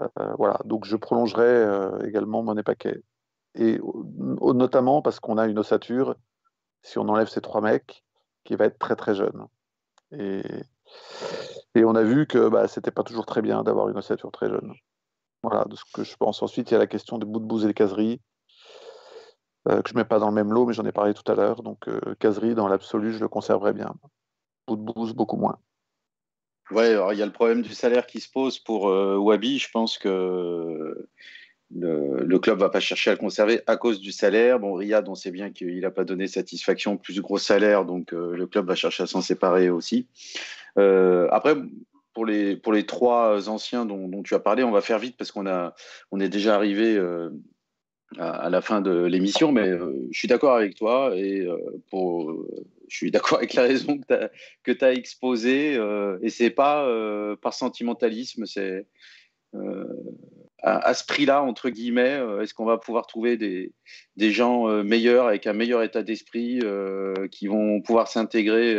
Euh, 0.00 0.34
voilà, 0.38 0.58
donc 0.64 0.84
je 0.84 0.96
prolongerai 0.96 1.46
euh, 1.46 2.06
également 2.06 2.42
mon 2.42 2.54
Paquet. 2.62 3.02
Et 3.54 3.78
notamment 4.40 5.02
parce 5.02 5.20
qu'on 5.20 5.36
a 5.36 5.46
une 5.46 5.58
ossature, 5.58 6.16
si 6.82 6.98
on 6.98 7.08
enlève 7.08 7.28
ces 7.28 7.42
trois 7.42 7.60
mecs, 7.60 8.02
qui 8.44 8.56
va 8.56 8.64
être 8.64 8.78
très 8.78 8.96
très 8.96 9.14
jeune. 9.14 9.46
Et, 10.12 10.42
on 11.76 11.94
a 11.94 12.02
vu 12.02 12.26
que 12.26 12.48
bah, 12.48 12.68
c'était 12.68 12.90
pas 12.90 13.02
toujours 13.02 13.26
très 13.26 13.42
bien 13.42 13.62
d'avoir 13.62 13.88
une 13.88 13.98
ossature 13.98 14.32
très 14.32 14.48
jeune. 14.48 14.72
Voilà, 15.42 15.64
de 15.64 15.76
ce 15.76 15.84
que 15.92 16.04
je 16.04 16.16
pense. 16.16 16.42
Ensuite, 16.42 16.70
il 16.70 16.74
y 16.74 16.76
a 16.76 16.78
la 16.78 16.86
question 16.86 17.18
des 17.18 17.26
bouts 17.26 17.62
et 17.62 17.66
les 17.66 17.74
caseries, 17.74 18.20
euh, 19.68 19.82
que 19.82 19.90
je 19.90 19.94
mets 19.94 20.04
pas 20.04 20.18
dans 20.18 20.28
le 20.28 20.34
même 20.34 20.52
lot, 20.52 20.66
mais 20.66 20.72
j'en 20.72 20.84
ai 20.84 20.92
parlé 20.92 21.14
tout 21.14 21.30
à 21.30 21.34
l'heure. 21.34 21.62
Donc, 21.62 21.88
euh, 21.88 22.14
caserie, 22.18 22.54
dans 22.54 22.68
l'absolu, 22.68 23.12
je 23.12 23.20
le 23.20 23.28
conserverai 23.28 23.72
bien. 23.72 23.94
De 24.68 25.12
beaucoup 25.12 25.36
moins. 25.36 25.58
Il 26.80 27.18
y 27.18 27.22
a 27.22 27.26
le 27.26 27.32
problème 27.32 27.62
du 27.62 27.74
salaire 27.74 28.06
qui 28.06 28.20
se 28.20 28.30
pose 28.30 28.58
pour 28.58 28.88
euh, 28.88 29.16
Wabi. 29.16 29.58
Je 29.58 29.70
pense 29.70 29.98
que 29.98 31.08
le, 31.74 32.24
le, 32.24 32.38
club 32.38 32.58
va 32.58 32.70
pas 32.70 32.80
chercher 32.80 33.10
à 33.10 33.12
le 33.14 33.18
conserver 33.18 33.60
à 33.66 33.76
cause 33.76 34.00
du 34.00 34.12
salaire. 34.12 34.58
Bon, 34.58 34.74
Riyad, 34.74 35.08
on 35.08 35.14
sait 35.14 35.30
bien 35.30 35.50
qu'il 35.50 35.80
n'a 35.80 35.90
pas 35.90 36.04
donné 36.04 36.26
satisfaction, 36.26 36.96
plus 36.96 37.20
gros 37.20 37.38
salaire, 37.38 37.84
donc 37.84 38.12
euh, 38.12 38.36
le 38.36 38.46
club 38.46 38.66
va 38.66 38.74
chercher 38.74 39.02
à 39.02 39.06
s'en 39.06 39.20
séparer 39.20 39.70
aussi. 39.70 40.06
Euh, 40.78 41.28
après, 41.30 41.54
pour 42.14 42.26
les, 42.26 42.56
pour 42.56 42.72
les 42.72 42.86
trois 42.86 43.48
anciens 43.48 43.86
dont, 43.86 44.22
tu 44.22 44.34
as 44.34 44.40
parlé, 44.40 44.62
on 44.62 44.70
va 44.70 44.80
faire 44.80 44.98
vite 44.98 45.16
parce 45.16 45.32
qu'on 45.32 45.46
a, 45.46 45.74
on 46.10 46.20
est 46.20 46.28
déjà 46.28 46.54
arrivé 46.54 47.00
à, 48.18 48.50
la 48.50 48.60
fin 48.60 48.82
de 48.82 49.04
l'émission, 49.04 49.50
mais 49.50 49.70
je 50.10 50.18
suis 50.18 50.28
d'accord 50.28 50.54
avec 50.54 50.74
toi 50.74 51.16
et 51.16 51.48
pour 51.90 52.44
je 52.92 52.98
suis 52.98 53.10
d'accord 53.10 53.38
avec 53.38 53.54
la 53.54 53.62
raison 53.62 53.98
que 54.64 54.72
tu 54.72 54.84
as, 54.84 54.92
exposée. 54.92 55.76
Euh, 55.76 56.18
et 56.20 56.28
c'est 56.28 56.50
pas 56.50 56.86
euh, 56.86 57.36
par 57.36 57.54
sentimentalisme, 57.54 58.44
c'est 58.44 58.86
euh, 59.54 59.84
à, 60.62 60.92
ce 60.92 61.04
prix-là, 61.06 61.42
entre 61.42 61.70
guillemets, 61.70 62.20
est-ce 62.40 62.54
qu'on 62.54 62.66
va 62.66 62.78
pouvoir 62.78 63.06
trouver 63.06 63.36
des, 63.36 63.72
gens 64.30 64.68
meilleurs, 64.84 65.26
avec 65.26 65.48
un 65.48 65.54
meilleur 65.54 65.82
état 65.82 66.04
d'esprit, 66.04 66.60
qui 67.32 67.48
vont 67.48 67.80
pouvoir 67.80 68.06
s'intégrer 68.06 68.78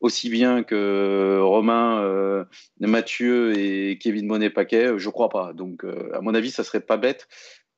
aussi 0.00 0.30
bien 0.30 0.62
que 0.62 1.40
Romain, 1.42 2.46
Mathieu 2.78 3.58
et 3.58 3.98
Kevin 3.98 4.26
Monet-Paquet? 4.26 4.98
Je 4.98 5.10
crois 5.10 5.30
pas. 5.30 5.52
Donc, 5.52 5.84
à 6.12 6.20
mon 6.20 6.32
avis, 6.32 6.52
ça 6.52 6.62
serait 6.62 6.80
pas 6.80 6.96
bête 6.96 7.26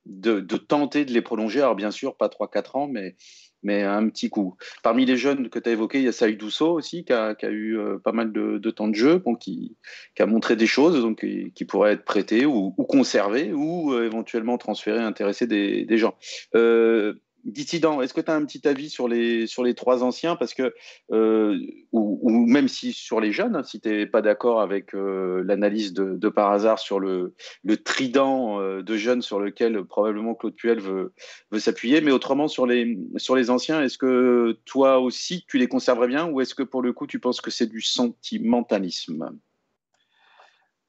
de, 0.05 0.41
tenter 0.59 1.07
de 1.07 1.13
les 1.13 1.23
prolonger. 1.23 1.61
Alors, 1.61 1.75
bien 1.75 1.91
sûr, 1.91 2.19
pas 2.19 2.29
3-4 2.29 2.77
ans, 2.77 2.87
mais 2.87 3.17
mais 3.63 3.83
un 3.83 4.09
petit 4.09 4.31
coup. 4.31 4.57
Parmi 4.83 5.05
les 5.05 5.17
jeunes 5.17 5.49
que 5.49 5.59
tu 5.59 5.69
as 5.69 5.73
évoqués, 5.73 5.99
il 5.99 6.05
y 6.05 6.09
a 6.09 6.13
Saïd 6.13 6.39
Dousso 6.39 6.73
aussi, 6.73 7.05
qui 7.05 7.13
a, 7.13 7.35
eu 7.43 7.79
euh, 7.79 7.99
pas 7.99 8.13
mal 8.13 8.33
de, 8.33 8.71
temps 8.71 8.89
de 8.89 8.95
jeu, 8.95 9.23
qui, 9.41 9.77
a 10.19 10.27
montré 10.27 10.57
des 10.57 10.67
choses, 10.67 11.01
donc 11.01 11.25
qui, 11.55 11.65
pourraient 11.65 11.93
être 11.93 12.05
prêtés 12.05 12.47
ou, 12.47 12.71
conservés, 12.71 13.53
ou 13.53 13.93
euh, 13.93 14.05
éventuellement 14.05 14.59
transférés, 14.59 15.01
intéresser 15.01 15.47
des, 15.47 15.85
des 15.85 15.99
gens. 15.99 16.15
Euh, 16.55 17.15
Dissident, 17.45 18.01
est-ce 18.01 18.15
que 18.15 18.21
tu 18.21 18.31
as 18.31 18.35
un 18.35 18.45
petit 18.45 18.67
avis 18.69 18.89
sur 18.89 19.09
les, 19.09 19.47
sur 19.47 19.65
les 19.65 19.75
trois 19.75 20.05
anciens? 20.05 20.37
Parce 20.37 20.55
que, 20.55 20.73
euh, 21.11 21.59
ou, 21.91 22.47
même 22.47 22.69
si 22.69 22.93
sur 22.93 23.21
les 23.21 23.33
jeunes, 23.33 23.57
hein, 23.57 23.63
si 23.65 23.81
tu 23.81 23.89
n'es 23.89 24.07
pas 24.07 24.23
d'accord 24.23 24.61
avec 24.61 24.95
euh, 24.95 25.43
l'analyse 25.45 25.93
de, 25.93 26.29
par 26.29 26.53
hasard 26.53 26.79
sur 26.79 27.01
le, 27.01 27.35
le 27.65 27.77
trident 27.77 28.61
euh, 28.61 28.83
de 28.83 28.97
jeunes 28.97 29.23
sur 29.23 29.41
lequel 29.41 29.85
probablement 29.85 30.35
Claude 30.35 30.55
Puel 30.55 30.81
veut, 30.81 31.15
veut 31.51 31.61
s'appuyer, 31.61 32.01
mais 32.01 32.13
autrement 32.13 32.47
sur 32.47 32.67
les, 32.67 32.97
sur 33.17 33.35
les 33.35 33.51
anciens, 33.51 33.83
est-ce 33.83 33.99
que 33.99 34.59
toi 34.65 35.01
aussi 35.01 35.45
tu 35.49 35.59
les 35.59 35.67
conserverais 35.67 36.09
bien? 36.09 36.29
Ou 36.29 36.41
est-ce 36.41 36.55
que 36.55 36.63
pour 36.63 36.83
le 36.83 36.93
coup 36.93 37.07
tu 37.07 37.19
penses 37.19 37.41
que 37.41 37.51
c'est 37.51 37.67
du 37.67 37.81
sentimentalisme? 37.81 39.31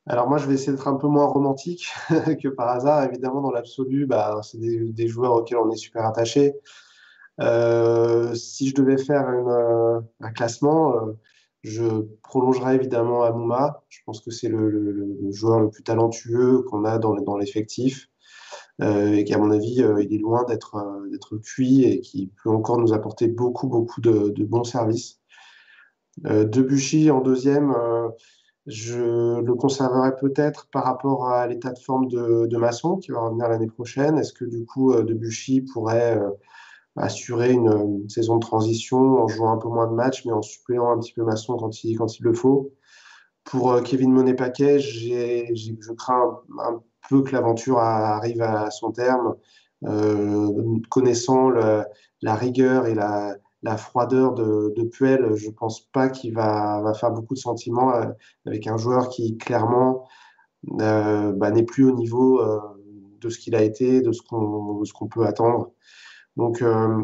Alors 0.06 0.28
moi, 0.28 0.38
je 0.38 0.47
vais 0.47 0.56
essayer 0.56 0.74
d'être 0.74 0.88
un 0.88 0.95
peu 0.95 1.08
moins 1.08 1.26
romantique 1.26 1.88
que 2.41 2.49
par 2.49 2.70
hasard. 2.70 3.06
Évidemment, 3.06 3.41
dans 3.41 3.51
l'absolu, 3.51 4.06
bah, 4.06 4.41
c'est 4.43 4.60
des, 4.60 5.08
joueurs 5.08 5.34
auxquels 5.34 5.60
on 5.60 5.72
est 5.72 5.78
super 5.78 6.06
attaché. 6.06 6.54
Euh, 7.41 8.36
si 8.36 8.70
je 8.70 8.76
devais 8.76 8.97
faire 8.97 9.28
euh, 9.28 10.01
un 10.20 10.32
classement, 10.32 10.95
euh, 10.95 11.14
je 11.64 11.86
prolongerais 12.22 12.76
évidemment 12.76 13.24
Amouma. 13.24 13.86
Je 13.88 13.99
pense 14.06 14.20
que 14.22 14.30
c'est 14.30 14.49
le, 14.49 15.32
joueur 15.32 15.62
le 15.62 15.70
plus 15.70 15.84
talentueux 15.84 16.64
qu'on 16.64 16.84
a 16.84 16.99
dans, 16.99 17.38
l'effectif 17.38 18.10
et 18.82 19.24
qui, 19.24 19.34
à 19.34 19.38
mon 19.38 19.51
avis, 19.51 19.76
il 20.01 20.14
est 20.14 20.18
loin 20.18 20.43
d'être 20.43 21.38
cuit 21.41 21.86
et 21.86 22.01
qui 22.01 22.34
peut 22.43 22.49
encore 22.49 22.78
nous 22.78 22.91
apporter 22.91 23.28
beaucoup, 23.28 23.68
beaucoup 23.68 24.01
de, 24.01 24.30
de 24.30 24.43
bons 24.43 24.66
services. 24.66 25.22
Debuchy 26.24 27.10
en 27.10 27.22
deuxième 27.22 27.74
je 28.66 29.41
le 29.41 29.55
conserverai 29.55 30.16
peut-être 30.16 30.68
par 30.72 30.86
rapport 30.86 31.28
à 31.28 31.47
l'état 31.47 31.72
de 31.72 31.80
forme 31.80 32.07
de, 32.07 32.47
de, 32.47 32.57
Masson 32.57 32.97
qui 32.97 33.11
va 33.11 33.20
revenir 33.20 33.49
l'année 33.49 33.68
prochaine. 33.68 34.18
Est-ce 34.18 34.34
que 34.34 34.45
du 34.45 34.66
coup, 34.66 34.93
euh, 34.93 35.03
Debuchy 35.03 35.61
pourrait 35.61 36.18
euh, 36.18 36.30
assurer 36.95 37.51
une, 37.51 38.07
saison 38.09 38.36
de 38.36 38.41
transition 38.41 39.24
en 39.24 39.28
jouant 39.28 39.51
un 39.51 39.57
peu 39.57 39.68
moins 39.68 39.88
de 39.88 39.93
matchs, 39.93 40.26
mais 40.26 40.32
en 40.32 40.41
suppléant 40.41 40.91
un 40.91 40.99
petit 40.99 41.14
peu 41.14 41.24
Masson 41.24 41.57
quand 41.57 41.84
il, 41.84 41.97
quand 41.97 42.20
il 42.20 42.24
le 42.24 42.34
faut? 42.34 42.74
Pour 43.43 43.84
Kevin 43.84 44.14
Monet-Paquet, 44.14 44.80
je 44.80 45.93
crains 45.93 46.39
un, 46.59 46.82
peu 47.09 47.24
que 47.24 47.34
l'aventure 47.34 47.80
arrive 47.80 48.41
à 48.41 48.72
son 48.72 48.93
terme. 48.93 49.36
connaissant 50.89 51.49
la 51.49 52.36
rigueur 52.36 52.88
et 52.88 52.95
la, 52.95 53.36
la 53.64 53.78
froideur 53.78 54.34
de, 54.34 54.84
Puel, 54.91 55.36
je 55.36 55.47
ne 55.47 55.53
pense 55.53 55.82
pas 55.91 56.09
qu'il 56.09 56.34
va, 56.34 56.93
faire 56.99 57.11
beaucoup 57.11 57.34
de 57.34 57.39
sentiments 57.39 57.93
avec 58.45 58.68
un 58.68 58.78
joueur 58.78 59.09
qui 59.09 59.38
clairement 59.38 60.07
bah, 60.64 61.51
n'est 61.51 61.64
plus 61.64 61.86
au 61.86 61.95
niveau 61.95 62.41
de 63.24 63.30
ce 63.30 63.39
qu'il 63.39 63.55
a 63.55 63.64
été, 63.64 64.01
de 64.01 64.11
ce 64.11 64.22
qu'on 64.22 65.07
peut 65.07 65.26
attendre. 65.26 65.72
Donc, 66.36 66.61
euh, 66.61 67.03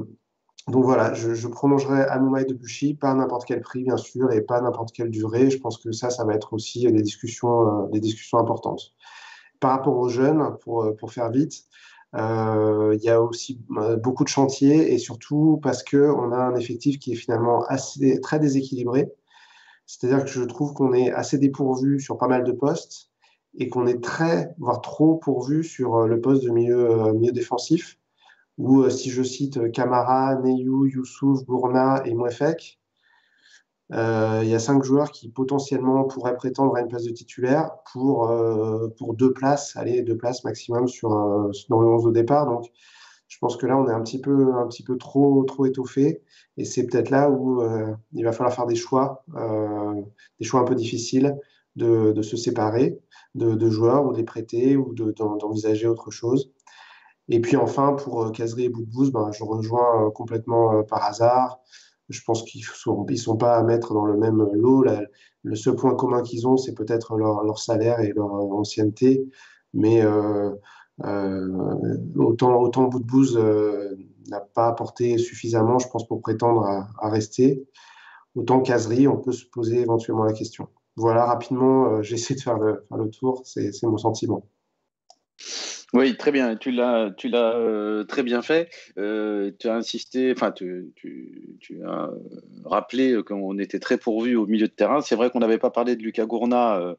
donc 0.68 0.84
voilà, 0.84 1.14
je, 1.14 1.34
je 1.34 1.48
prolongerai 1.48 2.04
Anouma 2.04 2.42
et 2.42 2.46
Debuchy, 2.46 2.94
pas 2.94 3.12
à 3.12 3.16
n'importe 3.16 3.46
quel 3.46 3.62
prix 3.62 3.84
bien 3.84 3.98
sûr, 3.98 4.32
et 4.32 4.42
pas 4.42 4.58
à 4.58 4.62
n'importe 4.62 4.92
quelle 4.92 5.10
durée. 5.10 5.50
Je 5.50 5.60
pense 5.60 5.78
que 5.78 5.92
ça, 5.92 6.10
ça 6.10 6.26
va 6.26 6.34
être 6.34 6.54
aussi 6.54 6.92
des 6.92 7.02
discussions, 7.02 7.90
euh, 7.92 8.40
importantes. 8.40 8.94
Par 9.60 9.72
rapport 9.72 9.98
aux 9.98 10.10
jeunes, 10.10 10.42
euh, 10.42 10.92
pour 10.92 11.12
faire 11.12 11.32
vite, 11.32 11.64
il 12.14 13.00
y 13.02 13.10
a 13.10 13.22
aussi 13.22 13.60
beaucoup 14.02 14.24
de 14.24 14.30
chantiers 14.30 14.94
et 14.94 14.98
surtout 14.98 15.60
parce 15.62 15.84
qu'on 15.84 16.32
a 16.32 16.38
un 16.38 16.56
effectif 16.56 17.00
qui 17.00 17.14
est 17.14 17.16
finalement 17.16 17.64
assez, 17.66 18.20
très 18.22 18.40
déséquilibré. 18.40 19.12
C'est-à-dire 19.86 20.24
que 20.24 20.30
je 20.30 20.44
trouve 20.44 20.74
qu'on 20.74 20.94
est 20.94 21.12
assez 21.12 21.38
dépourvu 21.38 22.00
sur 22.00 22.18
pas 22.18 22.28
mal 22.28 22.44
de 22.44 22.52
postes 22.52 23.10
et 23.58 23.70
qu'on 23.70 23.88
est 23.88 24.04
très, 24.04 24.54
voire 24.60 24.82
trop 24.82 25.16
pourvu 25.18 25.64
sur 25.64 26.08
le 26.08 26.22
poste 26.22 26.44
de 26.44 26.52
milieu, 26.52 27.14
défensif 27.32 28.00
ou 28.60 28.82
euh, 28.82 28.90
si 28.90 29.10
je 29.10 29.24
cite 29.24 29.72
Kamara, 29.72 30.36
Neyou, 30.36 30.86
Youssouf, 30.86 31.44
Gourna 31.46 32.04
et 32.06 32.14
Mouefek, 32.14 32.79
euh, 32.79 32.79
il 33.92 34.48
y 34.48 34.54
a 34.54 34.60
cinq 34.60 34.84
joueurs 34.84 35.12
qui 35.12 35.30
potentiellement 35.30 36.04
pourraient 36.04 36.36
prétendre 36.36 36.76
à 36.76 36.82
une 36.82 36.88
place 36.88 37.04
de 37.04 37.12
titulaire 37.12 37.72
pour, 37.92 38.30
euh, 38.30 38.88
pour 38.98 39.16
deux 39.16 39.34
places, 39.34 39.76
allez, 39.76 40.04
deux 40.04 40.18
places 40.18 40.44
maximum 40.44 40.88
sur, 40.88 41.10
dans 41.10 41.82
le 41.82 41.88
11 41.88 42.06
au 42.06 42.12
départ. 42.12 42.46
Donc, 42.46 42.66
je 43.28 43.38
pense 43.40 43.58
que 43.58 43.66
là, 43.66 43.78
on 43.78 43.88
est 43.88 43.94
un 43.94 44.02
petit 44.02 44.22
peu, 44.22 44.54
un 44.54 44.68
petit 44.68 44.84
peu 44.84 44.98
trop, 44.98 45.44
trop 45.44 45.66
étoffé. 45.66 46.22
Et 46.58 46.66
c'est 46.66 46.86
peut-être 46.88 47.10
là 47.10 47.30
où 47.30 47.64
il 48.14 48.24
va 48.24 48.32
falloir 48.32 48.54
faire 48.54 48.66
des 48.66 48.76
choix, 48.76 49.24
des 50.40 50.46
choix 50.46 50.60
un 50.62 50.66
peu 50.66 50.76
difficiles 50.76 51.38
de, 51.76 52.12
de 52.12 52.22
se 52.22 52.38
séparer 52.38 53.00
de, 53.36 53.56
de, 53.56 53.70
joueurs 53.70 54.06
ou 54.06 54.12
de 54.12 54.18
les 54.18 54.24
prêter 54.24 54.78
ou 54.78 54.94
d'envisager 54.94 55.88
autre 55.88 56.12
chose. 56.12 56.52
Et 57.30 57.40
puis 57.42 57.56
enfin, 57.56 57.94
pour 57.94 58.32
Casery 58.32 58.66
et 58.66 58.70
Boudbouz, 58.70 59.12
ben, 59.12 59.32
je 59.32 59.44
rejoins 59.44 60.06
euh, 60.08 60.10
complètement 60.10 60.80
euh, 60.80 60.84
par 60.84 61.04
hasard. 61.04 61.60
Je 62.10 62.22
pense 62.26 62.44
qu'ils 62.44 62.64
sont, 62.64 63.06
sont 63.16 63.38
pas 63.38 63.58
à 63.58 63.64
mettre 63.64 63.94
dans 63.94 64.06
le 64.06 64.18
même 64.18 64.48
lot. 64.54 64.84
le 65.44 65.56
seul 65.56 65.76
point 65.76 65.96
commun 65.96 66.24
qu'ils 66.24 66.48
ont, 66.48 66.58
c'est 66.58 66.74
peut-être 66.74 67.16
leur, 67.16 67.60
salaire 67.60 68.00
et 68.00 68.14
leur 68.14 68.34
ancienneté. 68.34 69.28
Mais 69.74 70.02
euh, 70.04 70.52
euh, 71.06 71.98
autant, 72.16 72.60
autant 72.60 72.90
euh, 73.36 73.96
n'a 74.30 74.40
pas 74.40 74.68
apporté 74.68 75.18
suffisamment, 75.18 75.80
je 75.80 75.88
pense, 75.88 76.08
pour 76.08 76.22
prétendre 76.22 76.66
à, 76.66 77.10
rester. 77.10 77.68
Autant 78.36 78.62
Casery, 78.62 79.08
on 79.08 79.18
peut 79.18 79.32
se 79.32 79.46
poser 79.46 79.80
éventuellement 79.82 80.24
la 80.24 80.34
question. 80.34 80.68
Voilà, 80.96 81.26
rapidement, 81.26 82.02
j'essaie 82.02 82.36
de 82.36 82.42
faire 82.42 82.58
le, 82.58 82.86
faire 82.88 82.98
le 82.98 83.10
tour. 83.10 83.44
C'est 83.46 83.72
mon 83.84 83.98
sentiment. 83.98 84.44
Oui, 85.94 86.16
très 86.18 86.32
bien. 86.32 86.56
Tu 86.56 86.72
l'as, 86.72 87.10
tu 87.18 87.32
euh, 87.34 88.04
très 88.04 88.22
bien 88.22 88.42
fait. 88.42 88.70
Euh, 88.98 89.52
tu 89.60 89.68
as 89.68 89.76
insisté, 89.76 90.32
enfin, 90.32 90.52
tu, 90.52 90.94
as 91.86 92.10
rappelé 92.66 93.22
qu'on 93.26 93.58
était 93.58 93.80
très 93.80 93.98
pourvu 93.98 94.36
au 94.36 94.46
milieu 94.46 94.68
de 94.68 94.74
terrain. 94.74 95.02
C'est 95.02 95.16
vrai 95.16 95.32
qu'on 95.32 95.40
n'avait 95.40 95.58
pas 95.58 95.72
parlé 95.72 95.96
de 95.96 96.04
Lucas 96.04 96.26
Gourna. 96.26 96.78
Euh, 96.78 96.96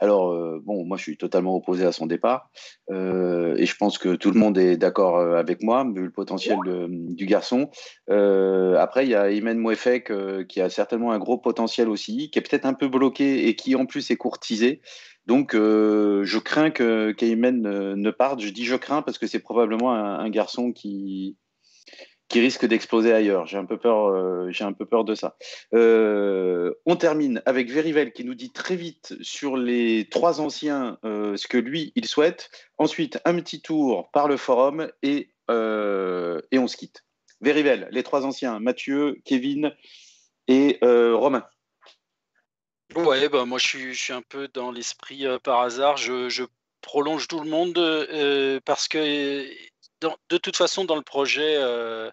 alors, 0.00 0.32
euh, 0.32 0.60
bon, 0.64 0.84
moi, 0.84 0.96
je 0.96 1.02
suis 1.04 1.16
totalement 1.16 1.54
opposé 1.54 1.84
à 1.84 1.92
son 1.92 2.06
départ. 2.06 2.50
Euh, 2.90 3.54
et 3.56 3.66
je 3.66 3.76
pense 3.76 3.98
que 3.98 4.16
tout 4.16 4.32
le 4.32 4.40
monde 4.40 4.58
est 4.58 4.76
d'accord 4.76 5.20
avec 5.20 5.62
moi, 5.62 5.84
vu 5.84 6.02
le 6.02 6.10
potentiel 6.10 6.58
du 6.88 7.26
garçon. 7.26 7.70
après, 8.08 9.06
il 9.06 9.10
y 9.10 9.14
a 9.14 9.30
Imen 9.30 9.58
Mouefek 9.58 10.12
qui 10.48 10.60
a 10.60 10.68
certainement 10.68 11.12
un 11.12 11.18
gros 11.20 11.38
potentiel 11.38 11.88
aussi, 11.88 12.30
qui 12.30 12.40
est 12.40 12.42
peut-être 12.42 12.66
un 12.66 12.74
peu 12.74 12.88
bloqué 12.88 13.46
et 13.46 13.54
qui, 13.54 13.76
en 13.76 13.86
plus, 13.86 14.10
est 14.10 14.16
courtisé. 14.16 14.80
Donc, 15.26 15.54
euh, 15.54 16.24
je 16.24 16.38
crains 16.38 16.70
que 16.70 17.12
Cayman 17.12 17.60
ne, 17.60 17.94
ne, 17.94 18.10
parte. 18.10 18.40
Je 18.40 18.48
dis 18.48 18.64
je 18.64 18.76
crains 18.76 19.02
parce 19.02 19.18
que 19.18 19.26
c'est 19.26 19.38
probablement 19.38 19.92
un, 19.94 20.28
garçon 20.30 20.72
qui, 20.72 21.36
qui 22.28 22.40
risque 22.40 22.66
d'exploser 22.66 23.12
ailleurs. 23.12 23.46
J'ai 23.46 23.58
un 23.58 23.64
peu 23.64 23.78
peur, 23.78 24.06
euh, 24.06 24.50
j'ai 24.50 24.64
un 24.64 24.72
peu 24.72 24.86
peur 24.86 25.04
de 25.04 25.14
ça. 25.14 25.36
Euh, 25.74 26.72
on 26.86 26.96
termine 26.96 27.42
avec 27.46 27.70
Verivel 27.70 28.12
qui 28.12 28.24
nous 28.24 28.34
dit 28.34 28.50
très 28.50 28.74
vite 28.74 29.14
sur 29.20 29.56
les 29.56 30.08
trois 30.10 30.40
anciens 30.40 30.98
euh, 31.04 31.36
ce 31.36 31.46
que 31.46 31.58
lui 31.58 31.92
il 31.94 32.06
souhaite. 32.06 32.50
Ensuite, 32.78 33.20
un 33.24 33.34
petit 33.36 33.60
tour 33.60 34.10
par 34.12 34.26
le 34.26 34.36
forum 34.36 34.88
et, 35.02 35.30
euh, 35.50 36.40
et 36.50 36.58
on 36.58 36.66
se 36.66 36.76
quitte. 36.76 37.04
Verivel, 37.42 37.88
les 37.90 38.02
trois 38.02 38.24
anciens, 38.24 38.60
Mathieu, 38.60 39.20
Kevin 39.24 39.72
et 40.48 40.78
euh, 40.82 41.14
Romain. 41.14 41.44
Ouais, 42.96 43.28
bah 43.28 43.44
moi 43.44 43.58
je 43.58 43.66
suis, 43.66 43.94
je 43.94 44.02
suis 44.02 44.12
un 44.12 44.22
peu 44.22 44.48
dans 44.48 44.70
l'esprit 44.70 45.26
euh, 45.26 45.38
par 45.38 45.60
hasard. 45.60 45.96
Je, 45.96 46.28
je, 46.28 46.44
prolonge 46.82 47.28
tout 47.28 47.40
le 47.40 47.48
monde 47.48 47.78
euh, 47.78 48.60
parce 48.64 48.88
que 48.88 49.48
dans, 50.00 50.16
de 50.28 50.36
toute 50.36 50.56
façon, 50.56 50.84
dans 50.84 50.96
le 50.96 51.02
projet 51.02 51.56
euh, 51.56 52.10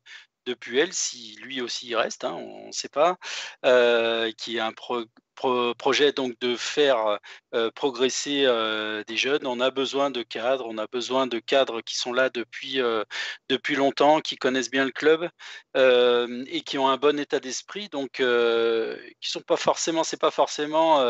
de 0.49 0.55
Puel, 0.55 0.93
si 0.93 1.35
lui 1.41 1.61
aussi 1.61 1.87
il 1.89 1.95
reste, 1.95 2.23
hein, 2.25 2.33
on 2.33 2.67
ne 2.67 2.71
sait 2.71 2.89
pas, 2.89 3.17
euh, 3.65 4.31
qui 4.31 4.57
est 4.57 4.59
un 4.59 4.71
pro, 4.73 5.03
pro, 5.35 5.75
projet 5.75 6.11
donc 6.11 6.39
de 6.39 6.55
faire 6.55 7.19
euh, 7.53 7.69
progresser 7.71 8.45
euh, 8.45 9.03
des 9.07 9.15
jeunes. 9.15 9.45
On 9.45 9.59
a 9.59 9.69
besoin 9.69 10.09
de 10.09 10.23
cadres, 10.23 10.65
on 10.67 10.79
a 10.79 10.87
besoin 10.87 11.27
de 11.27 11.37
cadres 11.37 11.81
qui 11.81 11.95
sont 11.97 12.13
là 12.13 12.31
depuis, 12.31 12.79
depuis 13.47 13.75
longtemps, 13.75 14.21
qui 14.21 14.37
connaissent 14.37 14.71
bien 14.71 14.85
le 14.85 14.91
club 14.91 15.29
et 15.75 16.61
qui 16.61 16.77
ont 16.79 16.89
un 16.89 16.97
bon 16.97 17.19
état 17.19 17.39
d'esprit, 17.39 17.89
donc 17.89 18.23
qui 19.21 19.29
sont 19.29 19.41
pas 19.41 19.57
forcément, 19.57 20.03
c'est 20.03 20.19
pas 20.19 20.31
forcément 20.31 21.03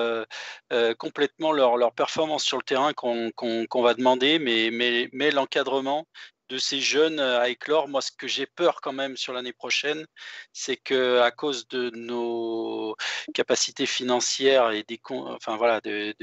complètement 0.97 1.51
leur, 1.53 1.77
leur 1.77 1.93
performance 1.93 2.43
sur 2.43 2.57
le 2.57 2.63
terrain 2.63 2.93
qu'on 2.93 3.31
qu 3.31 3.67
qu 3.67 3.81
va 3.81 3.93
demander, 3.93 4.39
mais, 4.39 4.69
mais, 4.71 5.09
mais 5.13 5.31
l'encadrement 5.31 6.05
de 6.49 6.57
ces 6.57 6.81
jeunes 6.81 7.19
à 7.19 7.49
éclore. 7.49 7.87
Moi, 7.87 8.01
ce 8.01 8.11
que 8.11 8.27
j'ai 8.27 8.45
peur 8.45 8.81
quand 8.81 8.93
même 8.93 9.17
sur 9.17 9.33
l'année 9.33 9.53
prochaine, 9.53 10.05
c'est 10.53 10.77
que 10.77 11.19
à 11.19 11.31
cause 11.31 11.67
de 11.67 11.91
nos 11.91 12.95
capacités 13.33 13.85
financières 13.85 14.71
et 14.71 14.83
des 14.83 14.99
enfin 15.09 15.57
voilà, 15.57 15.79
de, 15.81 16.13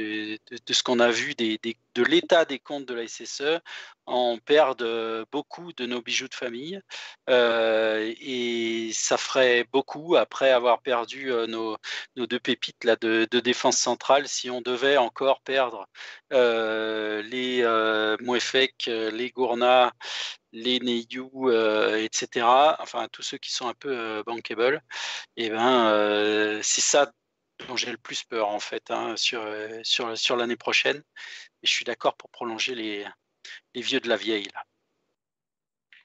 ce 0.70 0.82
qu'on 0.82 1.00
a 1.00 1.10
vu 1.10 1.34
des, 1.34 1.58
de 1.96 2.04
l'état 2.04 2.44
des 2.44 2.58
comptes 2.58 2.86
de 2.86 2.94
la 2.94 3.08
SSE, 3.08 3.60
on 4.06 4.38
perd 4.38 4.86
beaucoup 5.32 5.72
de 5.72 5.86
nos 5.86 6.00
bijoux 6.02 6.28
de 6.28 6.34
famille 6.34 6.80
euh, 7.28 8.14
et 8.20 8.90
ça 8.92 9.16
ferait 9.16 9.64
beaucoup 9.72 10.16
après 10.16 10.50
avoir 10.52 10.80
perdu 10.82 11.32
euh, 11.32 11.46
nos, 11.46 11.76
deux 12.16 12.38
pépites 12.38 12.84
là 12.84 12.96
de, 12.96 13.26
défense 13.40 13.78
centrale 13.78 14.28
si 14.28 14.50
on 14.50 14.60
devait 14.60 14.96
encore 14.96 15.40
perdre 15.40 15.86
euh, 16.32 17.22
les 17.22 17.62
euh, 17.62 18.16
Mouefek, 18.20 18.86
les 18.86 19.30
Gourna, 19.30 19.92
les 20.52 20.80
Neyou, 20.80 21.50
euh, 21.50 21.96
etc. 21.96 22.46
Enfin 22.80 23.08
tous 23.12 23.22
ceux 23.22 23.38
qui 23.38 23.52
sont 23.52 23.68
un 23.68 23.74
peu 23.74 23.90
euh, 23.90 24.22
bankable. 24.24 24.82
Et 25.36 25.50
ben 25.50 26.60
c'est 26.62 26.80
ça 26.80 27.10
dont 27.66 27.76
j'ai 27.76 27.90
le 27.90 27.96
plus 27.96 28.22
peur 28.24 28.48
en 28.48 28.60
fait 28.60 28.90
hein, 28.90 29.16
sur, 29.16 29.42
sur, 29.82 30.16
sur 30.16 30.36
l'année 30.36 30.56
prochaine. 30.56 31.02
Et 31.62 31.66
je 31.66 31.70
suis 31.70 31.84
d'accord 31.84 32.16
pour 32.16 32.30
prolonger 32.30 32.74
les, 32.74 33.04
les 33.74 33.82
vieux 33.82 34.00
de 34.00 34.08
la 34.08 34.16
vieille. 34.16 34.48
Là. 34.54 34.64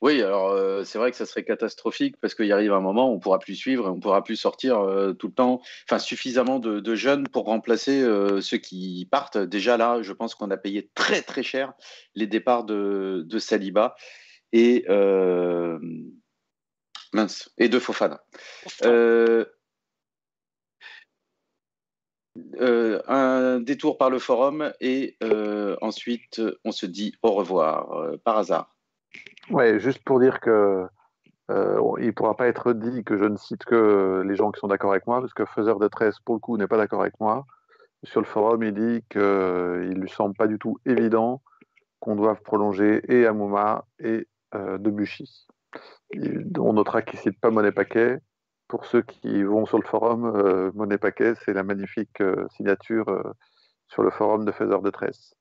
Oui, 0.02 0.20
alors 0.24 0.49
euh, 0.49 0.84
c'est 0.84 0.97
vrai 0.97 1.12
que 1.12 1.18
ça 1.18 1.28
serait 1.28 1.43
catastrophique 1.43 2.16
parce 2.20 2.34
qu'il 2.34 2.52
arrive 2.52 2.74
un 2.74 2.82
moment 2.82 3.10
où 3.10 3.12
on 3.12 3.16
ne 3.18 3.22
pourra 3.22 3.38
plus 3.38 3.56
suivre 3.56 3.86
et 3.86 3.89
on 3.89 3.97
ne 3.97 4.02
pourra 4.02 4.24
plus 4.24 4.36
sortir 4.36 4.80
euh, 4.80 5.14
tout 5.14 5.28
le 5.28 5.34
temps, 5.34 5.62
enfin 5.88 5.99
suffisamment 5.99 6.58
de, 6.58 6.80
de, 6.80 6.95
jeunes 6.95 7.28
pour 7.28 7.45
remplacer 7.45 8.02
euh, 8.02 8.41
ceux 8.41 8.58
qui 8.58 9.08
partent. 9.12 9.38
Déjà 9.38 9.78
là, 9.78 10.02
je 10.02 10.12
pense 10.12 10.34
qu'on 10.34 10.49
a 10.49 10.58
payé 10.58 10.89
très 10.95 11.22
très 11.22 11.43
cher 11.43 11.74
les 12.16 12.26
départs 12.26 12.64
de, 12.64 13.24
de 13.28 13.39
Saliba 13.39 13.95
et 14.54 14.86
mince 17.14 17.52
et 17.60 17.69
de 17.69 17.78
Fofana. 17.78 18.23
Euh, 22.62 23.02
un 23.08 23.60
détour 23.60 23.98
par 23.98 24.10
le 24.10 24.18
forum 24.18 24.72
et 24.80 25.18
euh, 25.22 25.76
ensuite 25.82 26.41
on 26.64 26.72
se 26.72 26.86
dit 26.86 27.14
au 27.24 27.32
revoir 27.32 27.91
euh, 27.91 28.18
par 28.24 28.38
hasard. 28.38 28.74
Ouais, 29.49 29.80
juste 29.80 30.02
pour 30.06 30.20
dire 30.20 30.40
que 30.40 30.86
il 31.49 32.06
ne 32.06 32.12
pourra 32.12 32.38
pas 32.38 32.48
être 32.48 32.72
dit 32.72 33.03
que 33.03 33.18
je 33.18 33.26
ne 33.26 33.36
cite 33.36 33.66
que 33.66 34.24
les 34.26 34.38
gens 34.38 34.53
qui 34.53 34.62
sont 34.62 34.70
d'accord 34.70 34.91
avec 34.91 35.06
moi, 35.06 35.20
parce 35.20 35.34
que 35.34 35.44
Faiseur 35.44 35.80
de 35.80 35.90
13, 35.90 36.20
pour 36.24 36.36
le 36.36 36.40
coup, 36.40 36.56
n'est 36.56 36.68
pas 36.68 36.78
d'accord 36.78 37.02
avec 37.02 37.20
moi. 37.20 37.45
Sur 38.03 38.22
le 38.22 38.26
forum, 38.26 38.64
il 38.64 38.74
dit 38.74 39.03
qu'il 39.10 39.20
ne 39.20 39.99
lui 39.99 40.10
semble 40.10 40.34
pas 40.34 40.48
du 40.48 40.58
tout 40.58 40.78
évident 40.86 41.41
qu'on 41.99 42.16
doive 42.16 42.41
prolonger 42.41 43.02
et 43.10 43.26
Amouma 43.26 43.84
et 43.99 44.30
Debuchy. 44.53 45.45
on 46.58 46.72
notera 46.72 47.02
qu'il 47.02 47.20
ne 47.20 47.24
cite 47.24 47.41
pas 47.41 47.52
Monet 47.52 47.74
Paquet, 47.74 48.22
pour 48.72 48.85
ceux 48.85 49.02
qui 49.02 49.43
vont 49.43 49.65
sur 49.65 49.77
le 49.77 49.84
forum, 49.84 50.26
euh, 50.34 50.72
Monet 50.76 50.98
Paquet, 50.98 51.34
c'est 51.43 51.52
la 51.52 51.61
magnifique 51.61 52.22
euh, 52.22 52.48
signature 52.56 53.10
euh, 53.10 53.22
sur 53.89 54.02
le 54.02 54.10
forum 54.10 54.45
de 54.45 54.52
Faiseur 54.53 54.81
de 54.81 54.89
Tresse, 54.89 55.35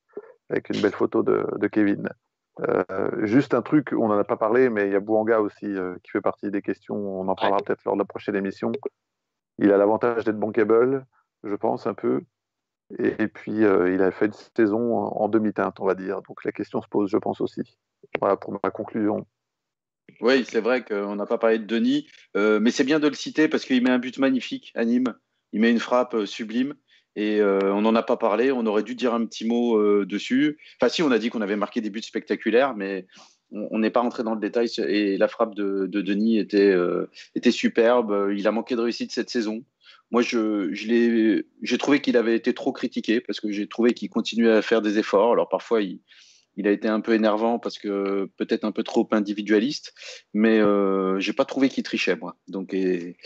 avec 0.49 0.69
une 0.71 0.83
belle 0.83 0.95
photo 0.95 1.23
de, 1.23 1.69
Kevin. 1.69 2.09
juste 3.23 3.55
un 3.55 3.63
truc, 3.63 3.93
on 3.97 4.09
n'en 4.09 4.19
a 4.19 4.25
pas 4.25 4.37
parlé, 4.37 4.69
mais 4.69 4.89
il 4.89 4.93
y 4.93 4.97
a 4.97 5.01
Bouanga 5.01 5.41
aussi 5.41 5.73
qui 6.03 6.11
fait 6.11 6.21
partie 6.21 6.51
des 6.51 6.61
questions. 6.61 6.97
On 6.97 7.29
en 7.29 7.37
parlera 7.37 7.59
peut-être 7.65 7.85
lors 7.85 7.95
de 7.95 8.01
la 8.01 8.05
prochaine 8.05 8.35
émission. 8.35 8.73
Il 9.59 9.71
a 9.71 9.77
l'avantage 9.77 10.25
d'être 10.25 10.39
bankable, 10.39 11.07
je 11.45 11.55
pense, 11.55 11.87
un 11.87 11.95
peu. 11.95 12.23
Et, 12.99 13.29
puis, 13.29 13.59
il 13.61 14.03
a 14.03 14.11
fait 14.11 14.27
une 14.27 14.33
saison 14.57 14.97
en 14.97 15.29
demi-teinte, 15.29 15.79
on 15.79 15.87
va 15.87 15.95
dire. 15.95 16.21
Donc 16.23 16.45
la 16.45 16.51
question 16.51 16.83
se 16.83 16.89
pose, 16.89 17.09
je 17.09 17.19
pense 17.19 17.41
aussi. 17.41 17.79
Voilà 18.21 18.37
pour 18.37 18.59
ma 18.65 18.71
conclusion. 18.71 19.25
Oui, 20.21 20.45
c'est 20.47 20.61
vrai 20.61 20.85
qu'on 20.85 21.17
n'a 21.17 21.27
pas 21.27 21.39
parlé 21.39 21.59
de 21.59 21.65
Denis, 21.65 22.07
euh, 22.37 22.61
mais 22.61 22.71
c'est 22.71 22.85
bien 22.85 23.01
de 23.01 23.09
le 23.09 23.15
citer 23.15 23.49
parce 23.49 23.65
qu'il 23.65 23.83
met 23.83 23.91
un 23.91 23.99
but 23.99 24.19
magnifique 24.19 24.71
à 24.75 24.85
Nîmes. 24.85 25.15
Il 25.53 25.61
met 25.61 25.71
une 25.71 25.79
frappe 25.79 26.15
euh, 26.15 26.27
sublime 26.27 26.75
et 27.17 27.41
euh, 27.41 27.73
on 27.73 27.81
n'en 27.81 27.95
a 27.95 28.03
pas 28.03 28.19
parlé. 28.19 28.53
On 28.53 28.67
aurait 28.67 28.83
dû 28.83 28.95
dire 28.95 29.15
un 29.15 29.25
petit 29.25 29.47
mot 29.47 30.05
dessus. 30.05 30.59
Enfin, 30.81 30.91
si, 30.91 31.03
on 31.03 31.11
a 31.11 31.19
dit 31.19 31.31
qu'on 31.31 31.41
avait 31.41 31.57
marqué 31.57 31.81
des 31.81 31.91
buts 31.91 32.03
spectaculaires, 32.03 32.75
mais 32.77 33.07
on 33.51 33.81
n'est 33.81 33.91
pas 33.91 34.01
rentré 34.01 34.23
dans 34.23 34.35
le 34.35 34.41
détail. 34.41 34.69
Et 34.87 35.17
la 35.17 35.27
frappe 35.27 35.55
de, 35.55 35.87
Denis 35.87 36.39
était, 36.39 36.73
était 37.35 37.51
superbe. 37.51 38.31
Il 38.37 38.47
a 38.47 38.53
manqué 38.53 38.77
de 38.77 38.81
réussite 38.81 39.11
cette 39.11 39.29
saison. 39.29 39.65
Moi, 40.13 40.23
je, 40.23 40.71
j'ai 40.73 41.79
trouvé 41.79 42.01
qu'il 42.01 42.17
avait 42.17 42.37
été 42.37 42.55
trop 42.55 42.73
critiqué 42.73 43.21
parce 43.21 43.41
que 43.41 43.51
j'ai 43.51 43.67
trouvé 43.67 43.93
qu'il 43.93 44.09
continuait 44.09 44.53
à 44.53 44.63
faire 44.63 44.81
des 44.81 44.99
efforts. 44.99 45.33
Alors 45.33 45.49
parfois, 45.49 45.83
il, 45.83 45.99
il 46.57 46.67
a 46.67 46.71
été 46.71 46.89
un 46.89 47.01
peu 47.01 47.15
énervant 47.15 47.59
parce 47.59 47.79
que 47.79 48.29
peut-être 48.37 48.65
un 48.65 48.73
peu 48.73 48.83
trop 48.83 49.09
individualiste, 49.13 49.95
mais 50.35 50.59
euh, 50.59 51.19
j'ai 51.21 51.33
pas 51.33 51.45
trouvé 51.45 51.69
qu'il 51.69 51.85
trichait 51.85 52.17
moi. 52.17 52.37
Donc 52.49 52.75
et, 52.75 53.17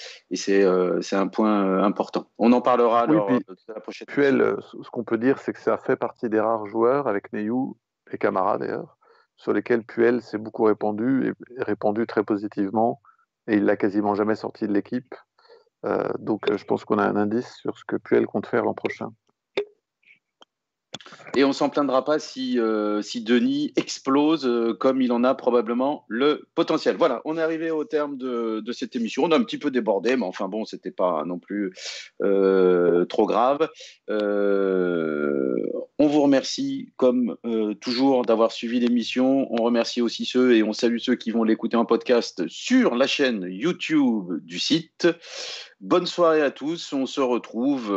euh, 0.49 1.01
c'est 1.01 1.17
un 1.17 1.29
point 1.29 1.67
euh, 1.67 1.83
important. 1.83 2.31
On 2.39 2.53
en 2.53 2.61
parlera 2.61 3.07
lors 3.07 3.29
de 3.29 3.41
la 3.69 3.81
prochaine. 3.81 4.07
Puel, 4.07 4.41
euh, 4.41 4.57
ce 4.61 4.91
qu'on 4.91 5.05
peut 5.05 5.19
dire, 5.19 5.39
c'est 5.39 5.53
que 5.53 5.61
ça 5.61 5.79
fait 5.79 5.97
partie 5.97 6.29
des 6.29 6.41
rares 6.41 6.67
joueurs 6.67 7.09
avec 7.09 7.33
Neyou 7.33 7.77
et 8.11 8.19
Camara 8.19 8.59
d'ailleurs, 8.59 8.99
sur 9.37 9.53
lesquels 9.53 9.85
Puel 9.85 10.21
s'est 10.21 10.39
beaucoup 10.39 10.65
répandu 10.65 11.35
et 11.57 11.63
répandu 11.63 12.07
très 12.07 12.23
positivement, 12.23 13.01
et 13.47 13.55
il 13.57 13.65
l'a 13.65 13.77
quasiment 13.77 14.15
jamais 14.15 14.37
sorti 14.37 14.67
de 14.69 14.73
l'équipe. 14.73 15.15
donc 16.19 16.43
je 16.55 16.65
pense 16.65 16.85
qu'on 16.85 16.99
a 16.99 17.05
un 17.05 17.17
indice 17.17 17.55
sur 17.57 17.77
ce 17.79 17.85
que 17.85 17.97
Puel 17.97 18.27
compte 18.27 18.47
faire 18.47 18.65
l'an 18.65 18.75
prochain. 18.75 19.11
Et 21.37 21.43
on 21.45 21.53
s'en 21.53 21.69
plaindra 21.69 22.05
pas 22.05 22.19
si, 22.21 22.61
euh, 22.61 23.03
si 23.03 23.23
Denis 23.23 23.73
explose 23.77 24.47
euh, 24.47 24.73
comme 24.73 25.03
il 25.03 25.11
en 25.13 25.25
a 25.25 25.35
probablement 25.35 26.05
le 26.09 26.47
potentiel. 26.55 26.97
Voilà, 26.97 27.23
on 27.25 27.37
est 27.37 27.43
arrivé 27.43 27.73
au 27.73 27.85
terme 27.85 28.17
de, 28.17 28.61
de 28.61 28.73
cette 28.73 28.95
émission. 28.95 29.25
On 29.25 29.33
a 29.33 29.37
un 29.37 29.43
petit 29.43 29.59
peu 29.59 29.73
débordé, 29.73 30.17
mais 30.17 30.27
enfin 30.27 30.49
bon, 30.49 30.65
c'était 30.65 30.93
pas 30.93 31.25
non 31.25 31.41
plus 31.41 31.73
euh, 32.23 33.05
trop 33.07 33.27
grave. 33.27 33.69
on 34.09 36.07
vous 36.07 36.23
remercie, 36.23 36.93
comme 36.97 37.37
toujours, 37.81 38.25
d'avoir 38.25 38.53
suivi 38.53 38.79
l'émission. 38.79 39.49
On 39.51 39.63
remercie 39.63 40.03
aussi 40.03 40.25
ceux 40.25 40.55
et 40.55 40.63
on 40.63 40.73
salue 40.73 40.99
ceux 40.99 41.17
qui 41.17 41.31
vont 41.31 41.43
l'écouter 41.45 41.77
en 41.77 41.85
podcast 41.85 42.47
sur 42.49 42.95
la 42.95 43.07
chaîne 43.07 43.47
YouTube 43.49 44.41
du 44.43 44.59
site. 44.59 45.09
Bonne 45.85 46.07
soirée 46.07 46.41
à 46.41 46.51
tous. 46.51 46.95
On 46.95 47.05
se 47.05 47.21
retrouve. 47.21 47.91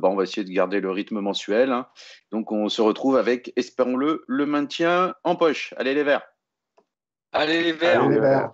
Bah, 0.00 0.08
on 0.08 0.14
va 0.14 0.22
essayer 0.22 0.44
de 0.44 0.52
garder 0.52 0.80
le 0.80 0.92
rythme 0.92 1.18
mensuel. 1.18 1.72
Hein. 1.72 1.88
Donc 2.30 2.52
on 2.52 2.68
se 2.68 2.80
retrouve 2.80 3.16
avec, 3.16 3.52
espérons-le, 3.56 4.22
le 4.28 4.46
maintien 4.46 5.16
en 5.24 5.34
poche. 5.34 5.74
Allez 5.76 5.92
les 5.92 6.04
verts. 6.04 6.22
Allez 7.32 7.64
les 7.64 7.72
verts. 7.72 8.04
Allez 8.04 8.14
les 8.14 8.20
verts. 8.20 8.52